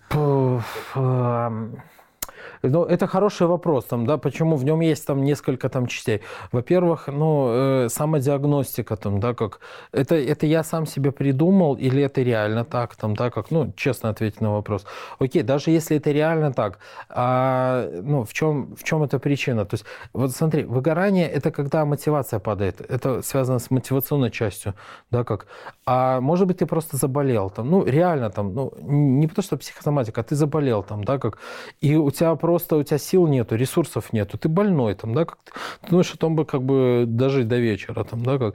[2.62, 6.20] Ну, это хороший вопрос, там, да, почему в нем есть там несколько там частей.
[6.52, 9.60] Во-первых, ну, э, самодиагностика, там, да, как
[9.92, 14.10] это, это я сам себе придумал или это реально так, там, да, как, ну, честно
[14.10, 14.86] ответить на вопрос.
[15.18, 16.78] Окей, даже если это реально так,
[17.08, 19.64] а, ну, в чем, в чем эта причина?
[19.64, 24.74] То есть, вот смотри, выгорание– это когда мотивация падает, это связано с мотивационной частью,
[25.10, 25.46] да, как,
[25.84, 30.20] а может быть, ты просто заболел, там, ну, реально, там, ну, не потому что психосоматика,
[30.20, 31.38] а ты заболел, там, да, как,
[31.80, 35.24] и у тебя просто просто у тебя сил нету, ресурсов нету, ты больной там, да,
[35.24, 38.54] как ты, ты думаешь о том бы как бы дожить до вечера там, да, как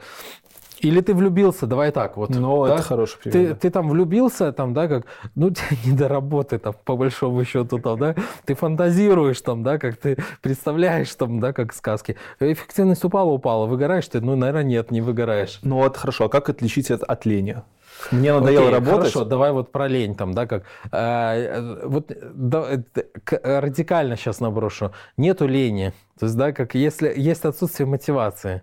[0.82, 2.30] Или ты влюбился, давай так вот.
[2.30, 2.76] Ну, да?
[2.76, 3.50] это хороший Ты, пример.
[3.50, 3.56] да.
[3.56, 7.80] ты там влюбился, там, да, как, ну, тебе не до работы, там, по большому счету,
[7.80, 8.16] там, да,
[8.46, 12.16] ты фантазируешь, там, да, как ты представляешь, там, да, как сказки.
[12.40, 14.22] Эффективность упала, упала, выгораешь ты?
[14.22, 15.60] Ну, наверное, нет, не выгораешь.
[15.64, 17.64] Ну вот хорошо, а как отличить это от лени?
[18.12, 19.12] Мне надоело Окей, работать.
[19.14, 20.64] Хорошо, давай вот про лень там, да, как.
[20.92, 24.92] э, вот да, э, радикально сейчас наброшу.
[25.18, 25.94] Нету лени.
[26.20, 28.62] То есть, да, как если есть отсутствие мотивации.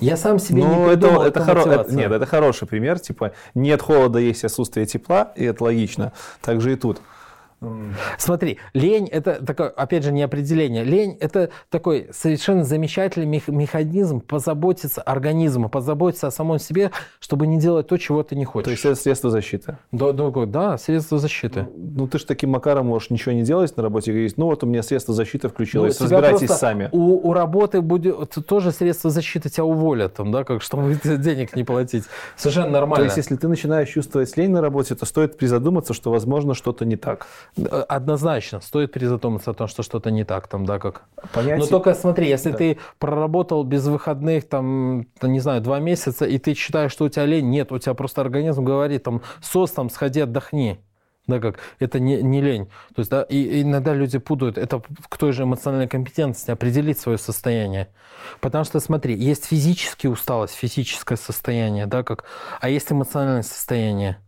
[0.00, 1.96] Я сам себе не Ну, это, придумал это, эту хоро- это- мотивацию.
[1.98, 2.98] нет, это хороший пример.
[2.98, 6.12] Типа, нет холода, есть отсутствие тепла, и это логично.
[6.40, 7.00] Так же и тут.
[8.18, 10.84] Смотри, лень это такое, опять же, не определение.
[10.84, 17.58] Лень это такой совершенно замечательный мех- механизм позаботиться организма, позаботиться о самом себе, чтобы не
[17.58, 18.64] делать то, чего ты не хочешь.
[18.64, 19.78] То есть это средство защиты.
[19.92, 21.66] да, да, да, средство защиты.
[21.76, 24.62] Ну, ты же таким макаром можешь ничего не делать на работе и говорить, ну, вот
[24.64, 26.88] у меня средство защиты включилось, Ну, разбирайтесь сами.
[26.92, 28.16] У, у работы будет
[28.46, 32.04] тоже средство защиты, тебя уволят, там, да, как, чтобы денег не платить.
[32.36, 33.04] Совершенно То нормально.
[33.04, 36.96] есть, если ты начинаешь чувствовать лень на работе, то стоит призадуматься, что, возможно, что-то не
[36.96, 37.26] так.
[37.56, 41.04] Э, Однозначно, стоит призадуматься о том, что что-то не так, там, да, как.
[41.32, 41.58] Понять...
[41.58, 42.58] Но только смотри, если Да.
[42.58, 47.08] ты проработал без выходных, там, да, не знаю, два месяца, и ты считаешь, что у
[47.08, 50.80] тебя лень, нет, у тебя просто организм говорит, там, сос, там, сходи, отдохни.
[51.26, 52.66] Да, как это не, не лень.
[52.94, 56.98] То есть, да, и, и иногда люди путают это к той же эмоциональной компетентности, определить
[56.98, 57.88] свое состояние.
[58.42, 62.24] Потому что, смотри, есть физическая усталость, физическое состояние, да, как,
[62.60, 64.18] а есть эмоциональное состояние.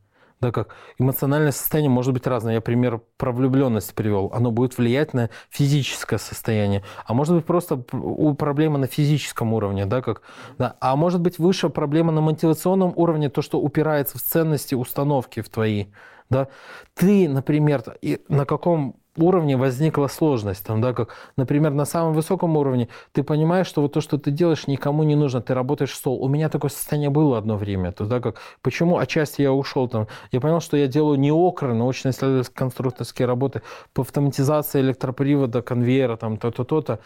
[0.47, 2.55] Да, как эмоциональное состояние может быть разное.
[2.55, 4.31] Я пример про влюбленность привел.
[4.32, 6.85] Оно будет влиять на физическое состояние.
[7.05, 10.23] А может быть просто у проблема на физическом уровне, да, как,
[10.56, 10.77] да.
[10.78, 15.48] А может быть выше проблема на мотивационном уровне, то, что упирается в ценности установки в
[15.48, 15.86] твои,
[16.31, 16.47] да.
[16.94, 20.64] Ты, например, и на каком уровне возникла сложность.
[20.64, 24.30] Там, да, как, например, на самом высоком уровне ты понимаешь, что вот то, что ты
[24.30, 26.22] делаешь, никому не нужно, ты работаешь в стол.
[26.22, 27.93] У меня такое состояние было одно время.
[27.93, 30.09] То, да, как, почему отчасти я ушел там?
[30.32, 33.62] Я понял, что я делаю не окры, научно-исследовательские конструкторские работы
[33.93, 37.01] по автоматизации электропривода, конвейера, там, то-то, то-то.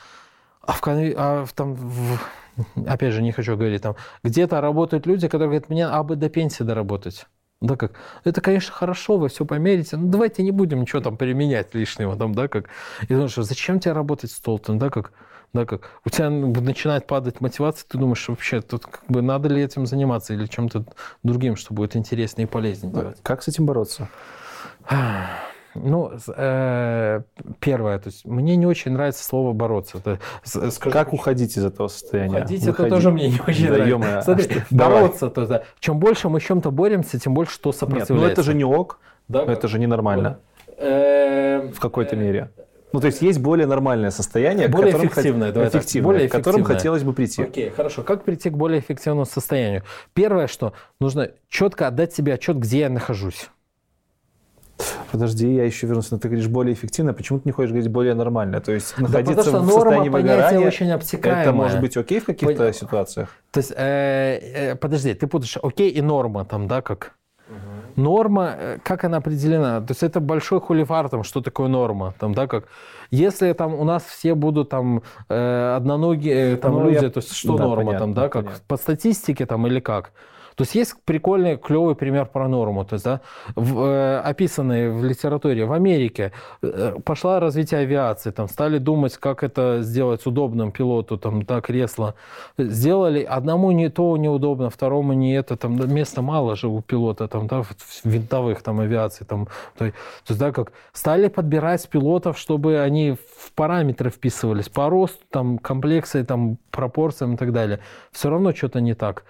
[0.63, 2.19] А в, конве- а в там, в-
[2.87, 6.29] опять же, не хочу говорить, там, где-то работают люди, которые говорят, мне а бы до
[6.29, 7.27] пенсии доработать.
[7.61, 7.93] Да, как?
[8.25, 12.35] Это, конечно, хорошо, вы все померите, но давайте не будем ничего там применять лишнего, там,
[12.35, 12.71] да, как?
[13.03, 15.13] И думаешь, что зачем тебе работать с Толтон, да, как?
[15.53, 15.91] Да, как?
[16.07, 20.33] У тебя начинает падать мотивация, ты думаешь, вообще, тут как бы надо ли этим заниматься
[20.33, 20.87] или чем-то
[21.23, 23.19] другим, что будет интереснее и полезнее делать.
[23.23, 24.09] Как с этим бороться?
[25.75, 27.21] Ну, э,
[27.61, 29.99] первое, то есть мне не очень нравится слово бороться.
[29.99, 32.39] Это, с- скажу, Как уходить из этого состояния?
[32.39, 32.93] Уходить это Выходить.
[32.93, 33.89] тоже мне не очень Да, нравится.
[33.89, 35.03] ё-моё, Смотри, что- давай.
[35.03, 35.63] бороться, то да.
[35.79, 38.15] Чем больше мы с чем-то боремся, тем больше что Нет, сопротивляется.
[38.15, 38.99] ну это же не ок,
[39.29, 40.41] Да, это же ненормально
[40.77, 42.51] Эм, в какой-то мере.
[42.93, 46.29] Ну, то есть есть более нормальное состояние, к Более которому хот- эффективное, давай эффективное, более
[46.29, 46.79] к которому эффективное.
[46.79, 47.43] хотелось бы прийти.
[47.45, 48.03] Окей, хорошо.
[48.03, 49.85] Как прийти к более эффективному состоянию?
[50.15, 53.49] Первое, что нужно четко отдать себе отчет, где я нахожусь.
[55.13, 56.11] Подожди, я еще вернусь.
[56.11, 58.61] Но ты говоришь более эффективно, почему ты не хочешь говорить более нормально?
[58.61, 61.43] То есть Да находиться потому что в состоянии понятие выгорания, очень обтекаемое.
[61.43, 63.29] это может быть окей в каких-то Пон- ситуациях?
[63.51, 64.39] То есть, э,
[64.73, 67.13] э, подожди, ты путаешь окей и норма там, да, как?
[67.97, 69.81] Норма, э, как она определена?
[69.81, 72.65] То есть это большой хуливар, там, что такое норма, там, да, как?
[73.11, 77.19] Если там у нас все будут там э, одноногие э, там Ну, люди, я- то
[77.19, 78.45] есть что да, норма понятно, там, да, как?
[78.45, 78.65] понятно.
[78.69, 80.13] По статистике там или как?
[80.61, 83.23] То есть есть прикольный, клевый пример про норму, то есть, да,
[83.57, 85.65] в, э, описанный в литературе.
[85.65, 91.45] В Америке э, пошло развитие авиации, там стали думать, как это сделать удобным пилоту, там,
[91.45, 92.15] да, кресло.
[92.59, 97.47] Сделали, одному не то неудобно, второму не это, там, места мало же у пилота, там,
[97.47, 97.63] да,
[98.05, 99.47] винтовых там авиаций, там,
[99.79, 99.95] то, то
[100.29, 106.23] есть, да, как стали подбирать пилотов, чтобы они в параметры вписывались по росту, там, комплекции,
[106.23, 107.81] там, пропорциям и так далее.
[108.13, 109.25] Все равно что-то не так.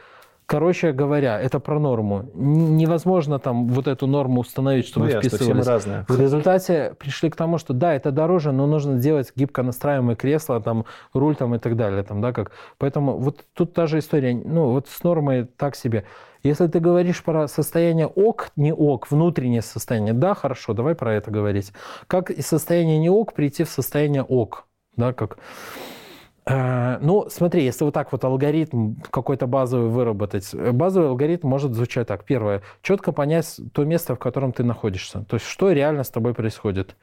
[0.51, 2.28] Короче говоря, это про норму.
[2.35, 5.64] Невозможно там вот эту норму установить, чтобы Ну, ясно, вписывались.
[5.64, 6.05] разные.
[6.09, 10.60] В результате пришли к тому, что да, это дороже, но нужно делать гибко настраиваемые кресла,
[10.60, 12.02] там, руль там, и так далее.
[12.02, 12.51] Там, да, как.
[12.78, 14.35] Поэтому вот тут та же история.
[14.35, 16.05] Ну, вот с нормой так себе.
[16.43, 21.31] Если ты говоришь про состояние ок, не ок, внутреннее состояние, да, хорошо, давай про это
[21.31, 21.72] говорить.
[22.09, 24.66] Как из состояния не ок прийти в состояние ок?
[24.97, 25.39] Да, как...
[26.46, 32.08] Э, Ну, смотри, если вот так вот алгоритм какой-то базовый выработать, базовый алгоритм может звучать
[32.08, 32.24] так.
[32.24, 35.24] Первое, четко понять то место, в котором ты находишься.
[35.28, 36.96] То есть, что реально с тобой происходит.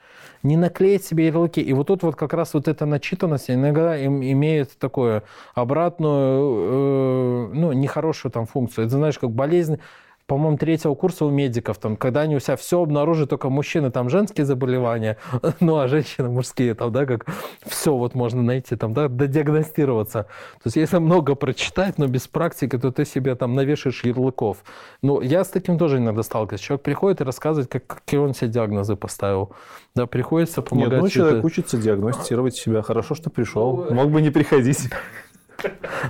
[0.44, 1.62] Не наклеить себе ярлыки.
[1.62, 5.24] И вот тут вот как раз вот эта начитанность иногда им- имеет такую
[5.56, 8.86] обратную, э, ну, нехорошую там функцию.
[8.88, 9.80] Это знаешь, как болезнь
[10.28, 14.10] по-моему, третьего курса у медиков, там, когда они у себя все обнаружат, только мужчины там
[14.10, 15.18] женские заболевания,
[15.62, 17.26] ну, а женщины мужские, там, да, как
[17.66, 20.24] все вот можно найти, там, да, додиагностироваться.
[20.24, 24.58] То есть, если много прочитать, но без практики, то ты себе там навешаешь ярлыков.
[25.02, 26.62] Ну, я с таким тоже иногда сталкиваюсь.
[26.62, 29.54] Человек приходит и рассказывает, как, какие он себе диагнозы поставил.
[29.96, 30.92] Да, приходится помогать.
[30.92, 32.82] Нет, ну, человек учится диагностировать себя.
[32.82, 33.86] Хорошо, что пришел.
[33.90, 34.90] Ну, Мог бы не приходить.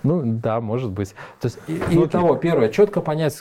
[0.03, 1.15] Ну да, может быть.
[1.39, 3.37] То есть, и, ну, и того, первое, четко понять,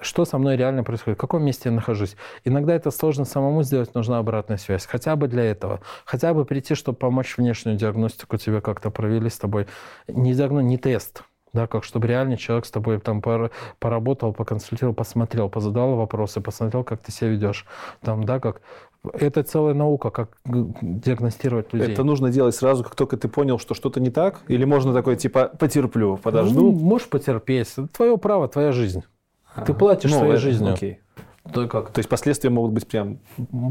[0.00, 2.16] что со мной реально происходит, в каком месте я нахожусь.
[2.44, 4.86] Иногда это сложно самому сделать, нужна обратная связь.
[4.86, 5.80] Хотя бы для этого.
[6.04, 9.66] Хотя бы прийти, чтобы помочь внешнюю диагностику тебе как-то провели с тобой.
[10.08, 11.22] Не диагноз, не тест.
[11.52, 13.20] Да, как чтобы реально человек с тобой там
[13.80, 17.66] поработал, поконсультировал, посмотрел, позадал вопросы, посмотрел, как ты себя ведешь.
[18.02, 18.62] Там, да, как
[19.12, 21.92] это целая наука, как диагностировать людей.
[21.92, 24.40] Это нужно делать сразу, как только ты понял, что что-то не так?
[24.48, 26.72] Или можно такое, типа, потерплю, подожду?
[26.72, 27.74] Ну, можешь потерпеть.
[27.92, 29.02] Твое право, твоя жизнь.
[29.66, 30.74] Ты платишь ну, своей это, жизнью.
[30.74, 31.00] Окей.
[31.54, 31.90] То, как?
[31.90, 33.18] То есть последствия могут быть прям...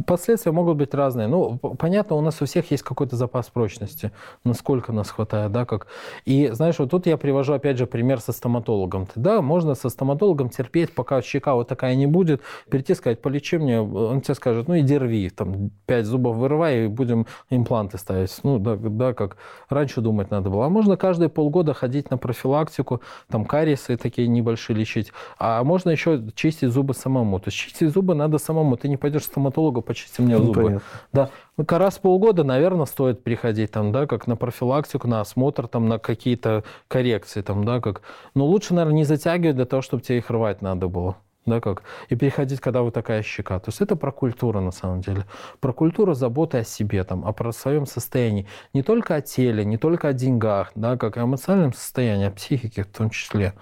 [0.07, 1.27] Последствия могут быть разные.
[1.27, 4.11] Ну, понятно, у нас у всех есть какой-то запас прочности,
[4.43, 5.85] насколько нас хватает, да, как...
[6.25, 9.07] И, знаешь, вот тут я привожу, опять же, пример со стоматологом.
[9.15, 13.79] Да, можно со стоматологом терпеть, пока щека вот такая не будет, прийти сказать, полечи мне,
[13.79, 18.35] он тебе скажет, ну, иди рви, там, пять зубов вырывай, и будем импланты ставить.
[18.41, 19.37] Ну, да, да, как
[19.69, 20.65] раньше думать надо было.
[20.65, 26.23] А можно каждые полгода ходить на профилактику, там, кариесы такие небольшие лечить, а можно еще
[26.33, 27.39] чистить зубы самому.
[27.39, 28.77] То есть чистить зубы надо самому.
[28.77, 30.63] Ты не пойдешь к стоматологу, почисти мне ну, зубы.
[30.63, 30.87] Понятно.
[31.13, 31.29] Да.
[31.57, 35.87] Ну, раз в полгода, наверное, стоит приходить там, да, как на профилактику, на осмотр, там,
[35.87, 38.01] на какие-то коррекции, там, да, как.
[38.33, 41.15] Но лучше, наверное, не затягивать для того, чтобы тебе их рвать надо было
[41.49, 43.59] да, как, и переходить, когда вот такая щека.
[43.59, 45.25] То есть это про культуру на самом деле.
[45.59, 48.47] Про культуру заботы о себе, там, о про своем состоянии.
[48.73, 52.83] Не только о теле, не только о деньгах, да, как о эмоциональном состоянии, о психике
[52.83, 53.53] в том числе.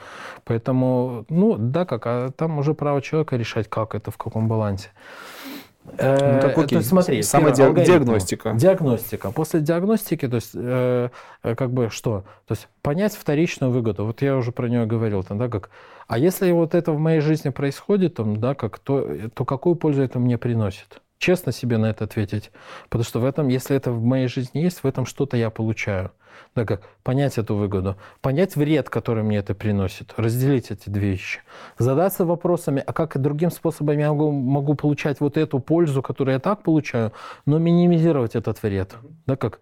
[0.43, 4.89] Поэтому, ну, да, как, а там уже право человека решать, как это, в каком балансе.
[5.97, 6.69] Э, ну, так, окей.
[6.69, 7.81] То есть, смотри, Самая диаг...
[7.83, 8.53] диагностика.
[8.53, 9.31] Диагностика.
[9.31, 11.09] После диагностики, то есть, э,
[11.43, 12.25] э, как бы что?
[12.45, 14.05] То есть, понять вторичную выгоду.
[14.05, 15.69] Вот я уже про нее говорил, там, да, как.
[16.07, 20.01] А если вот это в моей жизни происходит, там, да, как, то, то какую пользу
[20.01, 21.01] это мне приносит?
[21.19, 22.51] Честно себе на это ответить.
[22.85, 26.11] Потому что в этом, если это в моей жизни есть, в этом что-то я получаю.
[26.55, 31.39] Да, как понять эту выгоду, понять вред, который мне это приносит, разделить эти две вещи,
[31.79, 36.33] задаться вопросами, а как и другим способом я могу, могу получать вот эту пользу, которую
[36.33, 37.11] я так получаю,
[37.47, 38.95] но минимизировать этот вред.
[39.25, 39.61] Да, как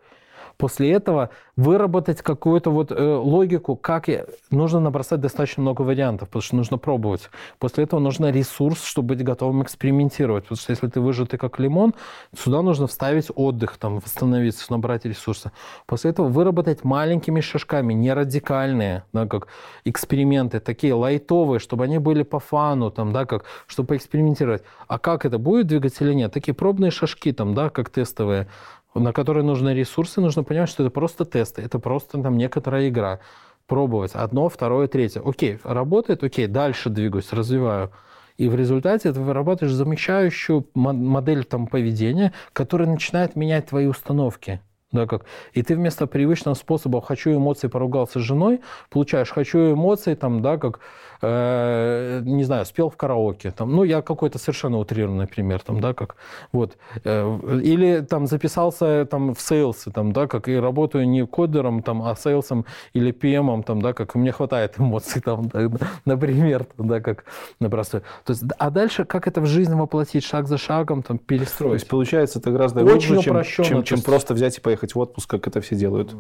[0.58, 4.26] После этого выработать какую-то вот э, логику, как я...
[4.52, 7.30] нужно набросать достаточно много вариантов, потому что нужно пробовать.
[7.60, 10.44] После этого нужно ресурс, чтобы быть готовым экспериментировать.
[10.44, 11.94] Потому что если ты выжатый как лимон,
[12.38, 15.52] сюда нужно вставить отдых, там, восстановиться, набрать ресурсы.
[15.86, 19.48] После этого выработать маленькими шажками, не радикальные, да, как
[19.86, 24.64] эксперименты, такие лайтовые, чтобы они были по фану, там, да, как, чтобы поэкспериментировать.
[24.88, 26.34] А как это будет двигаться или нет?
[26.34, 28.48] Такие пробные шажки, там, да, как тестовые
[28.96, 33.20] на которые нужны ресурсы, нужно понимать, что это просто тесты, это просто там некоторая игра.
[33.68, 35.22] Пробовать одно, второе, третье.
[35.26, 37.92] Окей, работает, окей, дальше двигаюсь, развиваю.
[38.38, 44.62] И в результате ты вырабатываешь замещающую модель там, поведения, которая начинает менять твои установки.
[44.92, 45.26] Да, как?
[45.54, 50.58] И ты вместо привычного способа «хочу эмоций, поругался с женой», получаешь «хочу эмоций», там, да,
[50.58, 50.80] как
[51.22, 55.94] э, не знаю, спел в караоке, там, ну, я какой-то совершенно утрированный пример, там, да,
[55.94, 56.16] как,
[56.52, 61.82] вот, э, или там записался там в сейлсы, там, да, как, и работаю не кодером,
[61.82, 65.70] там, а сейлсом или PM, там, да, как, мне хватает эмоций, там, да,
[66.06, 67.26] например, там, да, как,
[67.60, 68.02] на простой.
[68.24, 71.72] То есть, а дальше, как это в жизнь воплотить, шаг за шагом, там, перестроить.
[71.72, 75.00] То есть, получается, это гораздо Очень глубже, чем, чем, чем просто взять и поехать в
[75.00, 76.16] отпуск, как это все делают.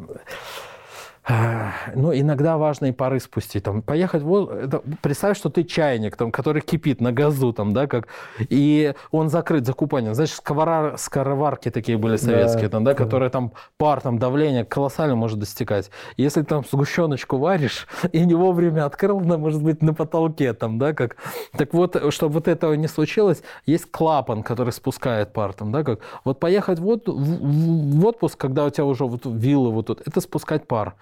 [1.95, 3.63] Ну, иногда важно и пары спустить.
[3.63, 7.87] Там, поехать, вот, это, представь, что ты чайник, там, который кипит на газу, там, да,
[7.87, 8.07] как,
[8.37, 10.13] и он закрыт закупанием.
[10.13, 14.65] Знаешь, сковара, скороварки такие были советские, да, там, да, да, которые там пар, там, давление
[14.65, 15.89] колоссально может достигать.
[16.15, 20.93] Если там сгущеночку варишь и не вовремя открыл, она может быть на потолке, там, да,
[20.93, 21.17] как.
[21.57, 26.01] Так вот, чтобы вот этого не случилось, есть клапан, который спускает пар, там, да, как.
[26.23, 30.21] Вот поехать в, в, в отпуск, когда у тебя уже вот виллы вот тут, это
[30.21, 30.93] спускать пар.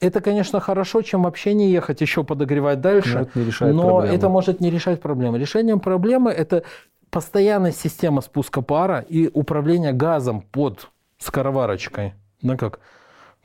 [0.00, 3.18] Это, конечно, хорошо, чем вообще не ехать, еще подогревать дальше.
[3.18, 5.38] Но это, не решает но это может не решать проблемы.
[5.38, 6.64] Решением проблемы это
[7.10, 12.14] постоянная система спуска пара и управление газом под скороварочкой.
[12.40, 12.80] Ну как?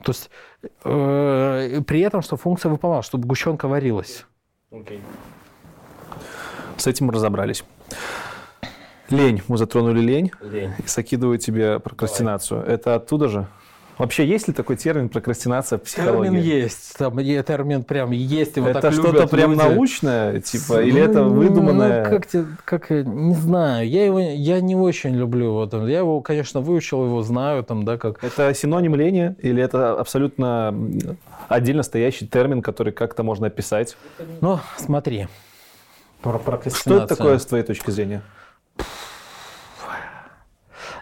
[0.02, 0.30] То есть
[0.84, 4.24] э, при этом, что функция выполняла, чтобы гущенка варилась.
[4.70, 5.00] Okay.
[6.78, 7.64] С этим мы разобрались.
[9.10, 9.42] Лень.
[9.48, 10.30] Мы затронули лень.
[10.40, 10.72] Лень.
[10.78, 12.62] И закидываю тебе прокрастинацию.
[12.62, 13.46] Это оттуда же?
[13.98, 16.30] Вообще, есть ли такой термин прокрастинация в психологии?
[16.30, 16.94] Термин есть.
[16.98, 18.56] Там термин прям есть.
[18.56, 19.62] Его это что-то прям люди.
[19.62, 22.04] научное, типа, ну, или это выдуманное?
[22.04, 22.28] Ну, как,
[22.64, 23.88] как, не знаю.
[23.88, 25.52] Я его я не очень люблю.
[25.52, 27.64] Вот, я его, конечно, выучил, его знаю.
[27.64, 28.22] Там, да, как...
[28.22, 30.74] Это синоним лени или это абсолютно
[31.48, 33.96] отдельно стоящий термин, который как-то можно описать?
[34.42, 35.28] Ну, смотри.
[36.20, 36.38] Про
[36.74, 38.22] Что это такое с твоей точки зрения?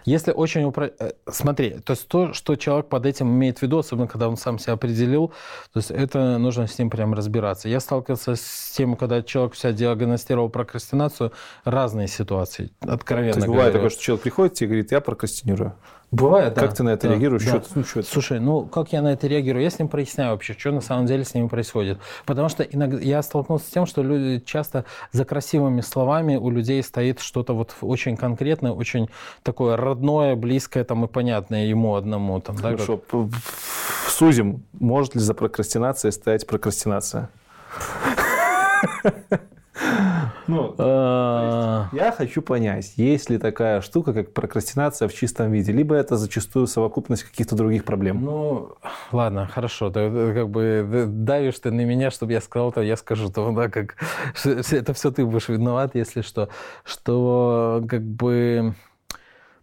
[0.05, 0.85] Если очень упро...
[0.99, 4.37] Э, смотри, то есть то, что человек под этим имеет в виду, особенно когда он
[4.37, 5.29] сам себя определил,
[5.73, 7.67] то есть это нужно с ним прям разбираться.
[7.67, 11.31] Я сталкивался с тем, когда человек себя диагностировал прокрастинацию,
[11.63, 15.75] разные ситуации, откровенно То есть бывает такое, что человек приходит и говорит, я прокрастинирую.
[16.11, 16.61] Бывает, да.
[16.61, 17.43] Как ты на это да, реагируешь?
[17.43, 17.61] Да.
[17.61, 19.63] Что, ну, что Слушай, ну как я на это реагирую?
[19.63, 21.99] Я с ним проясняю вообще, что на самом деле с ними происходит.
[22.25, 26.81] Потому что иногда я столкнулся с тем, что люди часто за красивыми словами у людей
[26.83, 29.09] стоит что-то вот очень конкретное, очень
[29.43, 32.39] такое родное, близкое там и понятное ему одному.
[32.39, 33.27] Там, Хорошо, да,
[34.07, 34.63] сузим.
[34.73, 37.29] Может ли за прокрастинацией стоять прокрастинация?
[40.47, 41.89] Ну, а.
[41.91, 46.67] я хочу понять, есть ли такая штука, как прокрастинация в чистом виде, либо это зачастую
[46.67, 48.23] совокупность каких-то других проблем?
[48.23, 48.75] Ну,
[49.11, 49.89] ладно, хорошо.
[49.89, 53.69] Ты как бы давишь ты на меня, чтобы я сказал, то я скажу, то да,
[53.69, 53.95] как
[54.43, 56.49] это все ты будешь виноват, если что,
[56.83, 58.75] что как бы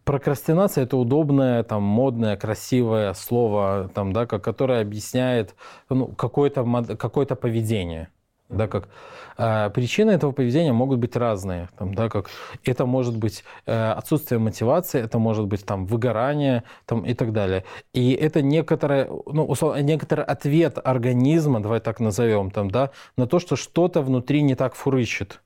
[0.05, 5.55] Прокрастинация– это удобное, там, модное, красивое слово, там, да, которое объясняет
[5.89, 6.65] ну, какое-то
[6.97, 8.09] какое поведение.
[8.49, 8.89] Да, как,
[9.37, 11.69] причины этого поведения могут быть разные.
[11.79, 12.31] Там, да, как,
[12.65, 17.65] это может быть э, отсутствие мотивации, это может быть там, выгорание там, и так далее.
[17.93, 23.39] И это некоторое, ну, условно, некоторый ответ организма, давай так назовем, там, да, на то,
[23.39, 25.41] что что-то внутри не так фурычит.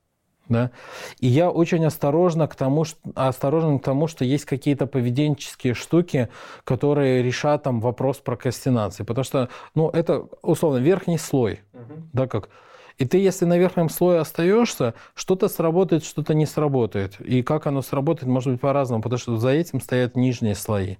[0.49, 0.71] Да?
[1.19, 6.29] И я очень осторожно к тому, что, осторожен к тому, что есть какие-то поведенческие штуки,
[6.65, 9.03] которые решат там вопрос прокрастинации.
[9.03, 11.61] Потому что, ну, это, условно, верхний слой.
[11.73, 11.95] Угу.
[12.13, 12.49] Да, как
[12.98, 17.20] и ты, если на верхнем слое остаешься, что-то сработает, что-то не сработает.
[17.20, 20.97] И как оно сработает, может быть по-разному, потому что за этим стоят нижние слои.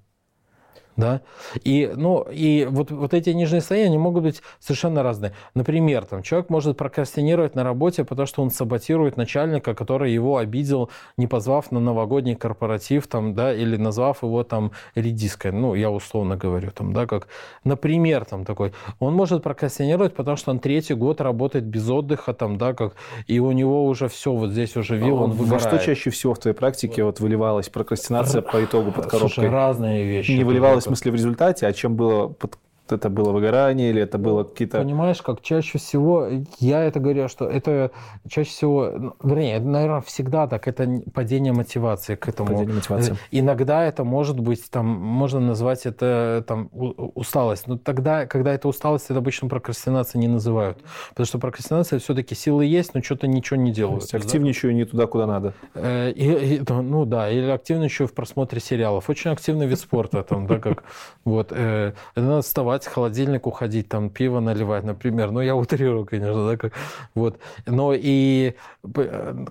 [0.97, 1.20] Да?
[1.62, 5.32] И, ну, и вот, вот эти нижние они могут быть совершенно разные.
[5.55, 10.90] Например, там, человек может прокрастинировать на работе, потому что он саботирует начальника, который его обидел,
[11.16, 15.52] не позвав на новогодний корпоратив, там, да, или назвав его там редиской.
[15.52, 17.28] Ну, я условно говорю, там, да, как,
[17.64, 18.73] например, там такой.
[18.98, 22.94] Он может прокрастинировать, потому что он третий год работает без отдыха, там, да, как,
[23.27, 25.64] и у него уже все, вот здесь уже вил, он выгорает.
[25.64, 29.31] Во что чаще всего в твоей практике вот выливалась прокрастинация по итогу под коробкой?
[29.31, 30.32] Слушай, разные вещи.
[30.32, 32.59] Не выливалась в смысле в результате, а чем было под
[32.93, 34.79] это было выгорание или это было какие-то...
[34.79, 37.91] Понимаешь, как чаще всего, я это говорю, что это
[38.29, 42.51] чаще всего, ну, вернее, это, наверное, всегда так, это падение мотивации к этому.
[42.51, 43.17] Падение мотивации.
[43.31, 47.67] Иногда это может быть, там, можно назвать это там, усталость.
[47.67, 50.79] Но тогда, когда это усталость, это обычно прокрастинация не называют.
[51.11, 54.09] Потому что прокрастинация все-таки силы есть, но что-то ничего не делают.
[54.11, 54.79] То есть активничаю да?
[54.79, 55.55] не туда, куда надо.
[55.75, 59.09] Э, и, и, ну да, или активничаю в просмотре сериалов.
[59.11, 60.85] Очень активный вид спорта, там, да, как
[61.25, 61.49] вот.
[61.51, 65.31] Э, надо вставать вставать, к холодильнику ходить, там пиво наливать, например.
[65.31, 66.73] Ну, я утрирую, конечно, да, как,
[67.15, 67.39] вот.
[67.66, 68.55] Но и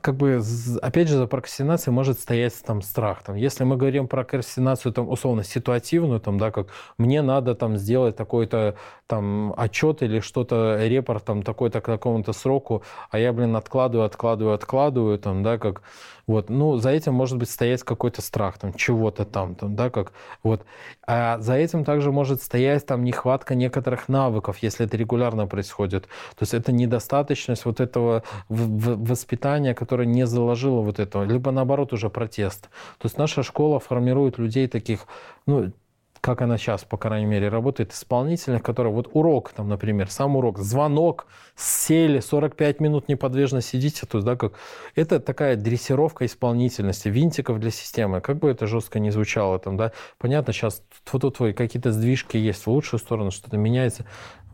[0.02, 0.42] как бы,
[0.82, 3.24] опять же, за прокрастинацией может стоять там страх.
[3.24, 7.78] Там, если мы говорим про прокрастинацию, там, условно, ситуативную, там, да, как мне надо там
[7.78, 8.76] сделать такой-то
[9.08, 12.82] там отчет или что-то, репорт там такой-то к такому-то сроку,
[13.12, 15.82] а я, блин, откладываю, откладываю, откладываю, там, да, как
[16.28, 20.14] вот, ну, за этим может быть стоять какой-то страх, там, чего-то там, там, да, как,
[20.44, 20.66] вот.
[21.06, 26.04] А за этим также может стоять там нехватка некоторых навыков, если это регулярно происходит.
[26.04, 32.10] То есть это недостаточность вот этого воспитания, которое не заложило вот этого, либо наоборот уже
[32.10, 32.70] протест.
[32.98, 35.08] То есть наша школа формирует людей таких,
[35.46, 35.72] ну,
[36.22, 40.60] как она сейчас, по крайней мере, работает, исполнительных, которые вот урок, там, например, сам урок,
[40.60, 44.54] звонок, сели, 45 минут неподвижно сидите, то есть, да, как
[44.96, 49.92] это такая дрессировка исполнительности, винтиков для системы, как бы это жестко не звучало, там, да,
[50.18, 54.06] понятно, сейчас тут твои какие-то сдвижки есть в лучшую сторону, что-то меняется,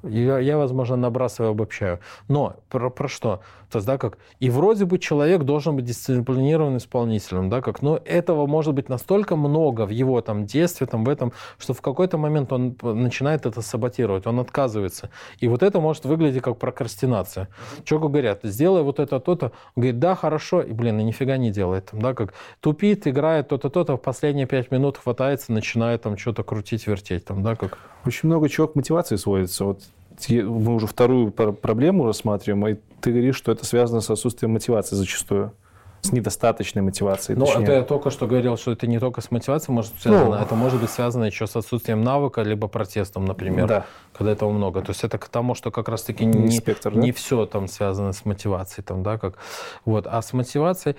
[0.03, 1.99] я, я, возможно, набрасываю, обобщаю.
[2.27, 3.41] Но про, про что?
[3.71, 8.01] То есть, да, как, и вроде бы человек должен быть дисциплинированным исполнителем, да, как, но
[8.03, 12.17] этого может быть настолько много в его там детстве, там, в этом, что в какой-то
[12.17, 15.09] момент он начинает это саботировать, он отказывается.
[15.39, 17.47] И вот это может выглядеть как прокрастинация.
[17.85, 19.53] Человеку говорят, сделай вот это, то-то.
[19.75, 21.91] Он говорит, да, хорошо, и, блин, и нифига не делает.
[21.91, 26.43] Там, да, как тупит, играет то-то, то-то, в последние пять минут хватается, начинает там что-то
[26.43, 27.23] крутить, вертеть.
[27.23, 27.77] Там, да, как...
[28.05, 29.63] Очень много чего к мотивации сводится.
[29.63, 29.83] Вот
[30.29, 35.53] мы уже вторую проблему рассматриваем, и ты говоришь, что это связано с отсутствием мотивации зачастую.
[36.01, 37.37] С недостаточной мотивацией.
[37.37, 40.25] Ну, это я только что говорил, что это не только с мотивацией может быть связано,
[40.25, 43.85] ну, это может быть связано еще с отсутствием навыка, либо протестом, например, да.
[44.13, 44.81] когда этого много.
[44.81, 47.17] То есть это к тому, что как раз-таки не, не, спектр, не да?
[47.17, 49.35] все там связано с мотивацией, там, да, как
[49.85, 50.95] вот, а с мотивацией,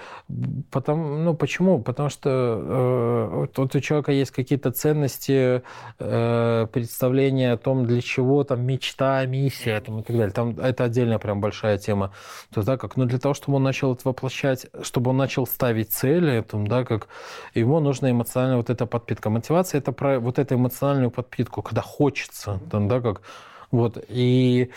[0.71, 1.83] потому, ну, почему?
[1.83, 5.63] Потому что э, вот у человека есть какие-то ценности,
[5.99, 10.33] э, представления о том, для чего там мечта, миссия, там и так далее.
[10.33, 12.13] Там это отдельная прям большая тема.
[12.53, 15.47] То есть, да, как, ну, для того, чтобы он начал это воплощать, чтобы он начал
[15.47, 17.09] ставить цели, там, да, как
[17.55, 19.31] ему нужна эмоциональная вот эта подпитка.
[19.31, 23.23] Мотивация это про вот эту эмоциональную подпитку, когда хочется, там, да, как
[23.71, 24.71] вот и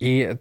[0.00, 0.36] и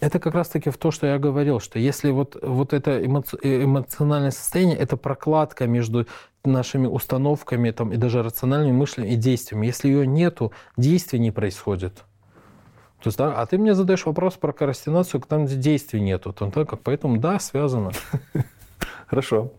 [0.00, 4.78] это как раз-таки в то, что я говорил, что если вот, вот это эмоциональное состояние,
[4.78, 6.06] это прокладка между
[6.42, 9.66] нашими установками там, и даже рациональным мышлением и действиями.
[9.66, 11.96] Если ее нету, действий не происходит.
[13.02, 16.32] То есть, да, а ты мне задаешь вопрос про прокрастинацию, там, где действий нету.
[16.32, 17.90] Там, так, поэтому да, связано.
[19.06, 19.52] Хорошо.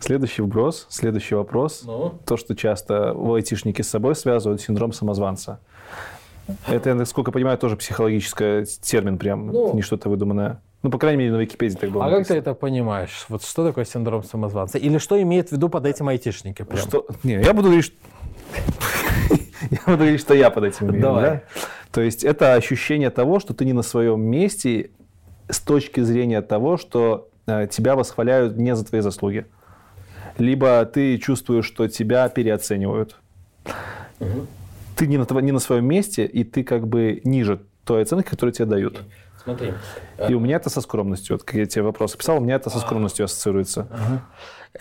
[0.00, 1.82] Следующий вброс, следующий вопрос.
[1.84, 2.18] Ну?
[2.26, 5.60] То, что часто айтишники с собой связывают, синдром самозванца.
[6.66, 10.60] Это, насколько я понимаю, тоже психологический термин прям, ну, не что-то выдуманное.
[10.82, 12.04] Ну, по крайней мере, на Википедии так было.
[12.04, 12.36] А написано.
[12.36, 13.26] как ты это понимаешь?
[13.28, 14.78] Вот что такое синдром самозванца?
[14.78, 16.62] Или что имеет в виду под этим айтишники?
[16.62, 16.80] Прям?
[16.80, 17.06] Что?
[17.24, 17.92] Не, я буду говорить,
[19.70, 21.02] я буду говорить, что я под этим имею.
[21.02, 21.22] Давай.
[21.22, 21.42] Да?
[21.90, 24.90] То есть это ощущение того, что ты не на своем месте
[25.48, 27.28] с точки зрения того, что
[27.70, 29.46] тебя восхваляют не за твои заслуги.
[30.38, 33.16] Либо ты чувствуешь, что тебя переоценивают.
[34.20, 34.46] Угу.
[34.96, 38.52] Ты не на, не на своем месте, и ты как бы ниже той оценки, которую
[38.52, 39.02] тебе дают.
[39.42, 39.72] Смотри.
[40.28, 41.36] И у меня это со скромностью.
[41.36, 43.88] Вот, как я тебе вопрос писал, у меня это со скромностью ассоциируется.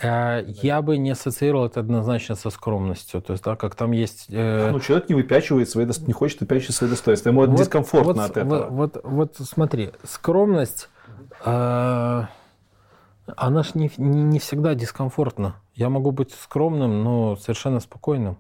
[0.02, 3.22] Э, я бы не ассоциировал это однозначно со скромностью.
[3.22, 4.26] То есть, да, как там есть...
[4.30, 4.72] Э...
[4.72, 7.30] Ну, человек не выпячивает свои, не хочет выпячивать свои достоинства.
[7.30, 8.68] Ему вот, дискомфортно вот, от этого.
[8.70, 10.90] Вот, вот, вот смотри, скромность...
[11.46, 12.26] Э
[13.36, 15.56] она же не, не, не всегда дискомфортна.
[15.76, 18.38] Я могу быть скромным, но совершенно спокойным.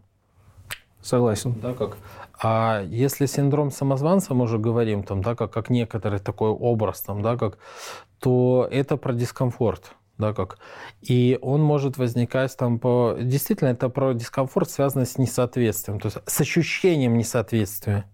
[1.01, 1.53] Согласен.
[1.61, 1.97] Да, как.
[2.41, 7.21] А если синдром самозванца, мы уже говорим, там, да, как, как некоторый такой образ, там,
[7.21, 7.57] да, как,
[8.19, 9.93] то это про дискомфорт.
[10.17, 10.57] Да, как.
[11.01, 13.15] И он может возникать там по...
[13.19, 18.05] Действительно, это про дискомфорт, связанный с несоответствием, то есть с ощущением несоответствия.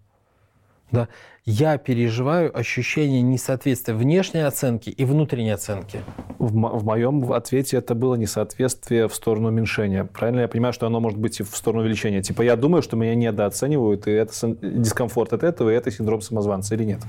[0.92, 1.08] Да
[1.46, 6.00] я переживаю ощущение несоответствия внешней оценки и внутренней оценки.
[6.40, 10.06] В, в моем ответе это было несоответствие в сторону уменьшения.
[10.06, 12.22] Правильно я понимаю, что оно может быть и в сторону увеличения?
[12.22, 16.76] Типа я думаю, что меня недооценивают, и это дискомфорт от этого, и это синдром самозванца
[16.76, 17.02] или нет?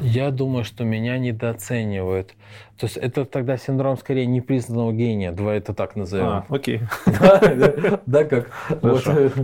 [0.00, 2.34] Я думаю, что меня недооценивают.
[2.78, 6.26] То есть это тогда синдром скорее непризнанного гения, давай это так назовем.
[6.26, 6.82] А, окей.
[8.06, 8.50] Да, как?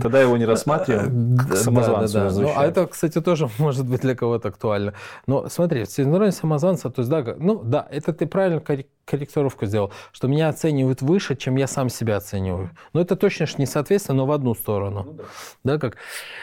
[0.01, 2.41] Тогда его не рассматриваем самозванцу.
[2.41, 4.93] Ну, а это, кстати, тоже может быть для кого-то актуально.
[5.27, 8.61] Но смотри, синдром самозванца, то есть, да, ну да, это ты правильно
[9.05, 12.69] корректировку сделал, что меня оценивают выше, чем я сам себя оцениваю.
[12.93, 15.03] Но это точно не соответственно, но в одну сторону.
[15.17, 15.23] Ну
[15.63, 15.97] да, как?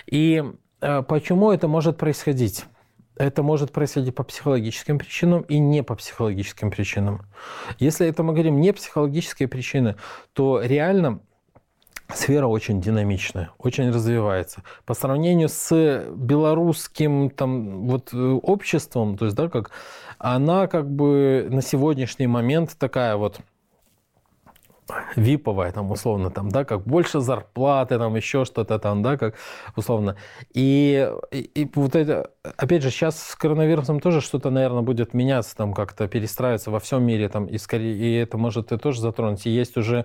[0.07, 0.45] И
[0.81, 2.65] э, почему это может происходить?
[3.20, 7.26] Это может происходить по психологическим причинам и не по психологическим причинам.
[7.78, 9.97] Если это мы говорим не психологические причины,
[10.32, 11.20] то реально
[12.14, 14.62] сфера очень динамичная, очень развивается.
[14.86, 19.70] По сравнению с белорусским там, вот, обществом, то есть, да, как
[20.18, 23.40] она как бы на сегодняшний момент такая вот
[25.16, 29.34] виповая, там, условно, там, да, как больше зарплаты, там, еще что-то там, да, как
[29.76, 30.16] условно.
[30.54, 35.56] И, и, и вот это, опять же, сейчас с коронавирусом тоже что-то, наверное, будет меняться,
[35.56, 39.46] там, как-то перестраиваться во всем мире, там, и, скорее, и это может ты тоже затронуть.
[39.46, 40.04] И есть уже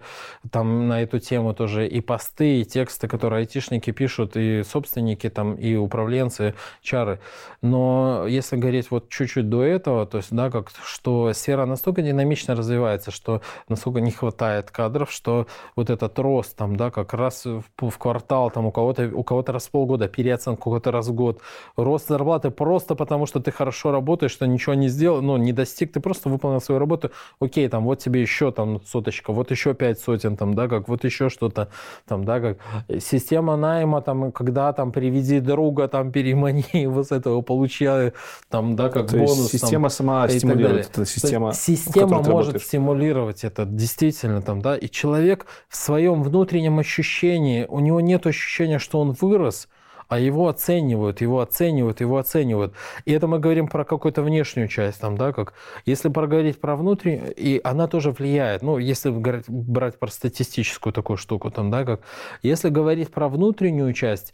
[0.52, 5.56] там на эту тему тоже и посты, и тексты, которые айтишники пишут, и собственники, там,
[5.56, 7.20] и управленцы, чары.
[7.62, 12.56] Но если говорить вот чуть-чуть до этого, то есть, да, как, что сфера настолько динамично
[12.56, 17.64] развивается, что насколько не хватает кадров, что вот этот рост там, да, как раз в,
[17.78, 21.14] в квартал, там у кого-то у кого-то раз в полгода, переоценка у кого-то раз в
[21.14, 21.42] год,
[21.78, 25.94] рост зарплаты просто потому, что ты хорошо работаешь, что ничего не сделал, ну, не достиг,
[25.94, 30.00] ты просто выполнил свою работу, окей, там, вот тебе еще там соточка, вот еще пять
[30.00, 31.70] сотен, там, да, как, вот еще что-то,
[32.08, 32.58] там, да, как,
[33.02, 38.14] система найма, там, когда, там, приведи друга, там, перемани, вот с этого получай,
[38.50, 39.52] там, да, как То бонус.
[39.52, 45.46] система там, сама стимулирует, это система, Система может стимулировать это, действительно, там, да, и человек
[45.70, 49.68] в своем внутреннем ощущении, у него нет ощущения, что он вырос,
[50.08, 52.74] а его оценивают, его оценивают, его оценивают.
[53.06, 55.54] И это мы говорим про какую-то внешнюю часть, там, да, как
[55.86, 58.64] если проговорить про внутреннюю, и она тоже влияет.
[58.64, 59.12] Ну, если
[59.48, 62.02] брать про статистическую такую штуку, там, да, как
[62.42, 64.34] если говорить про внутреннюю часть,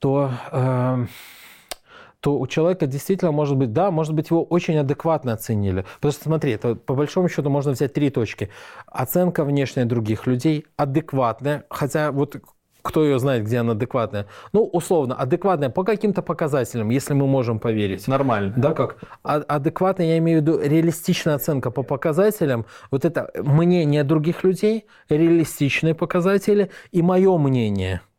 [0.00, 1.06] то э,
[2.24, 5.84] то у человека действительно может быть, да, может быть, его очень адекватно оценили.
[5.96, 8.48] Потому что, смотри, это по большому счету можно взять три точки.
[8.86, 12.36] Оценка внешняя других людей, адекватная, хотя вот
[12.80, 14.26] кто ее знает, где она адекватная.
[14.54, 18.08] Ну, условно, адекватная по каким-то показателям, если мы можем поверить.
[18.08, 18.54] Нормально.
[18.56, 18.96] Да, как?
[19.22, 22.64] А, адекватная, я имею в виду реалистичная оценка по показателям.
[22.90, 28.00] Вот это мнение других людей, реалистичные показатели и мое мнение–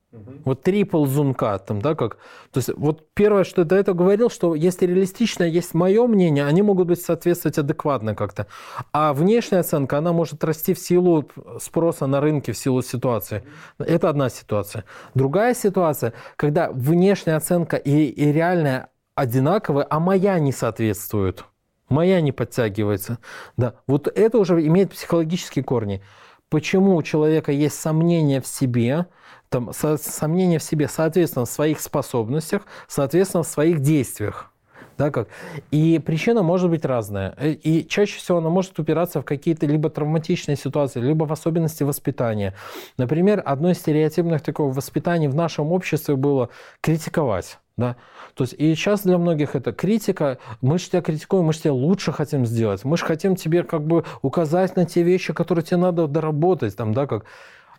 [0.43, 2.17] вот три ползунка там, да, как.
[2.51, 6.45] То есть вот первое, что я до этого говорил, что если реалистично, есть мое мнение,
[6.45, 8.47] они могут быть соответствовать адекватно как-то.
[8.91, 11.29] А внешняя оценка, она может расти в силу
[11.59, 13.43] спроса на рынке, в силу ситуации.
[13.77, 14.85] Это одна ситуация.
[15.13, 21.45] Другая ситуация, когда внешняя оценка и, и реальная одинаковые, а моя не соответствует.
[21.89, 23.19] Моя не подтягивается.
[23.57, 23.75] Да.
[23.87, 26.01] Вот это уже имеет психологические корни.
[26.49, 29.07] Почему у человека есть сомнения в себе,
[29.55, 34.51] там, сомнения в себе, соответственно, в своих способностях, соответственно, в своих действиях.
[34.97, 35.29] Да, как?
[35.71, 37.33] И причина может быть разная.
[37.37, 41.83] Э, и чаще всего она может упираться в какие-то либо травматичные ситуации, либо в особенности
[41.83, 42.53] воспитания.
[42.97, 46.49] Например, одно из стереотипных такого воспитаний в нашем обществе было
[46.81, 47.59] критиковать.
[47.77, 47.97] Да?
[48.35, 50.37] То есть и сейчас для многих это критика.
[50.61, 52.83] Мы же тебя критикуем, мы же тебя лучше хотим сделать.
[52.85, 56.75] Мы же хотим тебе как бы указать на те вещи, которые тебе надо доработать.
[56.75, 57.25] Там, да, как.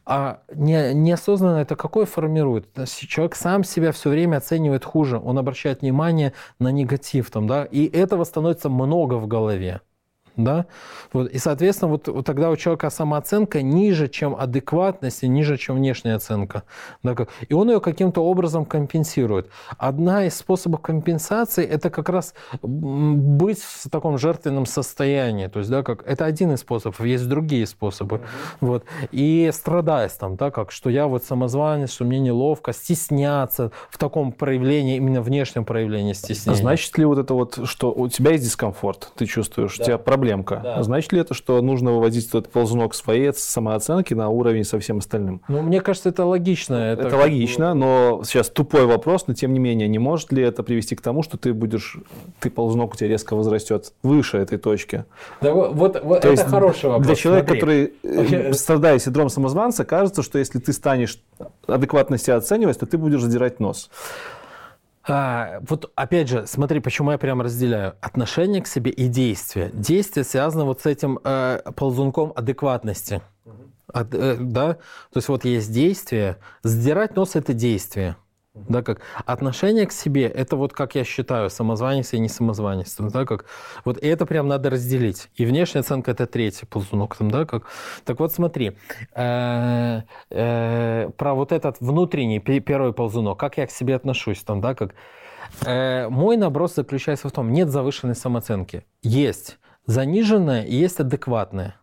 [0.09, 2.69] А не, неосознанно это какое формирует?
[2.89, 7.87] Человек сам себя все время оценивает хуже, он обращает внимание на негатив, там, да, и
[7.87, 9.81] этого становится много в голове
[10.37, 10.67] да,
[11.13, 15.77] вот, и, соответственно, вот, вот тогда у человека самооценка ниже, чем адекватность и ниже, чем
[15.77, 16.65] внешняя оценка,
[17.03, 19.49] да, как, и он ее каким-то образом компенсирует.
[19.79, 25.83] Одна из способов компенсации– это как раз быть в таком жертвенном состоянии, то есть, да,
[25.83, 28.21] как, это один из способов, есть другие способы,
[28.61, 33.99] вот, и страдаясь там, да, как, что я вот самозванец, что мне неловко, стесняться в
[33.99, 36.59] таком проявлении, именно внешнем проявлении стеснения.
[36.59, 39.83] Значит ли вот это вот, что у тебя есть дискомфорт, ты чувствуешь, да.
[39.83, 40.61] у тебя проблемы, проблемка.
[40.63, 40.83] Да.
[40.83, 45.43] Значит ли это, что нужно выводить этот ползунок своей самооценки на уровень со всем остальным?
[45.49, 46.75] Ну, мне кажется, это логично.
[46.75, 47.75] Это, это логично, бы...
[47.75, 51.23] но сейчас тупой вопрос, но тем не менее, не может ли это привести к тому,
[51.23, 51.99] что ты будешь,
[52.41, 55.05] ты ползунок у тебя резко возрастет выше этой точки?
[55.41, 57.07] Да, вот, вот это есть хороший вопрос.
[57.07, 57.91] Для человека, Смотри.
[58.03, 61.21] который страдает синдромом самозванца, кажется, что если ты станешь
[61.67, 63.91] адекватно себя оценивать, то ты будешь задирать нос.
[65.09, 69.71] А, вот опять же, смотри, почему я прям разделяю отношение к себе и действие.
[69.73, 73.23] Действие связано вот с этим э, ползунком адекватности.
[73.93, 74.75] От, э, да?
[74.75, 78.17] То есть вот есть действие, сдирать нос это действие.
[78.69, 82.97] Да, как отношение к себе, это вот как я считаю, самозванец и не самозванец.
[82.99, 83.45] Да, как,
[83.85, 85.29] вот это прям надо разделить.
[85.37, 87.17] И внешняя оценка это третий ползунок.
[87.17, 87.65] Там, да, как,
[88.05, 88.77] так вот смотри,
[89.15, 94.75] э, э, про вот этот внутренний первый ползунок, как я к себе отношусь, там, да,
[94.75, 94.95] как,
[95.67, 98.85] э, мой наброс заключается в том, нет завышенной самооценки.
[99.03, 101.77] Есть заниженная и есть адекватная.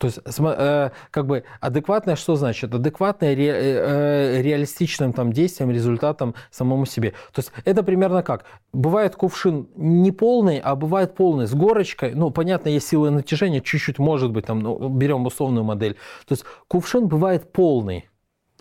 [0.00, 2.74] То есть, э, как бы адекватное что значит?
[2.74, 7.10] Адекватное ре, э, реалистичным там, действием, результатом самому себе.
[7.32, 8.46] То есть это примерно как?
[8.72, 12.14] Бывает кувшин не полный, а бывает полный с горочкой.
[12.14, 15.96] Ну, понятно, есть силы натяжения, чуть-чуть может быть, там, ну, берем условную модель.
[16.26, 18.08] То есть кувшин бывает полный.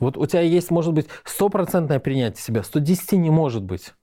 [0.02, 3.94] Вот у тебя есть, может быть, стопроцентное принятие себя, 110 не может быть.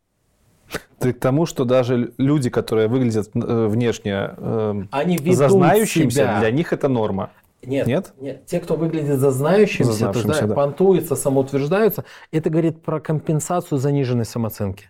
[0.99, 6.41] Ты к тому, что даже люди, которые выглядят э, внешне э, Они зазнающимся, себя.
[6.41, 7.31] для них это норма.
[7.63, 8.47] Нет, нет, нет.
[8.47, 14.89] Те, кто выглядит зазнающимся, зазнающимся то, да, понтуются, самоутверждаются, это говорит про компенсацию заниженной самооценки.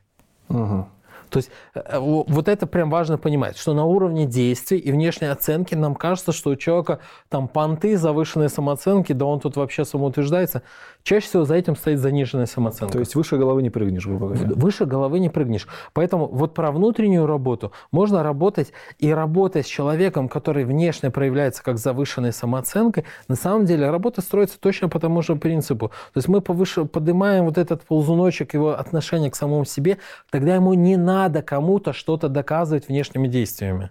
[0.48, 0.86] Угу.
[1.28, 5.74] То есть э, вот это прям важно понимать, что на уровне действий и внешней оценки
[5.74, 10.62] нам кажется, что у человека там понты, завышенные самооценки, да он тут вообще самоутверждается.
[11.06, 12.94] Чаще всего за этим стоит заниженная самооценка.
[12.94, 14.50] То есть выше головы не прыгнешь, грубо говоря.
[14.56, 15.68] Выше головы не прыгнешь.
[15.92, 21.78] Поэтому вот про внутреннюю работу можно работать и работать с человеком, который внешне проявляется как
[21.78, 23.04] завышенной самооценкой.
[23.28, 25.90] На самом деле работа строится точно по тому же принципу.
[26.12, 29.98] То есть мы повыше, поднимаем вот этот ползуночек его отношения к самому себе,
[30.32, 33.90] тогда ему не надо кому-то что-то доказывать внешними действиями.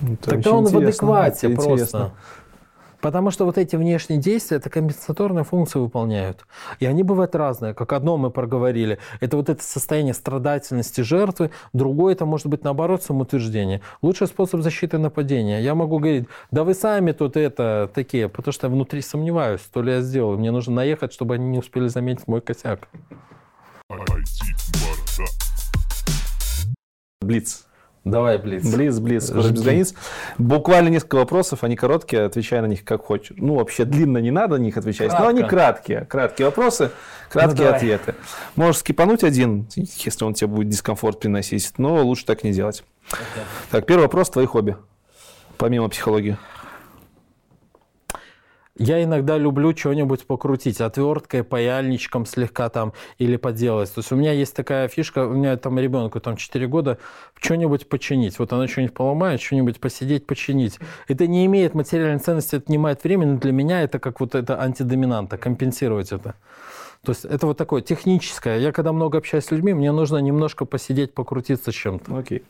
[0.00, 1.72] Это Тогда он в адеквате просто.
[1.72, 2.12] Интересно.
[3.00, 6.46] Потому что вот эти внешние действия, это компенсаторные функции выполняют.
[6.80, 7.74] И они бывают разные.
[7.74, 13.02] Как одно мы проговорили, это вот это состояние страдательности жертвы, другое это может быть наоборот
[13.02, 13.80] самоутверждение.
[14.02, 15.60] Лучший способ защиты нападения.
[15.60, 19.82] Я могу говорить, да вы сами тут это такие, потому что я внутри сомневаюсь, то
[19.82, 20.36] ли я сделал.
[20.36, 22.88] Мне нужно наехать, чтобы они не успели заметить мой косяк.
[27.20, 27.67] Блиц.
[28.10, 28.64] Давай, Блиц.
[28.64, 29.94] Блиц, Блиц, скорость без границ.
[30.38, 33.36] Буквально несколько вопросов, они короткие, отвечай на них как хочешь.
[33.36, 35.22] Ну, вообще длинно не надо на них отвечать, Кратко.
[35.22, 36.04] но они краткие.
[36.06, 36.90] Краткие вопросы,
[37.30, 38.14] краткие ну, ответы.
[38.56, 42.84] Можешь скипануть один, если он тебе будет дискомфорт приносить, но лучше так не делать.
[43.10, 43.42] Okay.
[43.70, 44.76] Так, первый вопрос, твои хобби,
[45.56, 46.36] помимо психологии.
[48.78, 53.92] Я иногда люблю что-нибудь покрутить, отверткой, паяльничком слегка там или поделать.
[53.92, 56.98] То есть у меня есть такая фишка, у меня там ребенку там 4 года,
[57.40, 58.38] что-нибудь починить.
[58.38, 60.78] Вот она что-нибудь поломает, что-нибудь посидеть, починить.
[61.08, 64.60] Это не имеет материальной ценности, это отнимает время, но для меня это как вот это
[64.60, 66.34] антидоминанта, компенсировать это.
[67.04, 68.58] То есть это вот такое техническое.
[68.58, 72.16] Я когда много общаюсь с людьми, мне нужно немножко посидеть, покрутиться чем-то.
[72.16, 72.42] Окей.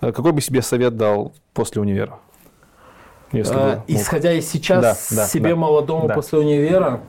[0.00, 2.18] А какой бы себе совет дал после универа?
[3.32, 6.14] Если а, исходя из сейчас да, да, себе да, молодому да.
[6.14, 7.00] после универа.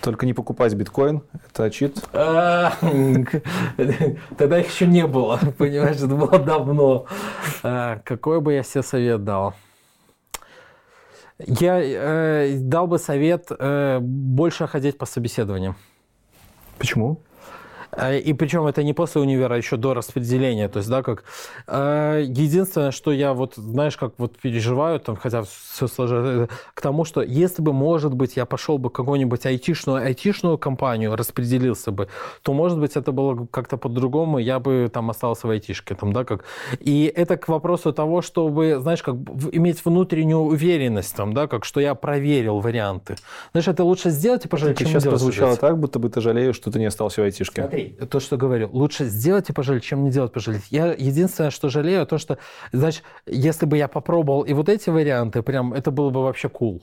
[0.00, 2.02] Только не покупать биткоин, это чит.
[2.12, 2.72] А,
[4.36, 7.06] тогда их еще не было, понимаешь, это было давно.
[7.62, 9.54] А, какой бы я себе совет дал?
[11.38, 15.76] Я э, дал бы совет э, больше ходить по собеседованиям.
[16.78, 17.20] Почему?
[17.92, 20.68] Э, и причем это не после универа, а еще до распределения.
[20.68, 21.24] То есть, да, как...
[21.66, 27.04] Э, единственное, что я вот, знаешь, как вот переживаю, там, хотя все сложно, к тому,
[27.04, 32.08] что если бы, может быть, я пошел бы в какую-нибудь айтишную, айтишную компанию, распределился бы,
[32.42, 36.24] то, может быть, это было как-то по-другому, я бы там остался в айтишке, там, да,
[36.24, 36.44] как...
[36.80, 39.16] И это к вопросу того, чтобы, знаешь, как
[39.52, 43.16] иметь внутреннюю уверенность, там, да, как, что я проверил варианты.
[43.52, 46.70] Знаешь, это лучше сделать и пожалеть, чем сейчас прозвучало так, будто бы ты жалеешь, что
[46.70, 47.62] ты не остался в айтишке.
[47.62, 50.64] Смотри, то, что говорю, лучше сделать и пожалеть, чем не делать пожалеть.
[50.70, 52.38] Я единственное, что жалею, то, что,
[52.72, 56.80] значит, если бы я попробовал и вот эти варианты, прям, это было бы вообще cool.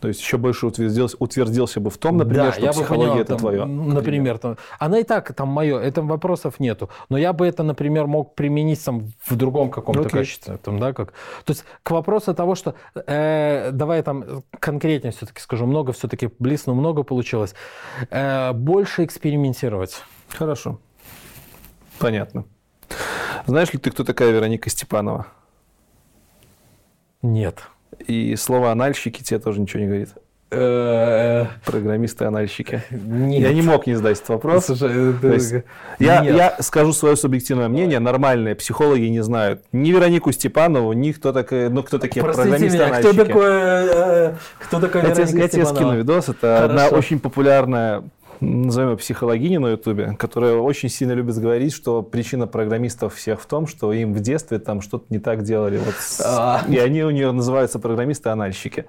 [0.00, 3.22] То есть еще больше утвердился, утвердился бы в том, например, да, что я психология понял,
[3.22, 3.64] это там, твое.
[3.64, 6.90] Например, там, она и так там мое, это вопросов нету.
[7.08, 10.10] Но я бы это, например, мог применить там, в другом каком-то okay.
[10.10, 10.58] качестве.
[10.58, 11.12] Там, да, как...
[11.44, 16.72] То есть к вопросу того, что э, давай там конкретнее все-таки скажу, много все-таки близко,
[16.72, 17.54] много получилось.
[18.10, 20.02] Э, больше экспериментировать.
[20.28, 20.78] Хорошо.
[21.98, 22.44] Понятно.
[23.46, 25.28] Знаешь ли ты, кто такая Вероника Степанова?
[27.22, 27.62] Нет.
[28.06, 30.10] И слово «анальщики» тебе тоже ничего не говорит?
[30.48, 32.82] Э, Программисты-анальщики.
[32.90, 34.66] Я не мог не задать этот вопрос.
[34.66, 35.64] Слушай, это...
[35.98, 37.98] я, я скажу свое субъективное мнение.
[37.98, 43.12] Нормальные психологи не знают ни Веронику Степанову, ни кто, так, ну, кто такие программисты-анальщики.
[43.12, 45.42] Кто такой, э, кто такой Вероника я?
[45.42, 46.28] Я тебе скину видос.
[46.28, 46.64] Это Хорошо.
[46.64, 48.04] одна очень популярная
[48.40, 53.46] назовем ее психологини на Ютубе, которая очень сильно любит говорить, что причина программистов всех в
[53.46, 55.78] том, что им в детстве там что-то не так делали.
[55.78, 56.62] Вот, а.
[56.68, 58.86] и они у нее называются программисты-анальщики.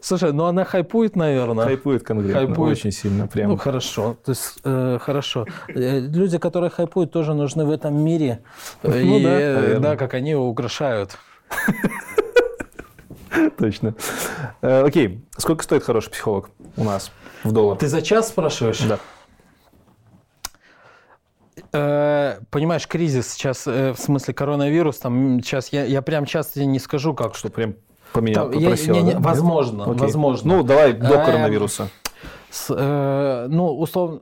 [0.00, 1.66] Слушай, ну она хайпует, наверное.
[1.66, 2.72] Хайпует конкретно, хайпует.
[2.72, 3.50] очень сильно прям.
[3.50, 5.46] Ну хорошо, то есть э, хорошо.
[5.68, 8.40] Э, люди, которые хайпуют, тоже нужны в этом мире.
[8.82, 9.78] Ну и, да, наверное.
[9.78, 11.18] да, как они его украшают.
[13.58, 13.94] Точно.
[14.62, 17.12] Э, окей, сколько стоит хороший психолог у нас?
[17.44, 17.78] В доллар.
[17.78, 18.80] Ты за час спрашиваешь?
[18.80, 18.98] Да.
[21.72, 26.78] Э, понимаешь, кризис сейчас, э, в смысле коронавирус, там сейчас я, я прям часто не
[26.78, 27.34] скажу, как.
[27.34, 27.74] Что прям
[28.12, 29.20] поменял, там, попросил, я, не, не, да?
[29.20, 29.98] Возможно, Окей.
[29.98, 30.56] возможно.
[30.56, 31.88] Ну, давай до э, коронавируса.
[32.50, 34.20] С, э, ну, условно,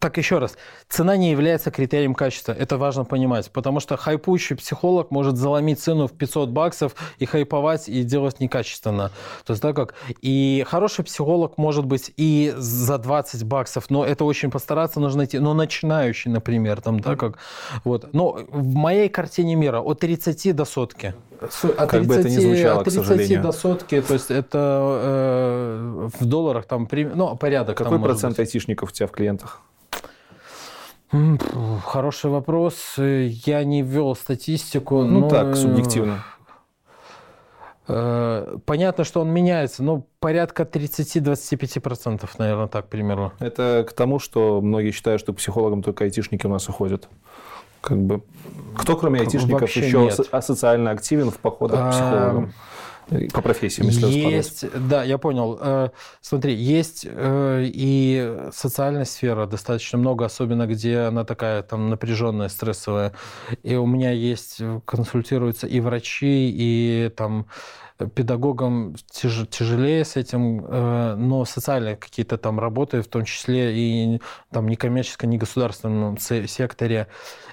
[0.00, 0.56] так еще раз,
[0.88, 2.52] цена не является критерием качества.
[2.52, 7.88] Это важно понимать, потому что хайпующий психолог может заломить цену в 500 баксов и хайповать
[7.88, 9.10] и делать некачественно.
[9.44, 9.94] То есть, да, как?
[10.22, 15.38] И хороший психолог может быть и за 20 баксов, но это очень постараться нужно найти.
[15.38, 17.38] Но начинающий, например, там, да, как?
[17.84, 18.14] Вот.
[18.14, 21.14] Но в моей картине мира от 30 до сотки.
[21.40, 24.58] От 30, бы это ни звучало, от 30 до сотки, то есть это
[25.02, 27.76] э, в долларах там, ну, порядок.
[27.78, 29.62] Какой там, процент айтишников у тебя в клиентах?
[31.86, 32.94] Хороший вопрос.
[32.98, 35.02] Я не ввел статистику.
[35.02, 35.28] Ну но...
[35.28, 36.24] так, субъективно.
[37.88, 43.32] Э, понятно, что он меняется, но порядка 30-25%, наверное, так примерно.
[43.40, 47.08] Это к тому, что многие считают, что психологам только айтишники у нас уходят.
[47.80, 48.22] Как бы,
[48.76, 50.44] кто, кроме айтишников, еще нет.
[50.44, 52.52] социально активен в походах к психологам?
[53.32, 55.58] По профессиям, если Есть, да, я понял.
[55.60, 55.88] Э,
[56.20, 63.12] смотри, есть э, и социальная сфера достаточно много, особенно где она такая там напряженная, стрессовая.
[63.64, 67.46] И у меня есть, консультируются и врачи, и там
[68.08, 74.20] педагогам тяж, тяжелее с этим, э, но социальные какие-то там работы, в том числе и
[74.50, 77.08] там некоммерческом, негосударственном секторе,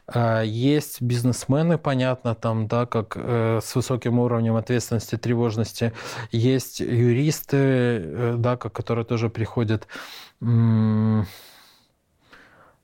[0.07, 5.91] а, есть бизнесмены, понятно, там, да, как э, с высоким уровнем ответственности, тревожности.
[6.31, 9.87] Есть юристы, э, да, как, которые тоже приходят.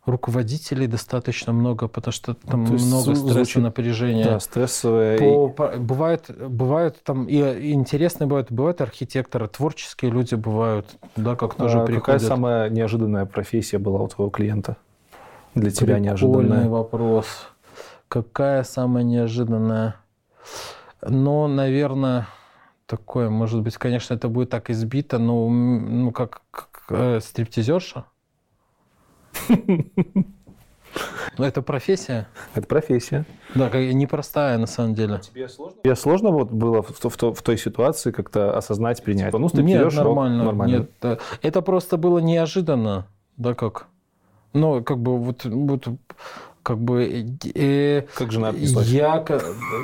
[0.05, 4.23] Руководителей достаточно много, потому что там есть много звучит- стресса, напряжения.
[4.25, 5.17] Да, стрессовая.
[5.17, 11.35] По- по- бывает, бывают там и, и интересные бывают, бывают архитекторы, творческие люди бывают, да,
[11.35, 12.21] как тоже А какая приходят.
[12.21, 14.75] самая неожиданная профессия была у твоего клиента?
[15.55, 16.69] Для тебя Прикольный неожиданная.
[16.69, 17.25] вопрос.
[18.07, 19.95] Какая самая неожиданная?
[21.01, 22.27] Ну, наверное,
[22.87, 28.05] такое, может быть, конечно, это будет так избито, но ну как, как, э, стриптизерша.
[31.39, 32.27] Ну, это профессия.
[32.53, 33.25] Это профессия.
[33.55, 35.19] Да, как- непростая на самом деле.
[35.19, 35.77] Тебе сложно?
[35.83, 39.33] Тебе сложно вот было в, в- в то- в той ситуации как-то осознать, принять?
[39.33, 40.43] Ну, Нет, стриптизерша, ок, нормально.
[40.43, 40.75] нормально.
[40.77, 41.17] Нет, да.
[41.41, 43.07] Это просто было неожиданно.
[43.37, 43.87] Да как?
[44.53, 45.87] Ну, как бы вот, вот
[46.63, 47.27] как бы...
[47.55, 48.87] э, Как жена отнеслась?
[48.87, 49.23] я...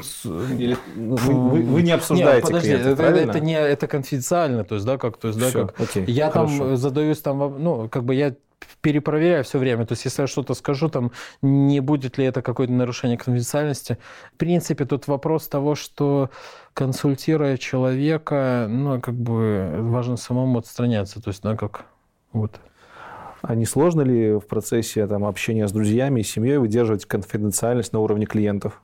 [0.01, 3.29] с- Или вы, вы- вы не обсуждаете Нет, подожди, клиентов, это, правильно?
[3.31, 5.79] это не это конфиденциально, то есть, да, как, то есть, да, Всё, как.
[5.81, 6.57] окей, я хорошо.
[6.59, 8.33] там задаюсь там, ну, как бы я
[8.81, 9.85] перепроверяю все время.
[9.85, 13.97] То есть, если я что-то скажу, там, не будет ли это какое-то нарушение конфиденциальности.
[14.33, 16.29] В принципе, тут вопрос того, что
[16.73, 21.21] консультируя человека, ну, как бы важно самому отстраняться.
[21.21, 21.85] То есть, да, как
[22.33, 22.59] вот.
[23.41, 27.99] А не сложно ли в процессе там, общения с друзьями и семьей выдерживать конфиденциальность на
[27.99, 28.81] уровне клиентов?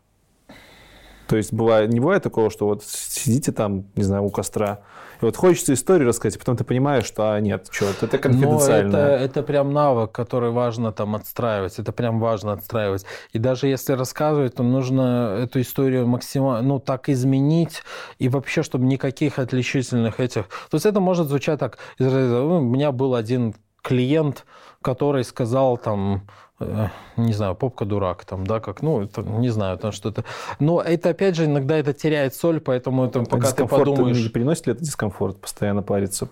[1.27, 4.81] То есть бывает, не бывает такого, что вот сидите там, не знаю, у костра,
[5.21, 8.07] и вот хочется историю рассказать, а потом ты понимаешь, что а, нет, что это Но
[8.07, 8.95] это, конфиденциально.
[8.97, 11.79] это прям навык, который важно там отстраивать.
[11.79, 13.05] Это прям важно отстраивать.
[13.31, 17.83] И даже если рассказывать, то нужно эту историю максимально, ну, так изменить,
[18.19, 20.47] и вообще, чтобы никаких отличительных этих...
[20.69, 21.77] То есть это может звучать так.
[21.97, 24.45] из разряда, «Ну, У меня был один клиент,
[24.81, 26.27] который сказал там,
[26.59, 30.25] э, не знаю, попка дурак, там, да, как, ну, это, не знаю, там что-то.
[30.59, 34.17] Но это, опять же, иногда это теряет соль, поэтому это, А пока ты подумаешь...
[34.17, 36.27] Не приносит ли это дискомфорт постоянно париться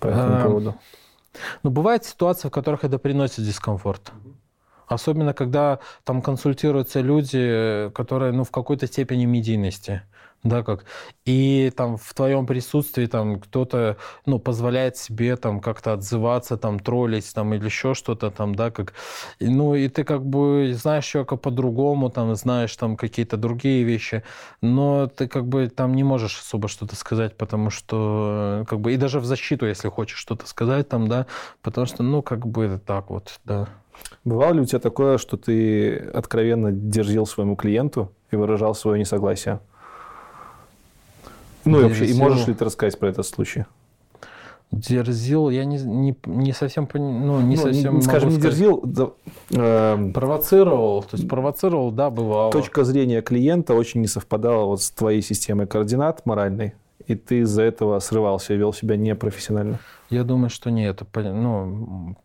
[0.00, 0.74] по этому Эм, поводу?
[1.62, 4.10] Но бывают ситуации, в которых это приносит дискомфорт.
[4.88, 10.02] Особенно, когда там консультируются люди, которые ну, в какой-то степени медийности.
[10.42, 10.86] Да, как.
[11.26, 17.34] И там в твоем присутствии там кто-то ну, позволяет себе там как-то отзываться, там, троллить
[17.34, 18.94] там, или еще что-то там, да, как.
[19.38, 24.22] Ну, и ты как бы знаешь человека по-другому, там, знаешь там какие-то другие вещи,
[24.62, 28.96] но ты как бы там не можешь особо что-то сказать, потому что как бы, и
[28.96, 31.26] даже в защиту, если хочешь что-то сказать там, да,
[31.60, 33.68] потому что, ну, как бы так вот, да.
[34.24, 39.60] Бывало ли у тебя такое, что ты откровенно дерзил своему клиенту и выражал свое несогласие?
[41.64, 43.64] Ну и вообще, и можешь ли ты рассказать про этот случай?
[44.72, 49.10] Дерзил, я не, не, не совсем, ну, не Ну, совсем скажем, не дерзил, да,
[49.50, 52.52] эм, Провоцировал, то есть провоцировал, да, бывало.
[52.52, 56.74] точка зрения клиента очень не совпадала вот с твоей системой координат моральной,
[57.08, 59.80] и ты из-за этого срывался и вел себя непрофессионально.
[60.10, 61.00] Я думаю, что нет.
[61.02, 62.16] это Ну,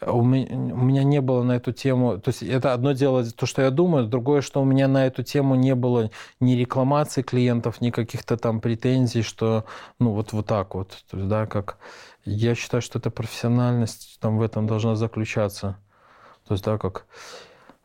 [0.00, 2.18] у меня, не было на эту тему...
[2.18, 5.24] То есть это одно дело, то, что я думаю, другое, что у меня на эту
[5.24, 9.64] тему не было ни рекламаций клиентов, ни каких-то там претензий, что,
[9.98, 11.04] ну, вот, вот так вот.
[11.10, 11.78] То есть, да, как...
[12.24, 15.76] Я считаю, что эта профессиональность там в этом должна заключаться.
[16.46, 17.06] То есть, да, как...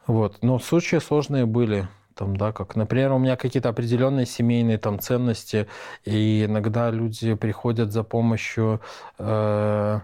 [0.06, 0.44] Вот.
[0.44, 1.88] Но случаи сложные были.
[2.18, 5.68] Там, да, как, например, у меня какие-то определенные семейные там ценности,
[6.04, 8.82] и иногда люди приходят за помощью,
[9.20, 10.00] э,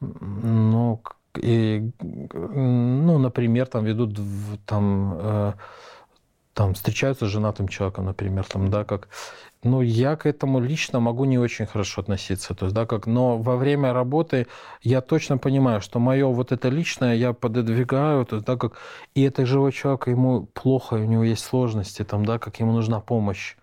[0.00, 1.02] ну,
[1.36, 4.18] и, ну, например, там ведут
[4.66, 5.52] там, э,
[6.54, 9.08] там встречаются с женатым человеком, например, там, да, как,
[9.62, 13.36] ну, я к этому лично могу не очень хорошо относиться, то есть, да, как, но
[13.36, 14.46] во время работы
[14.82, 18.78] я точно понимаю, что мое вот это личное я пододвигаю, то есть, да, как,
[19.14, 23.00] и это живой человек, ему плохо, у него есть сложности, там, да, как ему нужна
[23.00, 23.56] помощь.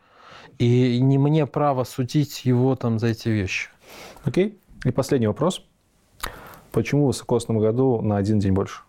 [0.59, 3.69] И не мне право судить его там за эти вещи.
[4.23, 4.57] Окей?
[4.85, 5.63] И последний вопрос.
[6.71, 8.81] Почему в высокосном году на один день больше?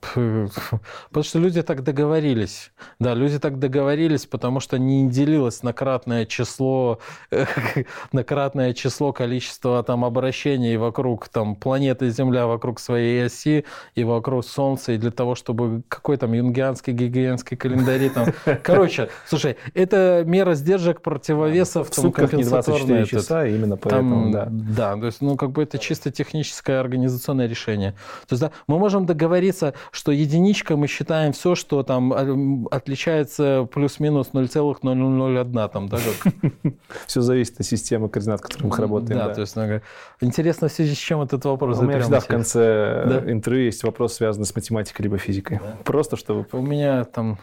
[0.14, 2.72] Потому что люди так договорились.
[2.98, 6.98] Да, люди так договорились, потому что не делилось на кратное число,
[8.12, 13.64] на кратное число количества там обращений вокруг там планеты Земля, вокруг своей оси
[13.94, 18.28] и вокруг Солнца, и для того, чтобы какой там юнгианский, гигиенский календарь там.
[18.62, 23.10] Короче, слушай, это мера сдержек, противовесов, В там, сутках не 24 компенсаторная, этот.
[23.10, 24.48] часа, именно поэтому, Там, да.
[24.50, 27.92] да, то есть, ну, как бы это чисто техническое организационное решение.
[28.26, 33.68] То есть, да, мы можем договориться, что единичка мы считаем все, что там э, отличается
[33.72, 36.34] плюс-минус 0,001, там, да, как,
[37.06, 39.18] Все зависит от системы координат, в которой мы работаем.
[39.18, 39.34] да, да.
[39.34, 39.80] то есть, ну,
[40.20, 41.78] интересно, в связи с чем этот вопрос?
[41.78, 43.32] У меня всегда в конце Да.
[43.32, 45.60] интервью есть вопрос, связанный с математикой либо физикой.
[45.84, 46.46] Просто чтобы...
[46.52, 47.38] У меня там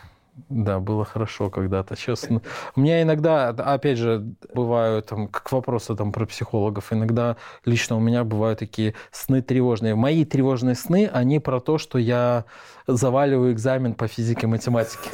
[0.49, 1.95] Да, было хорошо когда-то.
[2.29, 2.41] Ну,
[2.75, 7.99] у меня иногда, опять же, бывают там, к вопросу там про психологов, иногда лично у
[7.99, 9.95] меня бывают такие сны тревожные.
[9.95, 12.45] Мои тревожные сны, они про то, что я
[12.85, 15.09] заваливаю экзамен по физике и математике.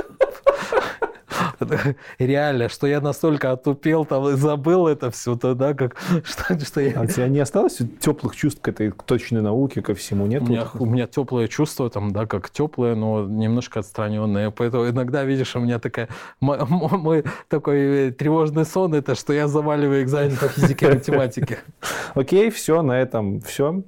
[2.19, 6.99] реально, что я настолько отупел там и забыл это все, тогда как что, что я...
[6.99, 10.43] А у тебя не осталось теплых чувств к этой точной науке, ко всему, нет?
[10.43, 14.51] У меня, у меня теплые чувства там, да, как теплые, но немножко отстраненные.
[14.51, 16.09] Поэтому иногда, видишь, у меня такая,
[16.39, 21.59] мой такой тревожный сон, это что я заваливаю экзамен по физике и математике.
[22.13, 23.83] Окей, все, на этом все.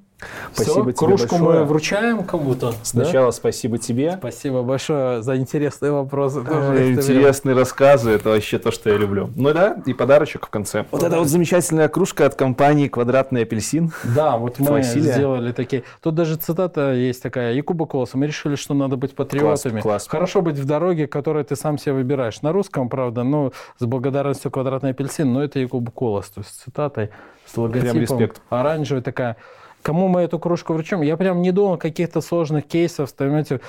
[0.54, 1.60] Спасибо Все, тебе кружку большое.
[1.60, 2.74] мы вручаем кому-то.
[2.84, 3.32] Сначала да?
[3.32, 4.16] спасибо тебе.
[4.18, 6.42] Спасибо большое за интересные вопросы.
[6.42, 9.30] Тоже интересные рассказы, это вообще то, что я люблю.
[9.36, 10.86] Ну да, и подарочек в конце.
[10.92, 13.92] Вот это вот замечательная кружка от компании «Квадратный апельсин».
[14.04, 15.14] Да, вот мы Василия.
[15.14, 15.84] сделали такие.
[16.02, 17.54] Тут даже цитата есть такая.
[17.54, 18.18] Якуба Колоса.
[18.18, 19.74] Мы решили, что надо быть патриотами.
[19.74, 20.08] Класс, класс.
[20.08, 22.42] Хорошо быть в дороге, которую ты сам себе выбираешь.
[22.42, 26.28] На русском, правда, но с благодарностью «Квадратный апельсин», но это Якуба Колос.
[26.30, 27.10] То есть цитатой
[27.46, 27.92] с логотипом.
[27.92, 28.42] Прям респект.
[28.50, 29.38] Оранжевая такая
[29.86, 31.04] кому мы эту кружку вручим.
[31.04, 33.62] Я прям не думал каких-то сложных кейсов, понимаете,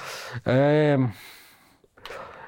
[0.46, 0.98] э,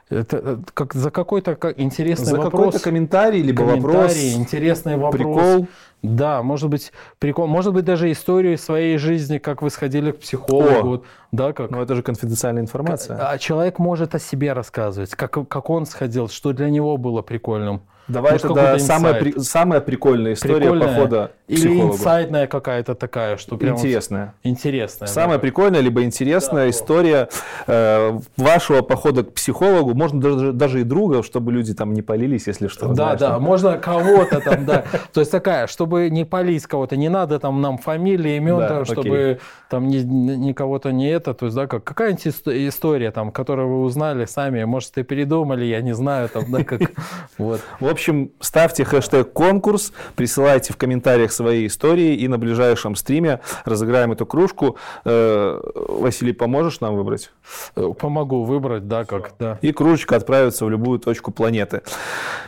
[0.08, 2.52] это как за какой-то интересный за вопрос.
[2.52, 4.16] За какой-то комментарий, либо комментарий, вопрос.
[4.16, 5.12] интересный вопрос.
[5.12, 5.68] Прикол.
[6.00, 7.46] Да, может быть, прикол.
[7.46, 10.94] Может быть, даже историю своей жизни, как вы сходили к психологу.
[10.94, 11.70] О, да, как...
[11.70, 13.18] Но это же конфиденциальная информация.
[13.20, 17.82] А человек может о себе рассказывать, как, как он сходил, что для него было прикольным.
[18.08, 21.94] Давай Может, тогда самая, при, самая прикольная история прикольная похода к Или психологу.
[21.94, 24.34] инсайдная какая-то такая, что прям Интересная.
[24.42, 25.08] Вот интересная.
[25.08, 25.42] Самая да.
[25.42, 27.28] прикольная, либо интересная да, история
[27.66, 29.94] э, вашего похода к психологу.
[29.94, 32.88] Можно даже, даже и друга, чтобы люди там не полились, если что.
[32.88, 33.42] Да, знаешь, да, там.
[33.42, 34.84] можно кого-то там, да.
[35.12, 39.86] То есть такая, чтобы не полить кого-то, не надо там нам фамилии, имен, чтобы там
[39.88, 41.34] ни кого-то не это.
[41.34, 45.82] То есть, да, как какая-нибудь история там, которую вы узнали сами, может, и передумали, я
[45.82, 46.80] не знаю, там, да, как
[47.38, 47.60] вот.
[47.80, 54.12] В общем, ставьте хэштег конкурс, присылайте в комментариях свои истории, и на ближайшем стриме разыграем
[54.12, 54.76] эту кружку.
[55.04, 57.32] Э, Василий, поможешь нам выбрать?
[57.74, 59.58] Э, помогу выбрать, да, как, да.
[59.62, 61.82] И кружечка отправится в любую точку планеты.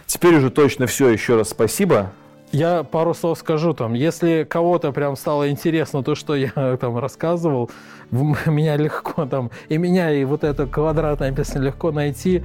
[0.06, 1.08] Теперь уже точно все.
[1.08, 2.12] Еще раз спасибо.
[2.52, 3.94] Я пару слов скажу там.
[3.94, 7.70] Если кого-то прям стало интересно то, что я там рассказывал,
[8.10, 12.42] меня легко там, и меня, и вот это квадратное песня легко найти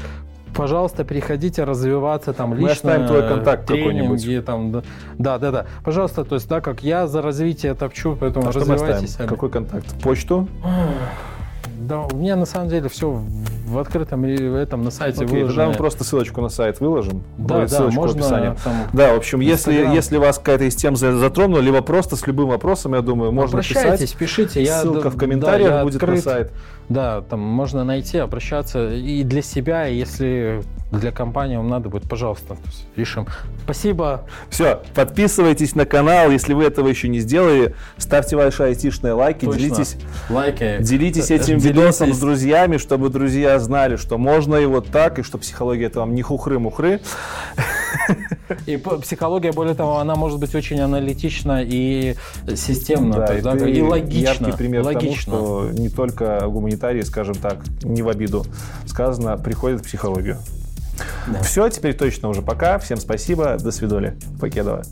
[0.55, 2.65] пожалуйста, приходите развиваться там лично.
[2.65, 4.45] Мы оставим твой контакт какой-нибудь.
[4.45, 4.71] Там,
[5.17, 5.65] да, да, да.
[5.83, 9.15] Пожалуйста, то есть, да, как я за развитие топчу, поэтому а развивайтесь.
[9.15, 9.85] Какой контакт?
[10.01, 10.47] Почту?
[11.77, 13.21] Да, у меня на самом деле все
[13.67, 15.55] в открытом этом на сайте Окей, выложено.
[15.55, 17.23] Тогда мы просто ссылочку на сайт выложим.
[17.37, 18.55] Да, да, ссылочку можно в описании.
[18.63, 22.49] Там, да, в общем, если, если вас какая-то из тем затронула, либо просто с любым
[22.49, 24.15] вопросом, я думаю, можно писать.
[24.17, 24.63] пишите.
[24.63, 26.25] Я, Ссылка в комментариях да, будет открыт.
[26.25, 26.51] на сайт.
[26.89, 32.57] Да, там можно найти, обращаться и для себя, если для компании вам надо будет, пожалуйста,
[32.95, 33.27] решим.
[33.63, 34.25] Спасибо.
[34.49, 39.59] Все, подписывайтесь на канал, если вы этого еще не сделали, ставьте ваши айтишные лайки, Точно.
[39.59, 39.97] делитесь,
[40.29, 40.77] лайки.
[40.81, 41.65] делитесь этим делитесь.
[41.65, 45.99] видосом с друзьями, чтобы друзья знали, что можно и вот так, и что психология это
[45.99, 47.01] вам не хухры-мухры.
[48.67, 52.15] И психология, более того, она может быть очень аналитична и
[52.55, 54.45] системна, да, и, да, и логична.
[54.45, 55.33] Яркий пример логично.
[55.33, 58.45] тому, что не только гуманитарии, скажем так, не в обиду
[58.85, 60.37] сказано, приходит в психологию.
[61.27, 61.41] Да.
[61.41, 62.79] Все, теперь точно уже пока.
[62.79, 63.57] Всем спасибо.
[63.57, 64.15] До свидания.
[64.39, 64.83] Покедова.